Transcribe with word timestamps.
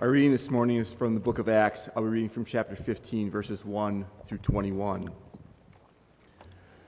Our 0.00 0.10
reading 0.10 0.32
this 0.32 0.50
morning 0.50 0.78
is 0.78 0.92
from 0.92 1.14
the 1.14 1.20
book 1.20 1.38
of 1.38 1.48
Acts. 1.48 1.88
I'll 1.94 2.02
be 2.02 2.08
reading 2.08 2.28
from 2.28 2.44
chapter 2.44 2.74
15, 2.74 3.30
verses 3.30 3.64
1 3.64 4.04
through 4.26 4.38
21. 4.38 5.08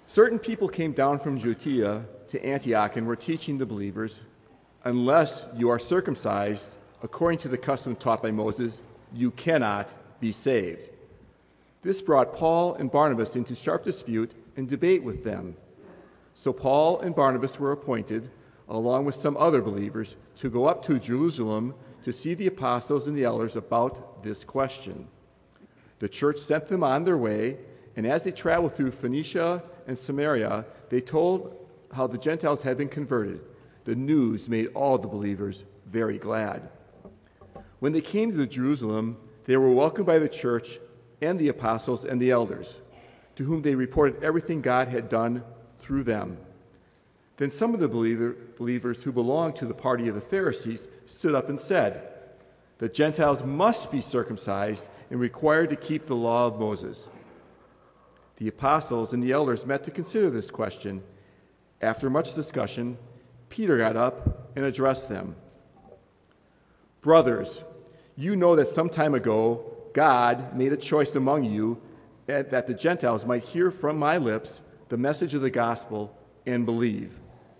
Certain 0.08 0.40
people 0.40 0.68
came 0.68 0.90
down 0.90 1.20
from 1.20 1.38
Judea 1.38 2.04
to 2.26 2.44
Antioch 2.44 2.96
and 2.96 3.06
were 3.06 3.14
teaching 3.14 3.58
the 3.58 3.64
believers, 3.64 4.22
Unless 4.82 5.46
you 5.56 5.70
are 5.70 5.78
circumcised 5.78 6.64
according 7.04 7.38
to 7.40 7.48
the 7.48 7.56
custom 7.56 7.94
taught 7.94 8.24
by 8.24 8.32
Moses, 8.32 8.80
you 9.12 9.30
cannot 9.30 9.88
be 10.18 10.32
saved. 10.32 10.88
This 11.82 12.02
brought 12.02 12.34
Paul 12.34 12.74
and 12.74 12.90
Barnabas 12.90 13.36
into 13.36 13.54
sharp 13.54 13.84
dispute 13.84 14.32
and 14.56 14.68
debate 14.68 15.04
with 15.04 15.22
them. 15.22 15.56
So 16.34 16.52
Paul 16.52 16.98
and 17.02 17.14
Barnabas 17.14 17.60
were 17.60 17.70
appointed, 17.70 18.30
along 18.68 19.04
with 19.04 19.14
some 19.14 19.36
other 19.36 19.62
believers, 19.62 20.16
to 20.38 20.50
go 20.50 20.66
up 20.66 20.84
to 20.86 20.98
Jerusalem 20.98 21.72
to 22.06 22.12
see 22.12 22.34
the 22.34 22.46
apostles 22.46 23.08
and 23.08 23.18
the 23.18 23.24
elders 23.24 23.56
about 23.56 24.22
this 24.22 24.44
question. 24.44 25.08
The 25.98 26.08
church 26.08 26.38
sent 26.38 26.68
them 26.68 26.84
on 26.84 27.02
their 27.02 27.16
way, 27.16 27.56
and 27.96 28.06
as 28.06 28.22
they 28.22 28.30
traveled 28.30 28.76
through 28.76 28.92
Phoenicia 28.92 29.60
and 29.88 29.98
Samaria, 29.98 30.64
they 30.88 31.00
told 31.00 31.66
how 31.92 32.06
the 32.06 32.16
Gentiles 32.16 32.62
had 32.62 32.78
been 32.78 32.88
converted. 32.88 33.40
The 33.82 33.96
news 33.96 34.48
made 34.48 34.68
all 34.68 34.98
the 34.98 35.08
believers 35.08 35.64
very 35.86 36.16
glad. 36.16 36.68
When 37.80 37.92
they 37.92 38.02
came 38.02 38.30
to 38.30 38.46
Jerusalem, 38.46 39.16
they 39.44 39.56
were 39.56 39.72
welcomed 39.72 40.06
by 40.06 40.20
the 40.20 40.28
church 40.28 40.78
and 41.22 41.36
the 41.40 41.48
apostles 41.48 42.04
and 42.04 42.20
the 42.20 42.30
elders, 42.30 42.82
to 43.34 43.42
whom 43.42 43.62
they 43.62 43.74
reported 43.74 44.22
everything 44.22 44.60
God 44.60 44.86
had 44.86 45.08
done 45.08 45.42
through 45.80 46.04
them. 46.04 46.38
Then 47.36 47.52
some 47.52 47.74
of 47.74 47.80
the 47.80 47.88
believer, 47.88 48.34
believers 48.56 49.02
who 49.02 49.12
belonged 49.12 49.56
to 49.56 49.66
the 49.66 49.74
party 49.74 50.08
of 50.08 50.14
the 50.14 50.20
Pharisees 50.20 50.88
stood 51.04 51.34
up 51.34 51.48
and 51.48 51.60
said, 51.60 52.08
The 52.78 52.88
Gentiles 52.88 53.44
must 53.44 53.90
be 53.90 54.00
circumcised 54.00 54.84
and 55.10 55.20
required 55.20 55.70
to 55.70 55.76
keep 55.76 56.06
the 56.06 56.16
law 56.16 56.46
of 56.46 56.58
Moses. 56.58 57.08
The 58.38 58.48
apostles 58.48 59.12
and 59.12 59.22
the 59.22 59.32
elders 59.32 59.66
met 59.66 59.84
to 59.84 59.90
consider 59.90 60.30
this 60.30 60.50
question. 60.50 61.02
After 61.82 62.08
much 62.08 62.34
discussion, 62.34 62.96
Peter 63.50 63.76
got 63.78 63.96
up 63.96 64.50
and 64.56 64.64
addressed 64.64 65.08
them. 65.08 65.36
Brothers, 67.02 67.62
you 68.16 68.34
know 68.34 68.56
that 68.56 68.74
some 68.74 68.88
time 68.88 69.14
ago 69.14 69.76
God 69.92 70.56
made 70.56 70.72
a 70.72 70.76
choice 70.76 71.14
among 71.14 71.44
you 71.44 71.80
that 72.26 72.66
the 72.66 72.74
Gentiles 72.74 73.24
might 73.24 73.44
hear 73.44 73.70
from 73.70 73.98
my 73.98 74.18
lips 74.18 74.60
the 74.88 74.96
message 74.96 75.34
of 75.34 75.42
the 75.42 75.50
gospel 75.50 76.16
and 76.46 76.66
believe. 76.66 77.12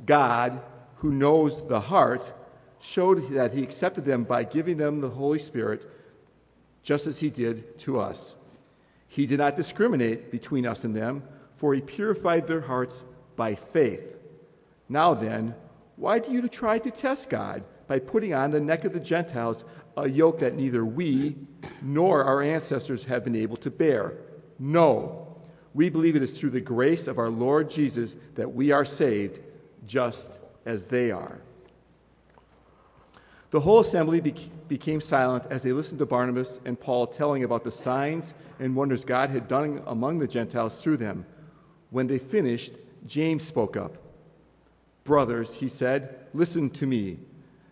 God, 0.05 0.61
who 0.97 1.11
knows 1.11 1.66
the 1.66 1.80
heart, 1.80 2.33
showed 2.80 3.30
that 3.30 3.52
he 3.52 3.62
accepted 3.62 4.05
them 4.05 4.25
by 4.25 4.44
giving 4.44 4.77
them 4.77 5.00
the 5.00 5.08
Holy 5.08 5.38
Spirit, 5.38 5.83
just 6.83 7.06
as 7.06 7.19
he 7.19 7.30
did 7.30 7.78
to 7.80 7.98
us. 7.98 8.34
He 9.08 9.27
did 9.27 9.38
not 9.38 9.56
discriminate 9.56 10.30
between 10.30 10.66
us 10.66 10.84
and 10.84 10.94
them, 10.94 11.22
for 11.56 11.75
he 11.75 11.80
purified 11.80 12.47
their 12.47 12.61
hearts 12.61 13.05
by 13.34 13.55
faith. 13.55 14.16
Now 14.88 15.14
then, 15.14 15.55
why 15.97 16.19
do 16.19 16.31
you 16.31 16.47
try 16.48 16.78
to 16.78 16.91
test 16.91 17.28
God 17.28 17.64
by 17.86 17.98
putting 17.98 18.34
on 18.34 18.50
the 18.50 18.60
neck 18.60 18.84
of 18.84 18.92
the 18.92 19.00
Gentiles 19.00 19.64
a 19.97 20.08
yoke 20.08 20.38
that 20.41 20.55
neither 20.55 20.84
we 20.84 21.36
nor 21.83 22.25
our 22.25 22.42
ancestors 22.42 23.05
have 23.05 23.25
been 23.25 23.36
able 23.36 23.56
to 23.58 23.70
bear? 23.70 24.19
No. 24.58 25.36
We 25.75 25.91
believe 25.91 26.16
it 26.16 26.22
is 26.22 26.38
through 26.38 26.50
the 26.50 26.60
grace 26.60 27.06
of 27.06 27.19
our 27.19 27.31
Lord 27.31 27.70
Jesus 27.70 28.14
that 28.34 28.53
we 28.53 28.70
are 28.70 28.84
saved, 28.84 29.41
just 29.86 30.32
as 30.64 30.84
they 30.86 31.10
are. 31.10 31.40
The 33.50 33.60
whole 33.60 33.80
assembly 33.80 34.20
became 34.68 35.00
silent 35.00 35.46
as 35.50 35.62
they 35.62 35.72
listened 35.72 36.00
to 36.00 36.06
Barnabas 36.06 36.60
and 36.64 36.78
Paul 36.78 37.06
telling 37.06 37.44
about 37.44 37.62
the 37.64 37.70
signs 37.70 38.34
and 38.58 38.74
wonders 38.74 39.04
God 39.04 39.30
had 39.30 39.46
done 39.46 39.82
among 39.86 40.18
the 40.18 40.26
Gentiles 40.26 40.82
through 40.82 40.96
them. 40.96 41.25
When 41.91 42.08
they 42.08 42.19
finished, 42.19 42.72
James 43.06 43.46
spoke 43.46 43.76
up. 43.76 43.96
Brothers, 45.04 45.52
he 45.52 45.69
said, 45.69 46.26
listen 46.34 46.69
to 46.70 46.86
me. 46.86 47.19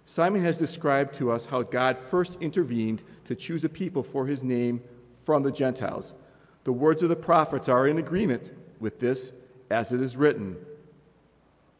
Simon 0.06 0.44
has 0.44 0.56
described 0.56 1.16
to 1.16 1.32
us 1.32 1.44
how 1.44 1.62
God 1.62 1.98
first 1.98 2.38
intervened 2.40 3.02
to 3.24 3.34
choose 3.34 3.64
a 3.64 3.68
people 3.68 4.04
for 4.04 4.26
his 4.26 4.44
name 4.44 4.80
from 5.24 5.42
the 5.42 5.50
Gentiles. 5.50 6.12
The 6.62 6.72
words 6.72 7.02
of 7.02 7.08
the 7.08 7.16
prophets 7.16 7.68
are 7.68 7.88
in 7.88 7.98
agreement 7.98 8.52
with 8.78 9.00
this, 9.00 9.32
as 9.70 9.90
it 9.90 10.00
is 10.00 10.16
written 10.16 10.56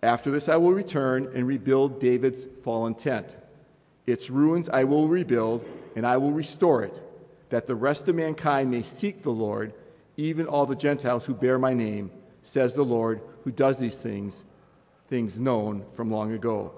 After 0.04 0.30
this 0.30 0.50
I 0.50 0.56
will 0.58 0.74
return 0.74 1.30
and 1.34 1.46
rebuild 1.46 1.98
David's 1.98 2.46
fallen 2.62 2.94
tent. 2.94 3.34
Its 4.06 4.28
ruins 4.28 4.68
I 4.68 4.84
will 4.84 5.08
rebuild, 5.08 5.64
and 5.96 6.06
I 6.06 6.18
will 6.18 6.30
restore 6.30 6.82
it, 6.82 7.00
that 7.48 7.66
the 7.66 7.74
rest 7.74 8.06
of 8.06 8.14
mankind 8.14 8.70
may 8.70 8.82
seek 8.82 9.22
the 9.22 9.30
Lord, 9.30 9.72
even 10.18 10.46
all 10.46 10.66
the 10.66 10.76
Gentiles 10.76 11.24
who 11.24 11.32
bear 11.32 11.58
my 11.58 11.72
name, 11.72 12.10
says 12.42 12.74
the 12.74 12.84
Lord, 12.84 13.22
who 13.44 13.50
does 13.50 13.78
these 13.78 13.94
things, 13.94 14.44
things 15.08 15.38
known 15.38 15.86
from 15.94 16.10
long 16.10 16.32
ago. 16.32 16.72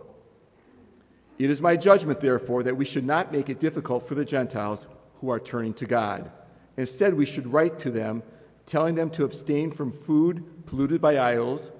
It 1.41 1.51
is 1.51 1.61
my 1.61 1.77
judgment, 1.77 2.21
therefore, 2.21 2.63
that 2.63 2.77
we 2.77 2.85
should 2.85 3.05
not 3.05 3.33
make 3.33 3.51
it 3.51 3.59
difficult 3.59 4.07
for 4.07 4.15
the 4.15 4.25
Gentiles 4.25 4.87
who 5.21 5.31
are 5.31 5.41
turning 5.41 5.75
to 5.75 5.85
God. 5.85 6.31
Instead, 6.77 7.13
we 7.13 7.27
should 7.27 7.53
write 7.53 7.81
to 7.81 7.91
them, 7.91 8.23
telling 8.67 8.95
them 8.95 9.11
to 9.11 9.25
abstain 9.25 9.73
from 9.73 9.91
food 9.91 10.45
polluted 10.67 11.01
by 11.01 11.19
idols, 11.19 11.73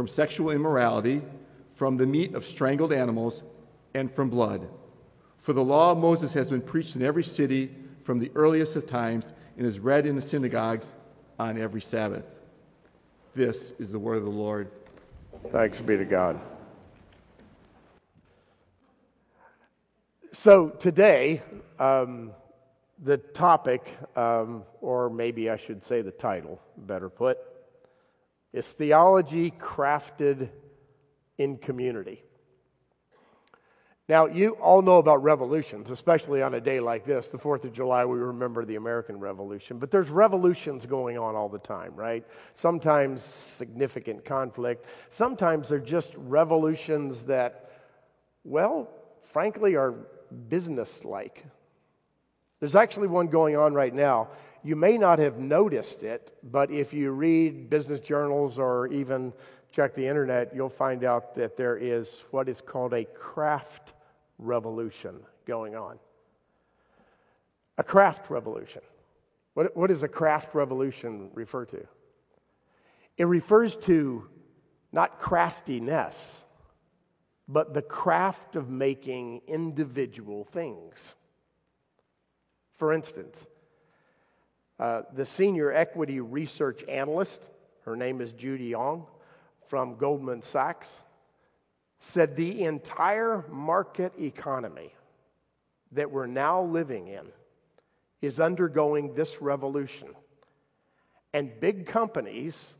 from 0.00 0.08
sexual 0.08 0.48
immorality, 0.48 1.20
from 1.74 1.98
the 1.98 2.06
meat 2.06 2.34
of 2.34 2.46
strangled 2.46 2.90
animals, 2.90 3.42
and 3.92 4.10
from 4.10 4.30
blood. 4.30 4.66
For 5.40 5.52
the 5.52 5.62
law 5.62 5.92
of 5.92 5.98
Moses 5.98 6.32
has 6.32 6.48
been 6.48 6.62
preached 6.62 6.96
in 6.96 7.02
every 7.02 7.22
city 7.22 7.70
from 8.02 8.18
the 8.18 8.32
earliest 8.34 8.76
of 8.76 8.86
times 8.86 9.34
and 9.58 9.66
is 9.66 9.78
read 9.78 10.06
in 10.06 10.16
the 10.16 10.22
synagogues 10.22 10.94
on 11.38 11.60
every 11.60 11.82
Sabbath. 11.82 12.24
This 13.34 13.74
is 13.78 13.92
the 13.92 13.98
word 13.98 14.16
of 14.16 14.24
the 14.24 14.30
Lord. 14.30 14.70
Thanks 15.52 15.82
be 15.82 15.98
to 15.98 16.06
God. 16.06 16.40
So 20.32 20.70
today, 20.70 21.42
um, 21.78 22.30
the 23.04 23.18
topic, 23.18 23.98
um, 24.16 24.62
or 24.80 25.10
maybe 25.10 25.50
I 25.50 25.58
should 25.58 25.84
say 25.84 26.00
the 26.00 26.10
title, 26.10 26.58
better 26.78 27.10
put, 27.10 27.36
is 28.52 28.70
Theology 28.72 29.50
Crafted 29.50 30.48
in 31.38 31.56
Community. 31.58 32.22
Now, 34.08 34.26
you 34.26 34.50
all 34.54 34.82
know 34.82 34.98
about 34.98 35.22
revolutions, 35.22 35.88
especially 35.88 36.42
on 36.42 36.54
a 36.54 36.60
day 36.60 36.80
like 36.80 37.06
this, 37.06 37.28
the 37.28 37.38
4th 37.38 37.62
of 37.62 37.72
July, 37.72 38.04
we 38.04 38.18
remember 38.18 38.64
the 38.64 38.74
American 38.74 39.20
Revolution. 39.20 39.78
But 39.78 39.92
there's 39.92 40.10
revolutions 40.10 40.84
going 40.84 41.16
on 41.16 41.36
all 41.36 41.48
the 41.48 41.60
time, 41.60 41.94
right? 41.94 42.26
Sometimes 42.54 43.22
significant 43.22 44.24
conflict. 44.24 44.86
Sometimes 45.10 45.68
they're 45.68 45.78
just 45.78 46.12
revolutions 46.16 47.26
that, 47.26 47.70
well, 48.42 48.88
frankly, 49.30 49.76
are 49.76 49.94
business 50.48 51.04
like. 51.04 51.44
There's 52.58 52.74
actually 52.74 53.06
one 53.06 53.28
going 53.28 53.56
on 53.56 53.74
right 53.74 53.94
now. 53.94 54.30
You 54.62 54.76
may 54.76 54.98
not 54.98 55.18
have 55.18 55.38
noticed 55.38 56.02
it, 56.02 56.36
but 56.42 56.70
if 56.70 56.92
you 56.92 57.12
read 57.12 57.70
business 57.70 58.00
journals 58.00 58.58
or 58.58 58.88
even 58.88 59.32
check 59.72 59.94
the 59.94 60.06
internet, 60.06 60.54
you'll 60.54 60.68
find 60.68 61.04
out 61.04 61.34
that 61.36 61.56
there 61.56 61.76
is 61.76 62.24
what 62.30 62.48
is 62.48 62.60
called 62.60 62.92
a 62.92 63.04
craft 63.04 63.94
revolution 64.38 65.20
going 65.46 65.76
on. 65.76 65.98
A 67.78 67.84
craft 67.84 68.30
revolution. 68.30 68.82
What, 69.54 69.74
what 69.76 69.88
does 69.88 70.02
a 70.02 70.08
craft 70.08 70.54
revolution 70.54 71.30
refer 71.32 71.64
to? 71.66 71.86
It 73.16 73.24
refers 73.24 73.76
to 73.76 74.28
not 74.92 75.18
craftiness, 75.18 76.44
but 77.48 77.72
the 77.72 77.82
craft 77.82 78.56
of 78.56 78.68
making 78.68 79.42
individual 79.46 80.44
things. 80.44 81.14
For 82.76 82.92
instance, 82.92 83.46
uh, 84.80 85.02
the 85.12 85.26
senior 85.26 85.70
equity 85.70 86.20
research 86.20 86.82
analyst, 86.88 87.48
her 87.84 87.94
name 87.94 88.22
is 88.22 88.32
Judy 88.32 88.74
Ong 88.74 89.04
from 89.68 89.96
Goldman 89.96 90.40
Sachs, 90.40 91.02
said 91.98 92.34
the 92.34 92.64
entire 92.64 93.44
market 93.50 94.14
economy 94.18 94.94
that 95.92 96.10
we're 96.10 96.26
now 96.26 96.62
living 96.62 97.08
in 97.08 97.26
is 98.22 98.40
undergoing 98.40 99.12
this 99.12 99.42
revolution. 99.42 100.08
And 101.34 101.60
big 101.60 101.84
companies 101.84 102.72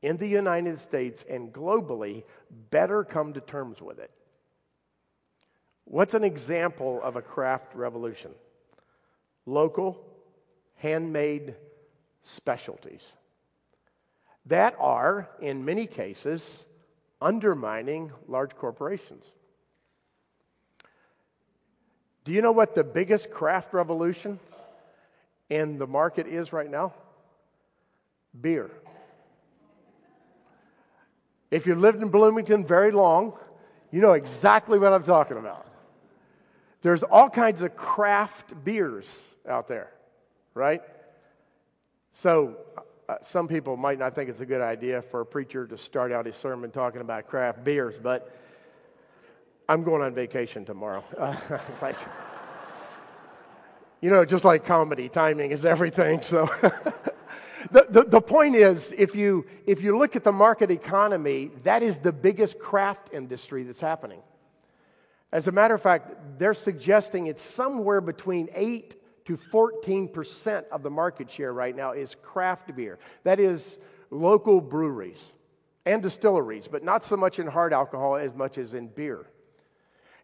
in 0.00 0.16
the 0.16 0.26
United 0.26 0.78
States 0.78 1.22
and 1.28 1.52
globally 1.52 2.24
better 2.70 3.04
come 3.04 3.34
to 3.34 3.40
terms 3.42 3.82
with 3.82 3.98
it. 3.98 4.10
What's 5.84 6.14
an 6.14 6.24
example 6.24 6.98
of 7.02 7.16
a 7.16 7.22
craft 7.22 7.74
revolution? 7.74 8.30
Local, 9.44 10.02
handmade 10.82 11.54
specialties 12.22 13.12
that 14.46 14.74
are, 14.80 15.28
in 15.40 15.64
many 15.64 15.86
cases, 15.86 16.64
undermining 17.20 18.10
large 18.26 18.56
corporations. 18.56 19.24
Do 22.24 22.32
you 22.32 22.42
know 22.42 22.50
what 22.50 22.74
the 22.74 22.82
biggest 22.82 23.30
craft 23.30 23.72
revolution 23.72 24.40
in 25.48 25.78
the 25.78 25.86
market 25.86 26.26
is 26.26 26.52
right 26.52 26.68
now? 26.68 26.92
Beer. 28.40 28.68
If 31.52 31.66
you've 31.66 31.78
lived 31.78 32.02
in 32.02 32.08
Bloomington 32.08 32.66
very 32.66 32.90
long, 32.90 33.34
you 33.92 34.00
know 34.00 34.14
exactly 34.14 34.80
what 34.80 34.92
I'm 34.92 35.04
talking 35.04 35.36
about. 35.36 35.64
There's 36.80 37.04
all 37.04 37.30
kinds 37.30 37.62
of 37.62 37.76
craft 37.76 38.64
beers 38.64 39.06
out 39.48 39.68
there, 39.68 39.92
right? 40.54 40.82
So, 42.12 42.56
uh, 43.08 43.14
some 43.22 43.48
people 43.48 43.76
might 43.76 43.98
not 43.98 44.14
think 44.14 44.28
it's 44.30 44.40
a 44.40 44.46
good 44.46 44.60
idea 44.60 45.02
for 45.02 45.22
a 45.22 45.26
preacher 45.26 45.66
to 45.66 45.78
start 45.78 46.12
out 46.12 46.26
his 46.26 46.36
sermon 46.36 46.70
talking 46.70 47.00
about 47.00 47.26
craft 47.26 47.64
beers, 47.64 47.94
but 48.02 48.36
I'm 49.68 49.82
going 49.82 50.02
on 50.02 50.14
vacation 50.14 50.64
tomorrow. 50.64 51.04
Uh, 51.18 51.36
like, 51.82 51.96
you 54.00 54.10
know, 54.10 54.24
just 54.24 54.44
like 54.44 54.64
comedy, 54.64 55.08
timing 55.08 55.50
is 55.50 55.64
everything. 55.64 56.22
So. 56.22 56.50
The, 57.70 57.86
the, 57.88 58.04
the, 58.04 58.20
point 58.20 58.56
is, 58.56 58.92
if 58.98 59.14
you, 59.14 59.46
if 59.66 59.82
you 59.82 59.96
look 59.96 60.16
at 60.16 60.24
the 60.24 60.32
market 60.32 60.72
economy, 60.72 61.52
that 61.62 61.82
is 61.82 61.96
the 61.96 62.10
biggest 62.10 62.58
craft 62.58 63.14
industry 63.14 63.62
that's 63.62 63.80
happening. 63.80 64.20
As 65.30 65.48
a 65.48 65.52
matter 65.52 65.74
of 65.74 65.80
fact, 65.80 66.38
they're 66.38 66.54
suggesting 66.54 67.28
it's 67.28 67.42
somewhere 67.42 68.00
between 68.00 68.48
8 68.52 68.96
to 69.24 69.36
14% 69.36 70.64
of 70.70 70.82
the 70.82 70.90
market 70.90 71.30
share 71.30 71.52
right 71.52 71.74
now 71.74 71.92
is 71.92 72.16
craft 72.22 72.74
beer. 72.74 72.98
That 73.24 73.40
is 73.40 73.78
local 74.10 74.60
breweries 74.60 75.32
and 75.84 76.02
distilleries, 76.02 76.68
but 76.68 76.84
not 76.84 77.02
so 77.02 77.16
much 77.16 77.38
in 77.38 77.46
hard 77.46 77.72
alcohol 77.72 78.16
as 78.16 78.34
much 78.34 78.58
as 78.58 78.74
in 78.74 78.88
beer. 78.88 79.26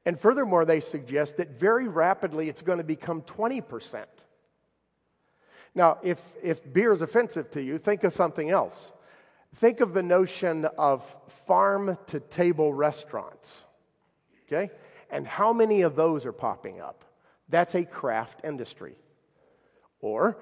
And 0.04 0.18
furthermore, 0.18 0.64
they 0.64 0.80
suggest 0.80 1.36
that 1.36 1.58
very 1.58 1.88
rapidly 1.88 2.48
it's 2.48 2.62
going 2.62 2.78
to 2.78 2.84
become 2.84 3.22
20%. 3.22 4.04
Now, 5.74 5.98
if, 6.02 6.20
if 6.42 6.72
beer 6.72 6.92
is 6.92 7.02
offensive 7.02 7.50
to 7.52 7.62
you, 7.62 7.78
think 7.78 8.04
of 8.04 8.12
something 8.12 8.50
else. 8.50 8.92
Think 9.56 9.80
of 9.80 9.94
the 9.94 10.02
notion 10.02 10.66
of 10.76 11.04
farm 11.46 11.96
to 12.08 12.20
table 12.20 12.72
restaurants, 12.72 13.66
okay? 14.46 14.70
And 15.10 15.26
how 15.26 15.52
many 15.52 15.82
of 15.82 15.96
those 15.96 16.26
are 16.26 16.32
popping 16.32 16.80
up? 16.80 17.04
That's 17.48 17.74
a 17.74 17.84
craft 17.84 18.40
industry. 18.44 18.94
Or, 20.00 20.38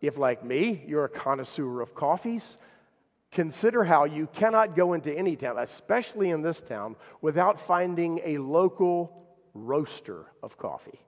if 0.00 0.16
like 0.16 0.44
me, 0.44 0.84
you're 0.86 1.04
a 1.04 1.08
connoisseur 1.08 1.80
of 1.80 1.94
coffees, 1.94 2.58
consider 3.32 3.84
how 3.84 4.04
you 4.04 4.28
cannot 4.32 4.76
go 4.76 4.92
into 4.92 5.12
any 5.12 5.36
town, 5.36 5.58
especially 5.58 6.30
in 6.30 6.42
this 6.42 6.60
town, 6.60 6.96
without 7.20 7.60
finding 7.60 8.20
a 8.24 8.38
local 8.38 9.26
roaster 9.54 10.26
of 10.42 10.56
coffee. 10.58 11.00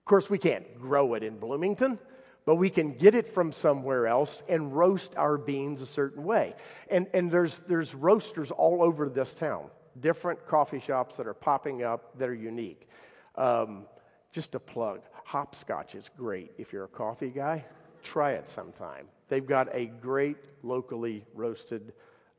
Of 0.00 0.04
course, 0.04 0.28
we 0.28 0.38
can't 0.38 0.80
grow 0.80 1.14
it 1.14 1.22
in 1.22 1.38
Bloomington 1.38 1.98
but 2.44 2.56
we 2.56 2.70
can 2.70 2.92
get 2.92 3.14
it 3.14 3.28
from 3.32 3.52
somewhere 3.52 4.06
else 4.06 4.42
and 4.48 4.76
roast 4.76 5.16
our 5.16 5.38
beans 5.38 5.80
a 5.80 5.86
certain 5.86 6.24
way. 6.24 6.54
And, 6.90 7.06
and 7.14 7.30
there's, 7.30 7.60
there's 7.68 7.94
roasters 7.94 8.50
all 8.50 8.82
over 8.82 9.08
this 9.08 9.32
town, 9.34 9.66
different 10.00 10.46
coffee 10.46 10.80
shops 10.80 11.16
that 11.16 11.26
are 11.26 11.34
popping 11.34 11.84
up 11.84 12.18
that 12.18 12.28
are 12.28 12.34
unique. 12.34 12.88
Um, 13.36 13.84
just 14.32 14.54
a 14.54 14.60
plug 14.60 15.00
hopscotch 15.24 15.94
is 15.94 16.10
great. 16.16 16.52
If 16.58 16.72
you're 16.72 16.84
a 16.84 16.88
coffee 16.88 17.30
guy, 17.30 17.64
try 18.02 18.32
it 18.32 18.48
sometime. 18.48 19.06
They've 19.28 19.46
got 19.46 19.68
a 19.72 19.86
great 19.86 20.36
locally 20.62 21.24
roasted 21.34 21.92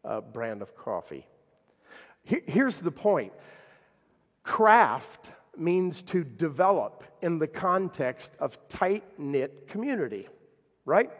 uh, 0.06 0.22
brand 0.22 0.62
of 0.62 0.76
coffee. 0.76 1.26
Here's 2.24 2.78
the 2.78 2.92
point 2.92 3.34
craft 4.44 5.32
means 5.58 6.02
to 6.02 6.24
develop 6.24 7.04
in 7.22 7.40
the 7.40 7.48
context 7.48 8.32
of 8.40 8.58
tight 8.70 9.04
knit 9.18 9.68
community, 9.68 10.28
right? 10.86 11.12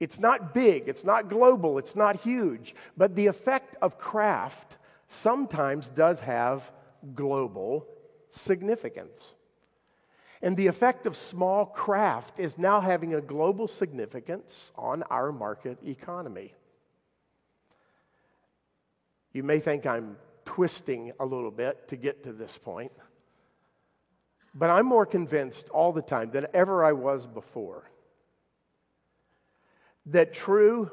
It's 0.00 0.18
not 0.18 0.52
big, 0.52 0.88
it's 0.88 1.04
not 1.04 1.28
global, 1.28 1.78
it's 1.78 1.96
not 1.96 2.16
huge, 2.16 2.74
but 2.96 3.14
the 3.14 3.26
effect 3.26 3.76
of 3.80 3.96
craft 3.96 4.76
sometimes 5.08 5.88
does 5.88 6.20
have 6.20 6.70
global 7.14 7.86
significance. 8.30 9.34
And 10.44 10.58
the 10.58 10.66
effect 10.66 11.06
of 11.06 11.16
small 11.16 11.64
craft 11.64 12.38
is 12.38 12.58
now 12.58 12.78
having 12.78 13.14
a 13.14 13.20
global 13.22 13.66
significance 13.66 14.72
on 14.76 15.02
our 15.04 15.32
market 15.32 15.78
economy. 15.82 16.52
You 19.32 19.42
may 19.42 19.58
think 19.58 19.86
I'm 19.86 20.18
twisting 20.44 21.12
a 21.18 21.24
little 21.24 21.50
bit 21.50 21.88
to 21.88 21.96
get 21.96 22.24
to 22.24 22.32
this 22.34 22.58
point. 22.62 22.92
But 24.54 24.68
I'm 24.68 24.84
more 24.84 25.06
convinced 25.06 25.70
all 25.70 25.94
the 25.94 26.02
time 26.02 26.30
than 26.30 26.46
ever 26.52 26.84
I 26.84 26.92
was 26.92 27.26
before 27.26 27.90
that 30.04 30.34
true, 30.34 30.90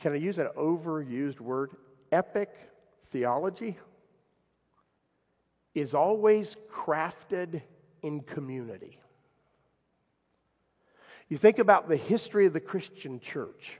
can 0.00 0.12
I 0.12 0.16
use 0.16 0.38
an 0.38 0.48
overused 0.58 1.38
word, 1.38 1.70
epic 2.10 2.50
theology 3.12 3.78
is 5.72 5.94
always 5.94 6.56
crafted 6.68 7.62
in 8.02 8.20
community. 8.20 8.98
You 11.28 11.36
think 11.36 11.58
about 11.58 11.88
the 11.88 11.96
history 11.96 12.46
of 12.46 12.52
the 12.52 12.60
Christian 12.60 13.20
church 13.20 13.78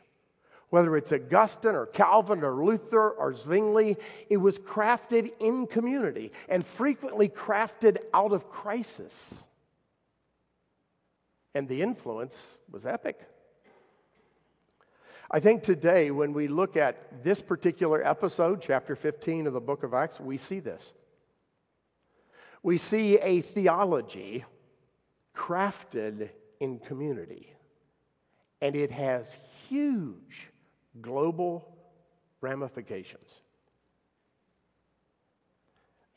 whether 0.70 0.96
it's 0.96 1.12
Augustine 1.12 1.74
or 1.74 1.86
Calvin 1.86 2.44
or 2.44 2.64
Luther 2.64 3.10
or 3.10 3.34
Zwingli, 3.34 3.96
it 4.28 4.36
was 4.36 4.58
crafted 4.58 5.32
in 5.40 5.66
community 5.66 6.32
and 6.48 6.66
frequently 6.66 7.28
crafted 7.28 7.98
out 8.12 8.32
of 8.32 8.50
crisis. 8.50 9.44
And 11.54 11.68
the 11.68 11.80
influence 11.80 12.58
was 12.70 12.84
epic. 12.84 13.18
I 15.30 15.40
think 15.40 15.62
today, 15.62 16.10
when 16.10 16.32
we 16.32 16.48
look 16.48 16.76
at 16.76 17.22
this 17.22 17.42
particular 17.42 18.06
episode, 18.06 18.62
chapter 18.62 18.96
15 18.96 19.46
of 19.46 19.52
the 19.52 19.60
book 19.60 19.82
of 19.82 19.92
Acts, 19.92 20.20
we 20.20 20.38
see 20.38 20.60
this. 20.60 20.94
We 22.62 22.78
see 22.78 23.18
a 23.18 23.40
theology 23.40 24.44
crafted 25.34 26.30
in 26.60 26.78
community, 26.80 27.52
and 28.60 28.74
it 28.74 28.90
has 28.90 29.34
huge 29.68 30.48
global 31.00 31.76
ramifications. 32.40 33.42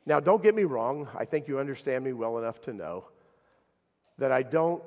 Now, 0.06 0.20
don't 0.20 0.42
get 0.42 0.56
me 0.56 0.64
wrong, 0.64 1.08
I 1.16 1.26
think 1.26 1.48
you 1.48 1.60
understand 1.60 2.04
me 2.04 2.14
well 2.14 2.40
enough 2.40 2.60
to 2.62 2.74
know 2.74 3.06
that 4.18 4.32
I 4.32 4.42
don't 4.42 4.84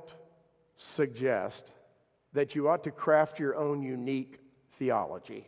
suggest 0.77 1.73
that 2.33 2.55
you 2.57 2.69
ought 2.69 2.83
to 2.85 2.91
craft 2.91 3.39
your 3.39 3.57
own 3.57 3.81
unique 3.81 4.41
theology 4.73 5.47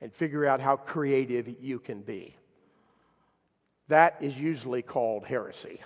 and 0.00 0.12
figure 0.12 0.46
out 0.46 0.60
how 0.60 0.76
creative 0.76 1.48
you 1.60 1.80
can 1.80 2.02
be. 2.02 2.36
That 3.88 4.16
is 4.20 4.36
usually 4.36 4.82
called 4.82 5.24
heresy. 5.24 5.80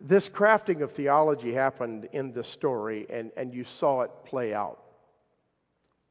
This 0.00 0.28
crafting 0.28 0.82
of 0.82 0.92
theology 0.92 1.52
happened 1.52 2.08
in 2.12 2.32
the 2.32 2.44
story, 2.44 3.06
and, 3.08 3.32
and 3.36 3.52
you 3.52 3.64
saw 3.64 4.02
it 4.02 4.10
play 4.24 4.52
out. 4.52 4.82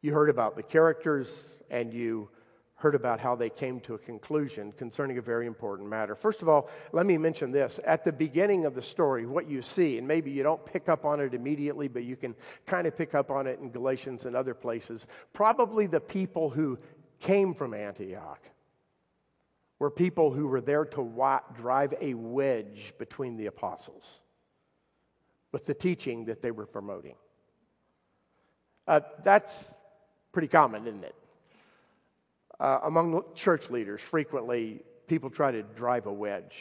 You 0.01 0.13
heard 0.13 0.29
about 0.29 0.55
the 0.55 0.63
characters, 0.63 1.59
and 1.69 1.93
you 1.93 2.29
heard 2.77 2.95
about 2.95 3.19
how 3.19 3.35
they 3.35 3.49
came 3.49 3.79
to 3.79 3.93
a 3.93 3.97
conclusion 3.97 4.71
concerning 4.73 5.17
a 5.17 5.21
very 5.21 5.47
important 5.47 5.89
matter. 5.89 6.13
First 6.13 6.41
of 6.41 6.49
all, 6.49 6.69
let 6.91 7.05
me 7.05 7.17
mention 7.17 7.51
this. 7.51 7.79
At 7.85 8.03
the 8.03 8.11
beginning 8.11 8.65
of 8.65 8.75
the 8.75 8.81
story, 8.81 9.25
what 9.25 9.49
you 9.49 9.61
see, 9.61 9.97
and 9.97 10.05
maybe 10.05 10.29
you 10.29 10.43
don't 10.43 10.63
pick 10.65 10.89
up 10.89 11.05
on 11.05 11.21
it 11.21 11.33
immediately, 11.33 11.87
but 11.87 12.03
you 12.03 12.17
can 12.17 12.35
kind 12.65 12.85
of 12.85 12.97
pick 12.97 13.15
up 13.15 13.31
on 13.31 13.47
it 13.47 13.59
in 13.59 13.71
Galatians 13.71 14.25
and 14.25 14.35
other 14.35 14.53
places, 14.53 15.07
probably 15.31 15.87
the 15.87 16.01
people 16.01 16.49
who 16.49 16.77
came 17.19 17.53
from 17.53 17.73
Antioch 17.73 18.41
were 19.79 19.91
people 19.91 20.31
who 20.31 20.47
were 20.47 20.61
there 20.61 20.85
to 20.85 21.41
drive 21.55 21.93
a 21.99 22.13
wedge 22.13 22.93
between 22.97 23.37
the 23.37 23.47
apostles 23.47 24.19
with 25.51 25.65
the 25.65 25.73
teaching 25.73 26.25
that 26.25 26.41
they 26.41 26.51
were 26.51 26.65
promoting. 26.65 27.15
Uh, 28.87 29.01
that's 29.23 29.73
pretty 30.31 30.47
common, 30.47 30.87
isn't 30.87 31.03
it? 31.03 31.15
Uh, 32.59 32.79
among 32.83 33.23
church 33.33 33.69
leaders, 33.69 34.01
frequently 34.01 34.81
people 35.07 35.29
try 35.29 35.51
to 35.51 35.63
drive 35.63 36.05
a 36.05 36.13
wedge. 36.13 36.55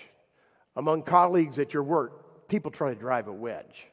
Among 0.77 1.03
colleagues 1.03 1.59
at 1.59 1.73
your 1.73 1.83
work, 1.83 2.49
people 2.49 2.71
try 2.71 2.93
to 2.93 2.99
drive 2.99 3.29
a 3.29 3.33
wedge. 3.33 3.87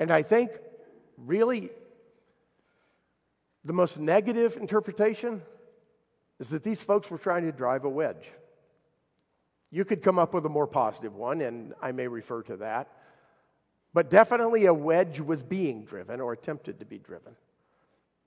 And 0.00 0.10
I 0.10 0.22
think, 0.22 0.50
really, 1.18 1.70
the 3.64 3.72
most 3.72 3.98
negative 3.98 4.56
interpretation 4.56 5.42
is 6.44 6.50
that 6.50 6.62
these 6.62 6.82
folks 6.82 7.10
were 7.10 7.16
trying 7.16 7.44
to 7.46 7.52
drive 7.52 7.84
a 7.84 7.88
wedge. 7.88 8.30
You 9.70 9.86
could 9.86 10.02
come 10.02 10.18
up 10.18 10.34
with 10.34 10.44
a 10.44 10.48
more 10.50 10.66
positive 10.66 11.14
one, 11.14 11.40
and 11.40 11.72
I 11.80 11.90
may 11.92 12.06
refer 12.06 12.42
to 12.42 12.56
that. 12.58 12.88
But 13.94 14.10
definitely 14.10 14.66
a 14.66 14.74
wedge 14.74 15.20
was 15.20 15.42
being 15.42 15.86
driven 15.86 16.20
or 16.20 16.34
attempted 16.34 16.80
to 16.80 16.84
be 16.84 16.98
driven 16.98 17.34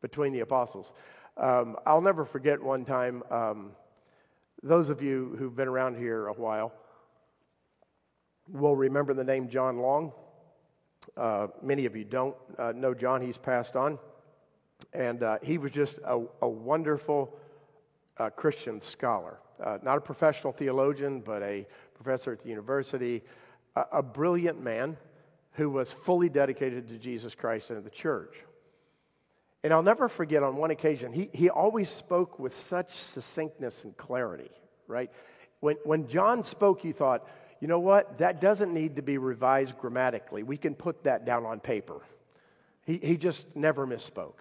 between 0.02 0.34
the 0.34 0.40
apostles. 0.40 0.94
Um, 1.38 1.78
I'll 1.86 2.02
never 2.02 2.26
forget 2.26 2.62
one 2.62 2.86
time 2.86 3.22
um, 3.30 3.72
Those 4.64 4.90
of 4.90 5.04
you 5.04 5.36
who've 5.38 5.56
been 5.56 5.68
around 5.68 5.98
here 5.98 6.28
a 6.28 6.34
while 6.34 6.74
will 8.52 8.76
remember 8.76 9.14
the 9.14 9.24
name 9.24 9.48
John 9.48 9.78
Long. 9.78 10.12
Uh, 11.16 11.48
many 11.62 11.86
of 11.86 11.96
you 11.96 12.04
don't 12.04 12.36
uh, 12.58 12.74
know 12.76 12.96
John, 12.96 13.22
he's 13.22 13.38
passed 13.38 13.76
on. 13.76 14.00
And 14.94 15.22
uh, 15.22 15.38
he 15.44 15.60
was 15.60 15.72
just 15.72 16.00
a, 16.00 16.24
a 16.42 16.50
wonderful 16.50 17.38
uh, 18.20 18.30
Christian 18.30 18.82
scholar. 18.82 19.40
Uh, 19.64 19.78
not 19.84 19.98
a 19.98 20.02
professional 20.02 20.54
theologian, 20.54 21.20
but 21.20 21.42
a 21.42 21.66
professor 21.96 22.32
at 22.32 22.44
the 22.44 22.50
university, 22.50 23.24
a, 23.76 23.86
a 23.94 24.04
brilliant 24.04 24.62
man 24.62 24.98
who 25.54 25.70
was 25.70 25.92
fully 25.92 26.30
dedicated 26.30 26.88
to 26.90 26.98
Jesus 26.98 27.34
Christ 27.34 27.72
and 27.72 27.84
the 27.84 27.90
church. 27.90 28.36
And 29.64 29.74
I'll 29.74 29.84
never 29.84 30.08
forget 30.08 30.44
on 30.44 30.56
one 30.56 30.72
occasion, 30.72 31.12
he, 31.12 31.30
he 31.34 31.50
always 31.50 31.90
spoke 31.90 32.38
with 32.38 32.56
such 32.56 32.94
succinctness 32.94 33.84
and 33.84 33.98
clarity, 33.98 34.52
right? 34.88 35.12
When, 35.60 35.78
when 35.84 36.08
John 36.08 36.44
spoke, 36.44 36.82
he 36.82 36.92
thought, 36.92 37.28
you 37.60 37.68
know 37.68 37.80
what? 37.80 38.20
That 38.20 38.40
doesn't 38.40 38.72
need 38.72 38.98
to 38.98 39.02
be 39.02 39.18
revised 39.18 39.78
grammatically. 39.80 40.44
We 40.44 40.58
can 40.58 40.76
put 40.76 41.04
that 41.06 41.26
down 41.26 41.46
on 41.46 41.60
paper. 41.60 42.02
He, 42.86 42.98
he 42.98 43.18
just 43.18 43.48
never 43.56 43.88
misspoke. 43.88 44.36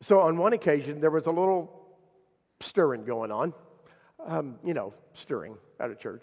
So 0.00 0.20
on 0.20 0.38
one 0.38 0.54
occasion, 0.54 1.00
there 1.00 1.10
was 1.10 1.26
a 1.26 1.30
little 1.30 1.85
stirring 2.60 3.04
going 3.04 3.30
on, 3.30 3.52
um, 4.24 4.58
you 4.64 4.74
know, 4.74 4.94
stirring 5.12 5.56
at 5.78 5.90
a 5.90 5.94
church. 5.94 6.22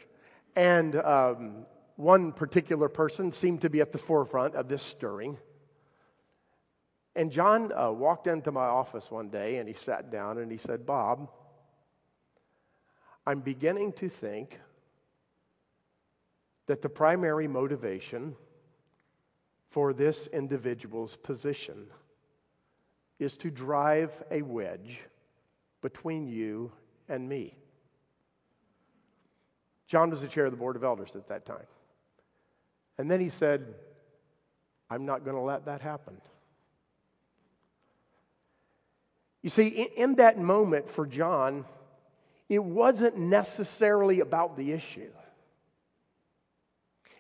And 0.55 0.95
um, 0.95 1.65
one 1.95 2.31
particular 2.31 2.89
person 2.89 3.31
seemed 3.31 3.61
to 3.61 3.69
be 3.69 3.81
at 3.81 3.91
the 3.91 3.97
forefront 3.97 4.55
of 4.55 4.67
this 4.67 4.83
stirring. 4.83 5.37
And 7.15 7.31
John 7.31 7.71
uh, 7.71 7.91
walked 7.91 8.27
into 8.27 8.51
my 8.51 8.65
office 8.65 9.11
one 9.11 9.29
day 9.29 9.57
and 9.57 9.67
he 9.67 9.75
sat 9.75 10.11
down 10.11 10.39
and 10.39 10.51
he 10.51 10.57
said, 10.57 10.85
Bob, 10.85 11.29
I'm 13.25 13.39
beginning 13.41 13.93
to 13.93 14.09
think 14.09 14.59
that 16.65 16.81
the 16.81 16.89
primary 16.89 17.47
motivation 17.47 18.35
for 19.69 19.93
this 19.93 20.27
individual's 20.27 21.15
position 21.15 21.87
is 23.19 23.37
to 23.37 23.49
drive 23.49 24.11
a 24.31 24.41
wedge 24.41 24.99
between 25.83 26.27
you 26.27 26.71
and 27.07 27.29
me. 27.29 27.55
John 29.85 30.09
was 30.09 30.21
the 30.21 30.27
chair 30.27 30.45
of 30.45 30.51
the 30.51 30.57
board 30.57 30.75
of 30.75 30.83
elders 30.83 31.11
at 31.15 31.27
that 31.27 31.45
time. 31.45 31.67
And 32.97 33.11
then 33.11 33.19
he 33.19 33.29
said, 33.29 33.75
I'm 34.89 35.05
not 35.05 35.23
going 35.23 35.35
to 35.35 35.41
let 35.41 35.65
that 35.65 35.81
happen. 35.81 36.19
You 39.43 39.49
see, 39.49 39.67
in, 39.67 40.15
that 40.15 40.39
moment 40.39 40.89
for 40.89 41.05
John, 41.05 41.65
it 42.47 42.63
wasn't 42.63 43.17
necessarily 43.17 44.21
about 44.21 44.55
the 44.55 44.71
issue. 44.71 45.11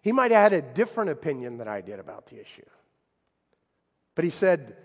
He 0.01 0.11
might 0.11 0.31
have 0.31 0.51
had 0.51 0.53
a 0.53 0.61
different 0.61 1.09
opinion 1.09 1.57
than 1.57 1.67
I 1.67 1.81
did 1.81 1.99
about 1.99 2.27
the 2.27 2.39
issue. 2.39 2.65
But 4.15 4.23
he 4.23 4.31
said, 4.31 4.77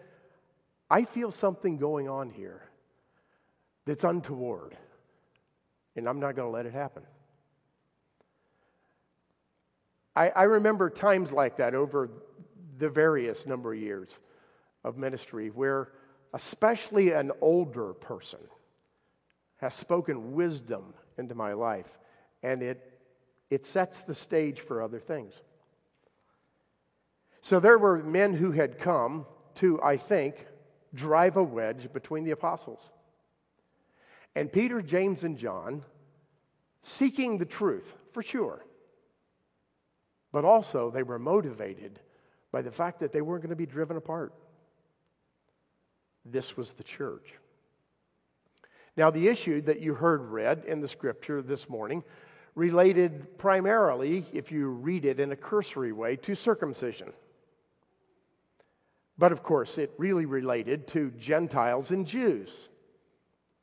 I 0.91 1.05
feel 1.05 1.31
something 1.31 1.77
going 1.77 2.09
on 2.09 2.31
here 2.31 2.69
that's 3.89 4.05
untoward, 4.05 4.77
and 5.97 6.07
I'm 6.07 6.21
not 6.21 6.37
going 6.37 6.47
to 6.47 6.53
let 6.53 6.67
it 6.67 6.75
happen. 6.75 7.05
I, 10.15 10.29
I 10.29 10.43
remember 10.43 10.91
times 10.91 11.33
like 11.33 11.57
that 11.57 11.75
over 11.75 12.11
the 12.77 12.91
various 12.91 13.47
number 13.47 13.73
of 13.73 13.81
years 13.81 14.19
of 14.85 14.99
ministry 14.99 15.49
where, 15.49 15.89
especially 16.35 17.13
an 17.13 17.33
older 17.41 17.95
person, 17.95 18.41
has 19.57 19.73
spoken 19.73 20.35
wisdom 20.35 20.93
into 21.17 21.35
my 21.35 21.55
life, 21.55 21.89
and 22.43 22.63
it, 22.63 23.01
it 23.49 23.65
sets 23.65 24.03
the 24.03 24.15
stage 24.15 24.61
for 24.61 24.83
other 24.83 25.01
things. 25.01 25.33
So 27.41 27.59
there 27.59 27.79
were 27.79 28.03
men 28.03 28.35
who 28.35 28.53
had 28.53 28.79
come 28.79 29.25
to, 29.55 29.81
I 29.83 29.97
think, 29.97 30.47
drive 30.93 31.39
a 31.39 31.43
wedge 31.43 31.91
between 31.91 32.25
the 32.25 32.33
apostles. 32.33 32.91
And 34.35 34.53
Peter, 34.53 34.83
James, 34.83 35.25
and 35.25 35.37
John, 35.37 35.83
seeking 36.83 37.39
the 37.39 37.45
truth, 37.45 37.95
for 38.13 38.23
sure, 38.23 38.65
but 40.33 40.45
also 40.45 40.91
they 40.91 41.03
were 41.03 41.19
motivated 41.19 42.01
by 42.53 42.63
the 42.63 42.71
fact 42.71 43.01
that 43.01 43.13
they 43.13 43.21
weren't 43.21 43.43
going 43.43 43.51
to 43.51 43.57
be 43.57 43.67
driven 43.67 43.97
apart. 43.97 44.33
This 46.25 46.57
was 46.57 46.73
the 46.73 46.85
church. 46.85 47.35
Now, 48.97 49.11
the 49.11 49.29
issue 49.29 49.61
that 49.63 49.81
you 49.81 49.95
heard 49.95 50.23
read 50.23 50.65
in 50.67 50.81
the 50.81 50.89
scripture 50.89 51.41
this 51.41 51.69
morning 51.69 52.03
related 52.55 53.39
primarily, 53.39 54.25
if 54.33 54.51
you 54.51 54.69
read 54.69 55.05
it 55.05 55.21
in 55.21 55.31
a 55.31 55.37
cursory 55.37 55.93
way, 55.93 56.17
to 56.17 56.35
circumcision. 56.35 57.13
But 59.17 59.33
of 59.33 59.43
course, 59.43 59.79
it 59.79 59.93
really 59.99 60.27
related 60.27 60.89
to 60.89 61.11
Gentiles 61.13 61.91
and 61.91 62.07
Jews. 62.07 62.69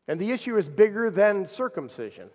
And 0.08 0.20
the 0.20 0.32
issue 0.32 0.58
is 0.58 0.68
bigger 0.68 1.10
than 1.10 1.46
circumcision. 1.46 2.30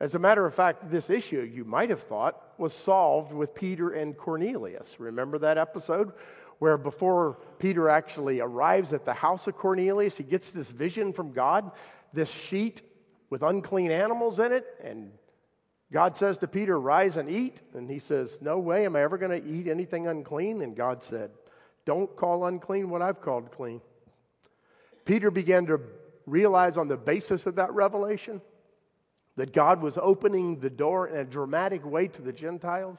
As 0.00 0.14
a 0.14 0.18
matter 0.18 0.46
of 0.46 0.54
fact, 0.54 0.90
this 0.90 1.10
issue, 1.10 1.40
you 1.40 1.64
might 1.64 1.90
have 1.90 2.02
thought, 2.02 2.58
was 2.58 2.72
solved 2.72 3.32
with 3.32 3.54
Peter 3.54 3.90
and 3.90 4.16
Cornelius. 4.16 4.98
Remember 4.98 5.38
that 5.38 5.58
episode? 5.58 6.12
Where 6.58 6.78
before 6.78 7.38
Peter 7.58 7.88
actually 7.88 8.40
arrives 8.40 8.92
at 8.92 9.04
the 9.04 9.14
house 9.14 9.46
of 9.46 9.56
Cornelius, 9.56 10.16
he 10.16 10.24
gets 10.24 10.50
this 10.50 10.70
vision 10.70 11.12
from 11.12 11.32
God, 11.32 11.70
this 12.12 12.30
sheet 12.30 12.82
with 13.28 13.42
unclean 13.42 13.90
animals 13.90 14.38
in 14.38 14.52
it. 14.52 14.66
And 14.82 15.12
God 15.92 16.16
says 16.16 16.38
to 16.38 16.48
Peter, 16.48 16.78
Rise 16.78 17.16
and 17.16 17.30
eat. 17.30 17.60
And 17.74 17.90
he 17.90 17.98
says, 17.98 18.38
No 18.40 18.58
way 18.58 18.86
am 18.86 18.96
I 18.96 19.02
ever 19.02 19.18
going 19.18 19.38
to 19.38 19.48
eat 19.48 19.68
anything 19.68 20.06
unclean. 20.06 20.62
And 20.62 20.74
God 20.74 21.02
said, 21.02 21.30
Don't 21.84 22.14
call 22.16 22.46
unclean 22.46 22.88
what 22.88 23.02
I've 23.02 23.20
called 23.20 23.52
clean. 23.52 23.80
Peter 25.04 25.30
began 25.30 25.66
to 25.66 25.80
realize 26.26 26.76
on 26.76 26.88
the 26.88 26.96
basis 26.96 27.46
of 27.46 27.56
that 27.56 27.72
revelation 27.72 28.40
that 29.36 29.52
God 29.52 29.82
was 29.82 29.98
opening 30.00 30.60
the 30.60 30.70
door 30.70 31.08
in 31.08 31.16
a 31.16 31.24
dramatic 31.24 31.84
way 31.84 32.08
to 32.08 32.22
the 32.22 32.32
Gentiles. 32.32 32.98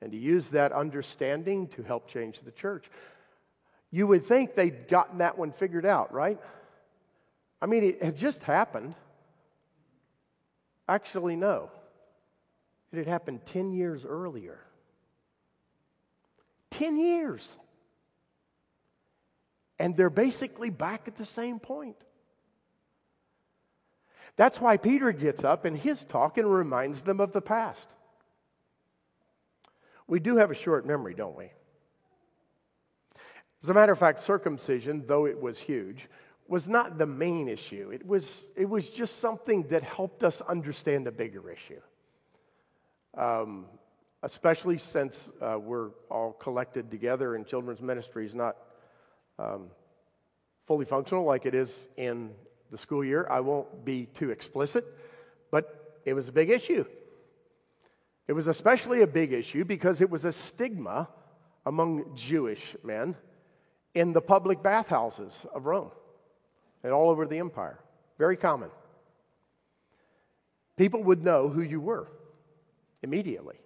And 0.00 0.12
to 0.12 0.18
use 0.18 0.50
that 0.50 0.72
understanding 0.72 1.66
to 1.68 1.82
help 1.82 2.08
change 2.08 2.40
the 2.40 2.52
church. 2.52 2.88
You 3.90 4.06
would 4.06 4.24
think 4.24 4.54
they'd 4.54 4.86
gotten 4.88 5.18
that 5.18 5.36
one 5.36 5.50
figured 5.50 5.86
out, 5.86 6.12
right? 6.12 6.38
I 7.60 7.66
mean, 7.66 7.82
it 7.82 8.02
had 8.02 8.16
just 8.16 8.42
happened. 8.42 8.94
Actually, 10.88 11.36
no. 11.36 11.70
It 12.92 12.98
had 12.98 13.06
happened 13.06 13.44
10 13.46 13.72
years 13.72 14.04
earlier. 14.04 14.58
10 16.70 16.96
years. 16.96 17.56
And 19.78 19.96
they're 19.96 20.10
basically 20.10 20.70
back 20.70 21.06
at 21.06 21.16
the 21.16 21.26
same 21.26 21.58
point. 21.58 21.96
That's 24.36 24.60
why 24.60 24.76
Peter 24.76 25.12
gets 25.12 25.44
up 25.44 25.66
in 25.66 25.74
his 25.74 26.04
talk 26.04 26.38
and 26.38 26.52
reminds 26.52 27.00
them 27.00 27.20
of 27.20 27.32
the 27.32 27.40
past. 27.40 27.88
We 30.06 30.20
do 30.20 30.36
have 30.36 30.50
a 30.50 30.54
short 30.54 30.86
memory, 30.86 31.14
don't 31.14 31.36
we? 31.36 31.50
As 33.62 33.68
a 33.68 33.74
matter 33.74 33.92
of 33.92 33.98
fact, 33.98 34.20
circumcision, 34.20 35.04
though 35.06 35.26
it 35.26 35.40
was 35.40 35.58
huge, 35.58 36.08
was 36.46 36.68
not 36.68 36.96
the 36.96 37.06
main 37.06 37.48
issue. 37.48 37.90
It 37.92 38.06
was, 38.06 38.46
it 38.56 38.68
was 38.68 38.88
just 38.90 39.18
something 39.18 39.64
that 39.64 39.82
helped 39.82 40.22
us 40.22 40.40
understand 40.42 41.06
a 41.06 41.12
bigger 41.12 41.50
issue. 41.50 41.80
Um, 43.14 43.66
especially 44.22 44.78
since 44.78 45.28
uh, 45.42 45.58
we're 45.58 45.90
all 46.10 46.32
collected 46.32 46.90
together 46.90 47.34
in 47.36 47.44
children's 47.44 47.82
ministries, 47.82 48.34
not 48.34 48.56
um, 49.38 49.68
fully 50.66 50.84
functional 50.84 51.24
like 51.24 51.46
it 51.46 51.54
is 51.54 51.88
in 51.96 52.30
the 52.70 52.78
school 52.78 53.04
year. 53.04 53.26
I 53.30 53.40
won't 53.40 53.84
be 53.84 54.06
too 54.06 54.30
explicit, 54.30 54.84
but 55.50 56.00
it 56.04 56.14
was 56.14 56.28
a 56.28 56.32
big 56.32 56.50
issue. 56.50 56.84
It 58.26 58.34
was 58.34 58.46
especially 58.46 59.02
a 59.02 59.06
big 59.06 59.32
issue 59.32 59.64
because 59.64 60.00
it 60.00 60.10
was 60.10 60.24
a 60.24 60.32
stigma 60.32 61.08
among 61.64 62.14
Jewish 62.14 62.76
men 62.84 63.16
in 63.94 64.12
the 64.12 64.20
public 64.20 64.62
bathhouses 64.62 65.46
of 65.54 65.66
Rome 65.66 65.90
and 66.82 66.92
all 66.92 67.10
over 67.10 67.26
the 67.26 67.38
empire. 67.38 67.78
Very 68.18 68.36
common. 68.36 68.70
People 70.76 71.02
would 71.04 71.24
know 71.24 71.48
who 71.48 71.62
you 71.62 71.80
were 71.80 72.08
immediately. 73.02 73.56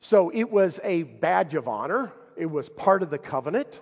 So 0.00 0.30
it 0.30 0.50
was 0.50 0.80
a 0.84 1.04
badge 1.04 1.54
of 1.54 1.66
honor, 1.66 2.12
it 2.36 2.46
was 2.46 2.68
part 2.68 3.02
of 3.02 3.10
the 3.10 3.18
covenant, 3.18 3.80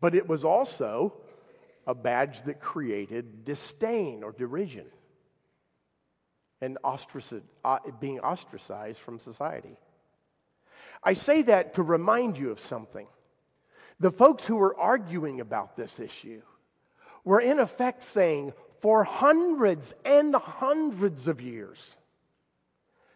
but 0.00 0.14
it 0.14 0.28
was 0.28 0.44
also 0.44 1.14
a 1.86 1.94
badge 1.94 2.42
that 2.42 2.60
created 2.60 3.44
disdain 3.44 4.22
or 4.22 4.32
derision 4.32 4.86
and 6.60 6.78
uh, 6.84 7.78
being 8.00 8.20
ostracized 8.20 8.98
from 8.98 9.18
society. 9.18 9.76
I 11.02 11.12
say 11.12 11.42
that 11.42 11.74
to 11.74 11.82
remind 11.82 12.38
you 12.38 12.50
of 12.50 12.60
something. 12.60 13.06
The 14.00 14.10
folks 14.10 14.46
who 14.46 14.56
were 14.56 14.78
arguing 14.78 15.40
about 15.40 15.76
this 15.76 16.00
issue 16.00 16.40
were 17.24 17.40
in 17.40 17.60
effect 17.60 18.02
saying 18.02 18.52
for 18.80 19.04
hundreds 19.04 19.92
and 20.04 20.34
hundreds 20.34 21.28
of 21.28 21.40
years, 21.40 21.96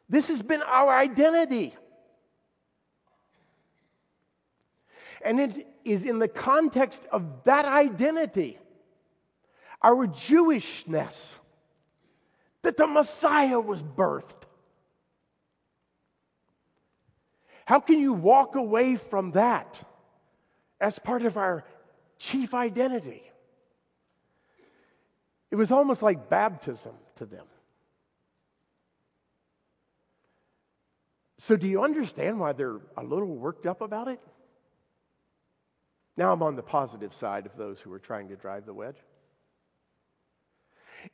this 0.08 0.28
has 0.28 0.42
been 0.42 0.62
our 0.62 0.94
identity. 0.94 1.74
And 5.22 5.40
it 5.40 5.66
is 5.84 6.04
in 6.04 6.18
the 6.18 6.28
context 6.28 7.04
of 7.10 7.44
that 7.44 7.64
identity, 7.64 8.58
our 9.82 10.06
Jewishness, 10.06 11.38
that 12.62 12.76
the 12.76 12.86
Messiah 12.86 13.60
was 13.60 13.82
birthed. 13.82 14.34
How 17.64 17.80
can 17.80 17.98
you 17.98 18.12
walk 18.12 18.56
away 18.56 18.96
from 18.96 19.32
that 19.32 19.80
as 20.80 20.98
part 20.98 21.22
of 21.24 21.36
our 21.36 21.64
chief 22.18 22.54
identity? 22.54 23.22
It 25.50 25.56
was 25.56 25.70
almost 25.70 26.02
like 26.02 26.28
baptism 26.28 26.94
to 27.16 27.26
them. 27.26 27.44
So, 31.38 31.56
do 31.56 31.68
you 31.68 31.82
understand 31.82 32.40
why 32.40 32.52
they're 32.52 32.80
a 32.96 33.02
little 33.02 33.28
worked 33.28 33.66
up 33.66 33.80
about 33.80 34.08
it? 34.08 34.20
Now 36.18 36.32
I'm 36.32 36.42
on 36.42 36.56
the 36.56 36.62
positive 36.62 37.14
side 37.14 37.46
of 37.46 37.56
those 37.56 37.78
who 37.78 37.92
are 37.92 38.00
trying 38.00 38.28
to 38.30 38.36
drive 38.36 38.66
the 38.66 38.74
wedge. 38.74 38.96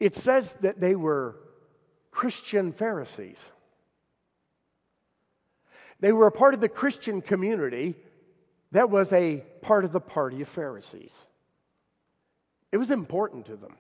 It 0.00 0.14
says 0.14 0.56
that 0.62 0.80
they 0.80 0.96
were 0.96 1.37
Christian 2.11 2.73
Pharisees. 2.73 3.38
They 6.00 6.11
were 6.11 6.26
a 6.26 6.32
part 6.32 6.54
of 6.54 6.62
the 6.62 6.70
Christian 6.70 7.20
community 7.20 7.96
that 8.73 8.88
was 8.88 9.12
a 9.12 9.44
part 9.61 9.84
of 9.84 9.92
the 9.92 10.00
party 10.00 10.40
of 10.40 10.49
Pharisees. 10.49 11.12
It 12.73 12.78
was 12.78 12.90
important 12.90 13.44
to 13.46 13.56
them. 13.56 13.76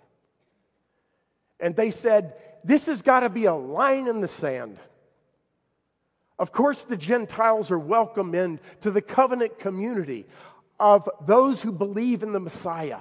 And 1.58 1.74
they 1.74 1.90
said, 1.90 2.34
This 2.64 2.84
has 2.84 3.00
got 3.00 3.20
to 3.20 3.30
be 3.30 3.46
a 3.46 3.54
line 3.54 4.08
in 4.08 4.20
the 4.20 4.28
sand. 4.28 4.78
Of 6.38 6.52
course, 6.52 6.82
the 6.82 6.98
Gentiles 6.98 7.70
are 7.70 7.78
welcome 7.78 8.34
into 8.34 8.90
the 8.90 9.00
covenant 9.00 9.58
community 9.58 10.26
of 10.78 11.08
those 11.26 11.62
who 11.62 11.72
believe 11.72 12.22
in 12.22 12.32
the 12.32 12.40
Messiah. 12.40 13.00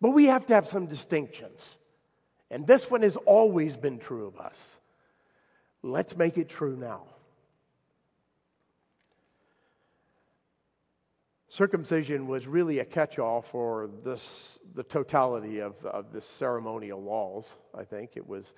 But 0.00 0.10
we 0.10 0.26
have 0.26 0.46
to 0.46 0.54
have 0.54 0.66
some 0.66 0.86
distinctions. 0.86 1.76
And 2.50 2.66
this 2.66 2.90
one 2.90 3.02
has 3.02 3.16
always 3.16 3.76
been 3.76 3.98
true 3.98 4.26
of 4.26 4.38
us. 4.38 4.78
Let's 5.82 6.16
make 6.16 6.36
it 6.38 6.48
true 6.48 6.76
now. 6.76 7.02
Circumcision 11.48 12.28
was 12.28 12.46
really 12.46 12.78
a 12.78 12.84
catch 12.84 13.18
all 13.18 13.42
for 13.42 13.90
this, 14.04 14.58
the 14.74 14.84
totality 14.84 15.58
of, 15.58 15.84
of 15.84 16.12
the 16.12 16.20
ceremonial 16.20 17.02
laws, 17.02 17.52
I 17.76 17.82
think. 17.82 18.16
It 18.16 18.26
was, 18.26 18.54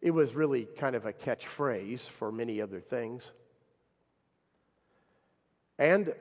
it 0.00 0.12
was 0.12 0.34
really 0.34 0.68
kind 0.78 0.94
of 0.94 1.06
a 1.06 1.12
catchphrase 1.12 2.00
for 2.00 2.30
many 2.30 2.60
other 2.60 2.80
things. 2.80 3.32
And 5.78 6.14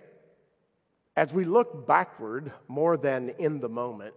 as 1.16 1.34
we 1.34 1.46
look 1.46 1.88
backward 1.88 2.52
more 2.68 2.98
than 2.98 3.30
in 3.40 3.60
the 3.60 3.70
moment, 3.70 4.14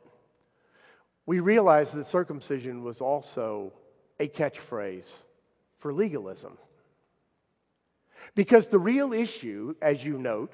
we 1.27 1.41
realize 1.41 1.93
that 1.93 2.07
circumcision 2.07 2.83
was 2.83 3.01
also 3.01 3.73
a 4.19 4.29
catchphrase 4.29 5.09
for 5.79 5.93
legalism. 5.93 6.59
Because 8.35 8.67
the 8.67 8.79
real 8.79 9.13
issue, 9.13 9.75
as 9.81 10.05
you 10.05 10.19
note, 10.19 10.53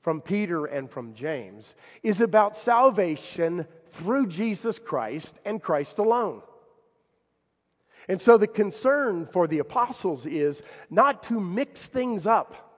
from 0.00 0.20
Peter 0.20 0.66
and 0.66 0.90
from 0.90 1.14
James 1.14 1.74
is 2.02 2.20
about 2.20 2.56
salvation 2.56 3.66
through 3.92 4.26
Jesus 4.26 4.78
Christ 4.78 5.38
and 5.44 5.62
Christ 5.62 5.98
alone. 5.98 6.42
And 8.08 8.20
so 8.20 8.36
the 8.36 8.46
concern 8.46 9.26
for 9.26 9.46
the 9.46 9.60
apostles 9.60 10.26
is 10.26 10.62
not 10.90 11.22
to 11.24 11.40
mix 11.40 11.86
things 11.86 12.26
up. 12.26 12.73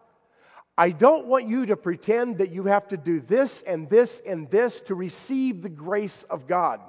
I 0.79 0.91
don't 0.91 1.27
want 1.27 1.49
you 1.49 1.67
to 1.67 1.77
pretend 1.77 2.39
that 2.39 2.51
you 2.51 2.65
have 2.65 2.89
to 2.89 2.97
do 2.97 3.21
this 3.21 3.62
and 3.62 3.89
this 3.89 4.21
and 4.27 4.51
this 4.51 4.81
to 4.83 4.95
receive 4.95 5.62
the 5.62 5.71
grace 5.71 6.23
of 6.25 6.47
God. 6.47 6.81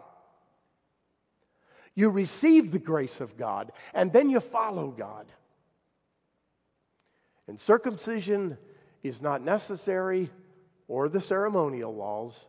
You 1.95 2.09
receive 2.09 2.71
the 2.71 2.79
grace 2.79 3.21
of 3.21 3.37
God 3.37 3.71
and 3.93 4.11
then 4.11 4.29
you 4.29 4.39
follow 4.39 4.89
God. 4.89 5.31
And 7.47 7.59
circumcision 7.59 8.57
is 9.03 9.21
not 9.21 9.41
necessary 9.41 10.29
or 10.89 11.07
the 11.07 11.21
ceremonial 11.21 11.95
laws 11.95 12.45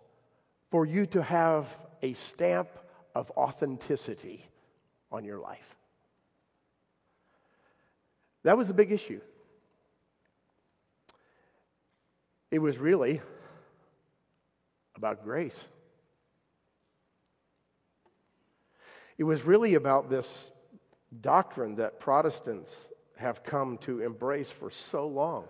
for 0.70 0.84
you 0.84 1.06
to 1.06 1.22
have 1.22 1.66
a 2.02 2.14
stamp 2.14 2.68
of 3.14 3.30
authenticity 3.36 4.44
on 5.10 5.24
your 5.24 5.38
life. 5.38 5.76
That 8.42 8.58
was 8.58 8.70
a 8.70 8.74
big 8.74 8.92
issue. 8.92 9.20
It 12.50 12.58
was 12.60 12.78
really 12.78 13.20
about 14.96 15.22
grace. 15.22 15.58
It 19.16 19.24
was 19.24 19.42
really 19.44 19.74
about 19.74 20.08
this 20.08 20.50
doctrine 21.20 21.76
that 21.76 22.00
Protestants 22.00 22.88
have 23.16 23.42
come 23.42 23.78
to 23.78 24.00
embrace 24.00 24.50
for 24.50 24.70
so 24.70 25.06
long 25.06 25.44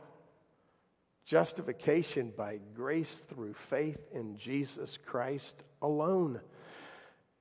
justification 1.28 2.32
by 2.34 2.58
grace 2.74 3.20
through 3.28 3.52
faith 3.52 3.98
in 4.14 4.38
Jesus 4.38 4.98
Christ 5.04 5.54
alone. 5.82 6.40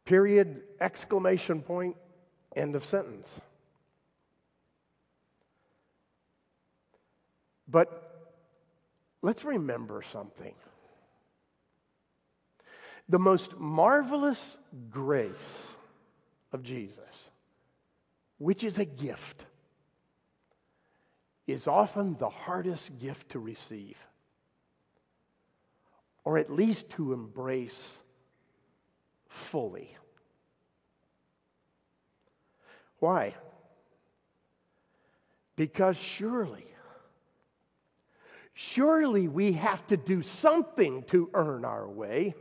Period, 0.04 0.64
exclamation 0.82 1.62
point, 1.62 1.96
end 2.54 2.76
of 2.76 2.84
sentence. 2.84 3.40
But 7.66 8.07
let's 9.28 9.44
remember 9.44 10.02
something. 10.02 10.54
The 13.10 13.20
most 13.20 13.58
marvelous 13.58 14.58
grace 14.90 15.76
of 16.54 16.64
Jesus, 16.64 17.30
which 18.38 18.64
is 18.64 18.80
a 18.80 18.86
gift, 18.86 19.46
is 21.46 21.68
often 21.68 22.16
the 22.18 22.30
hardest 22.30 23.00
gift 23.00 23.32
to 23.32 23.40
receive, 23.40 23.98
or 26.24 26.38
at 26.38 26.50
least 26.50 26.90
to 26.92 27.12
embrace 27.12 28.00
fully. 29.28 29.98
Why? 33.00 33.36
Because 35.58 35.98
surely, 35.98 36.66
surely 38.60 39.28
we 39.28 39.52
have 39.54 39.86
to 39.86 39.96
do 39.96 40.24
something 40.24 41.04
to 41.04 41.30
earn 41.36 41.64
our 41.64 41.88
way. 41.88 42.34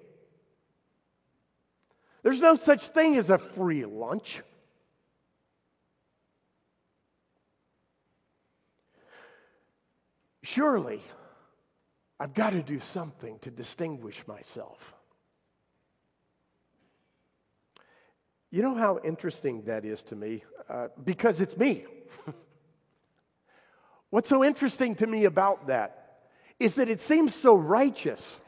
There's 2.23 2.41
no 2.41 2.55
such 2.55 2.89
thing 2.89 3.17
as 3.17 3.29
a 3.29 3.37
free 3.37 3.85
lunch. 3.85 4.41
Surely, 10.43 11.03
I've 12.19 12.33
got 12.33 12.51
to 12.51 12.63
do 12.63 12.81
something 12.81 13.39
to 13.41 13.51
distinguish 13.51 14.27
myself. 14.27 14.95
You 18.51 18.63
know 18.63 18.75
how 18.75 19.01
interesting 19.05 19.65
that 19.65 19.85
is 19.85 20.03
to 20.05 20.17
me? 20.17 20.45
Uh, 20.67 20.89
because 21.05 21.43
it's 21.43 21.59
me. 21.59 21.85
What's 24.09 24.31
so 24.31 24.43
interesting 24.43 24.95
to 24.95 25.07
me 25.07 25.27
about 25.27 25.67
that 25.67 26.05
is 26.59 26.77
that 26.77 26.89
it 26.89 27.01
seems 27.01 27.35
so 27.35 27.55
righteous. 27.55 28.41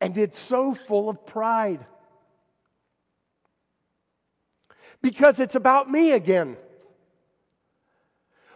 And 0.00 0.16
it's 0.16 0.38
so 0.38 0.74
full 0.74 1.08
of 1.08 1.26
pride. 1.26 1.84
Because 5.00 5.40
it's 5.40 5.54
about 5.54 5.90
me 5.90 6.12
again. 6.12 6.56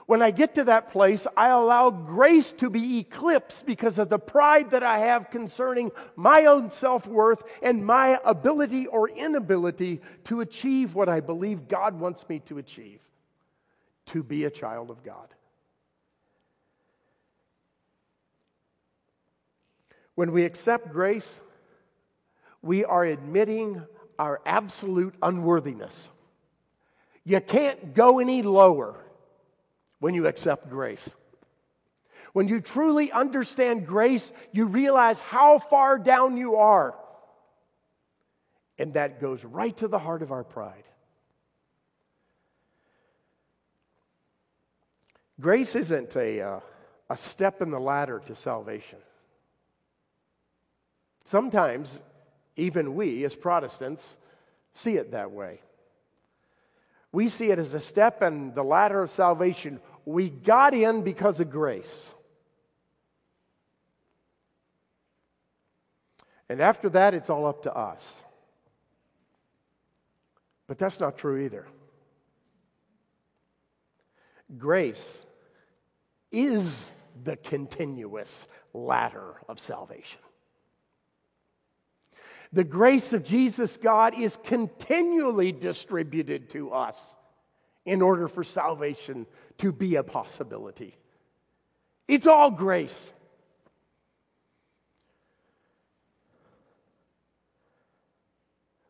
When 0.07 0.21
I 0.21 0.31
get 0.31 0.57
to 0.57 0.65
that 0.65 0.91
place, 0.91 1.27
I 1.37 1.49
allow 1.49 1.91
grace 1.91 2.53
to 2.55 2.69
be 2.69 2.99
eclipsed 2.99 3.65
because 3.65 3.99
of 3.99 4.09
the 4.09 4.19
pride 4.19 4.73
that 4.73 4.83
I 4.83 4.99
have 4.99 5.31
concerning 5.31 5.93
my 6.17 6.47
own 6.47 6.71
self 6.71 7.07
worth 7.07 7.43
and 7.62 7.87
my 7.87 8.21
ability 8.25 8.88
or 8.88 9.09
inability 9.09 10.01
to 10.25 10.41
achieve 10.41 10.95
what 10.95 11.09
I 11.09 11.21
believe 11.21 11.69
God 11.69 11.99
wants 11.99 12.29
me 12.29 12.41
to 12.41 12.59
achieve 12.59 13.01
to 14.07 14.23
be 14.23 14.45
a 14.45 14.51
child 14.51 14.91
of 14.91 15.03
God. 15.05 15.29
When 20.14 20.33
we 20.33 20.44
accept 20.44 20.92
grace, 20.92 21.40
we 22.62 22.85
are 22.85 23.05
admitting 23.05 23.83
our 24.18 24.40
absolute 24.46 25.14
unworthiness. 25.22 26.09
You 27.25 27.40
can't 27.40 27.94
go 27.94 28.18
any 28.18 28.42
lower 28.42 28.96
when 30.01 30.14
you 30.14 30.27
accept 30.27 30.68
grace. 30.68 31.09
When 32.33 32.48
you 32.48 32.61
truly 32.61 33.12
understand 33.12 33.87
grace, 33.87 34.33
you 34.53 34.66
realize 34.66 35.20
how 35.20 35.59
far 35.59 35.98
down 35.98 36.37
you 36.37 36.57
are 36.57 36.94
And 38.79 38.94
that 38.94 39.20
goes 39.20 39.44
right 39.44 39.77
to 39.77 39.88
the 39.88 39.98
heart 39.98 40.22
of 40.22 40.33
our 40.33 40.44
pride. 40.44 40.85
Grace 45.40 45.77
isn't 45.77 46.16
a, 46.16 46.40
uh, 46.40 46.61
a 47.11 47.16
step 47.16 47.62
in 47.62 47.70
the 47.70 47.81
ladder 47.81 48.20
to 48.27 48.35
salvation. 48.35 48.98
Sometimes, 51.25 52.01
even 52.57 52.95
we 52.95 53.25
as 53.25 53.35
Protestants 53.35 54.17
see 54.73 54.97
it 54.97 55.13
that 55.13 55.31
way. 55.31 55.61
We 57.13 57.29
see 57.29 57.51
it 57.51 57.59
as 57.59 57.75
a 57.75 57.81
step 57.81 58.23
in 58.23 58.55
the 58.55 58.65
ladder 58.65 59.03
of 59.03 59.11
salvation. 59.11 59.81
We 60.05 60.31
got 60.31 60.75
in 60.75 61.03
because 61.03 61.41
of 61.41 61.51
grace. 61.51 62.11
And 66.49 66.61
after 66.61 66.89
that, 66.91 67.15
it's 67.15 67.31
all 67.31 67.47
up 67.47 67.63
to 67.63 67.75
us. 67.75 68.23
But 70.67 70.79
that's 70.79 71.01
not 71.01 71.19
true 71.19 71.39
either. 71.45 71.67
Grace 74.59 75.19
is 76.31 76.91
the 77.25 77.37
continuous 77.37 78.47
ladder 78.73 79.35
of 79.49 79.61
salvation. 79.61 80.21
The 82.53 82.65
grace 82.65 83.12
of 83.12 83.25
Jesus 83.25 83.77
God 83.77 84.19
is 84.19 84.37
continually 84.45 85.53
distributed 85.53 86.51
to 86.51 86.71
us 86.73 87.17
in 87.85 88.03
order 88.03 88.29
for 88.29 88.45
salvation 88.45 89.27
to 89.59 89.73
be 89.73 89.97
a 89.97 90.03
possibility. 90.03 90.97
It's 92.09 92.27
all 92.27 92.51
grace. 92.51 93.12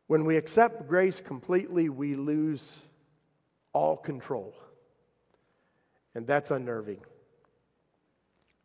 When 0.08 0.24
we 0.24 0.36
accept 0.36 0.88
grace 0.88 1.20
completely, 1.20 1.88
we 1.88 2.16
lose 2.16 2.82
all 3.72 3.96
control. 3.96 4.54
And 6.14 6.26
that's 6.26 6.50
unnerving. 6.50 7.00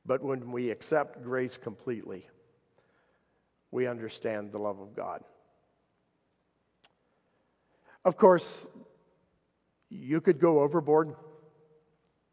But 0.06 0.24
when 0.24 0.52
we 0.52 0.72
accept 0.72 1.24
grace 1.24 1.56
completely, 1.56 2.28
we 3.72 3.88
understand 3.88 4.52
the 4.52 4.60
love 4.60 4.80
of 4.80 4.96
God. 4.96 5.24
Of 8.06 8.18
course, 8.18 8.66
you 9.90 10.22
could 10.22 10.40
go 10.40 10.62
overboard, 10.62 11.16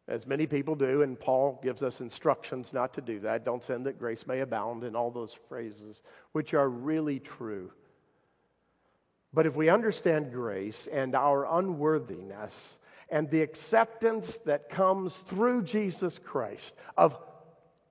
as 0.07 0.27
many 0.27 0.47
people 0.47 0.75
do, 0.75 1.03
and 1.03 1.19
Paul 1.19 1.59
gives 1.63 1.83
us 1.83 2.01
instructions 2.01 2.73
not 2.73 2.95
to 2.95 3.01
do 3.01 3.21
that. 3.21 3.45
Don't 3.45 3.63
sin 3.63 3.85
that 3.85 3.99
grace 3.99 4.27
may 4.27 4.41
abound, 4.41 4.85
and 4.85 4.97
all 4.97 5.11
those 5.11 5.37
phrases, 5.49 6.03
which 6.33 6.55
are 6.55 6.69
really 6.69 7.19
true. 7.19 7.73
But 9.33 9.47
if 9.47 9.57
we 9.57 9.69
understand 9.69 10.31
grace 10.31 10.87
and 10.93 11.17
our 11.17 11.59
unworthiness 11.59 12.79
and 13.09 13.29
the 13.29 13.43
acceptance 13.43 14.37
that 14.45 14.69
comes 14.69 15.17
through 15.17 15.63
Jesus 15.63 16.19
Christ 16.19 16.75
of 16.97 17.19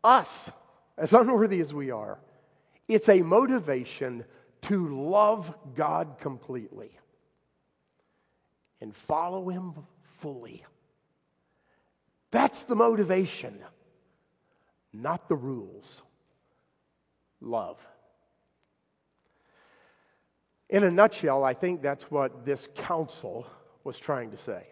us, 0.03 0.49
as 0.97 1.13
unworthy 1.13 1.59
as 1.59 1.73
we 1.73 1.91
are, 1.91 2.19
it's 2.93 3.09
a 3.09 3.21
motivation 3.21 4.25
to 4.63 5.09
love 5.09 5.53
God 5.75 6.15
completely 6.19 6.91
and 8.81 8.95
follow 8.95 9.49
Him 9.49 9.73
fully. 10.17 10.65
That's 12.31 12.63
the 12.63 12.75
motivation, 12.75 13.59
not 14.91 15.27
the 15.29 15.35
rules. 15.35 16.01
Love. 17.41 17.77
In 20.69 20.83
a 20.83 20.91
nutshell, 20.91 21.43
I 21.43 21.53
think 21.53 21.81
that's 21.81 22.09
what 22.09 22.45
this 22.45 22.67
council 22.75 23.45
was 23.83 23.99
trying 23.99 24.31
to 24.31 24.37
say. 24.37 24.65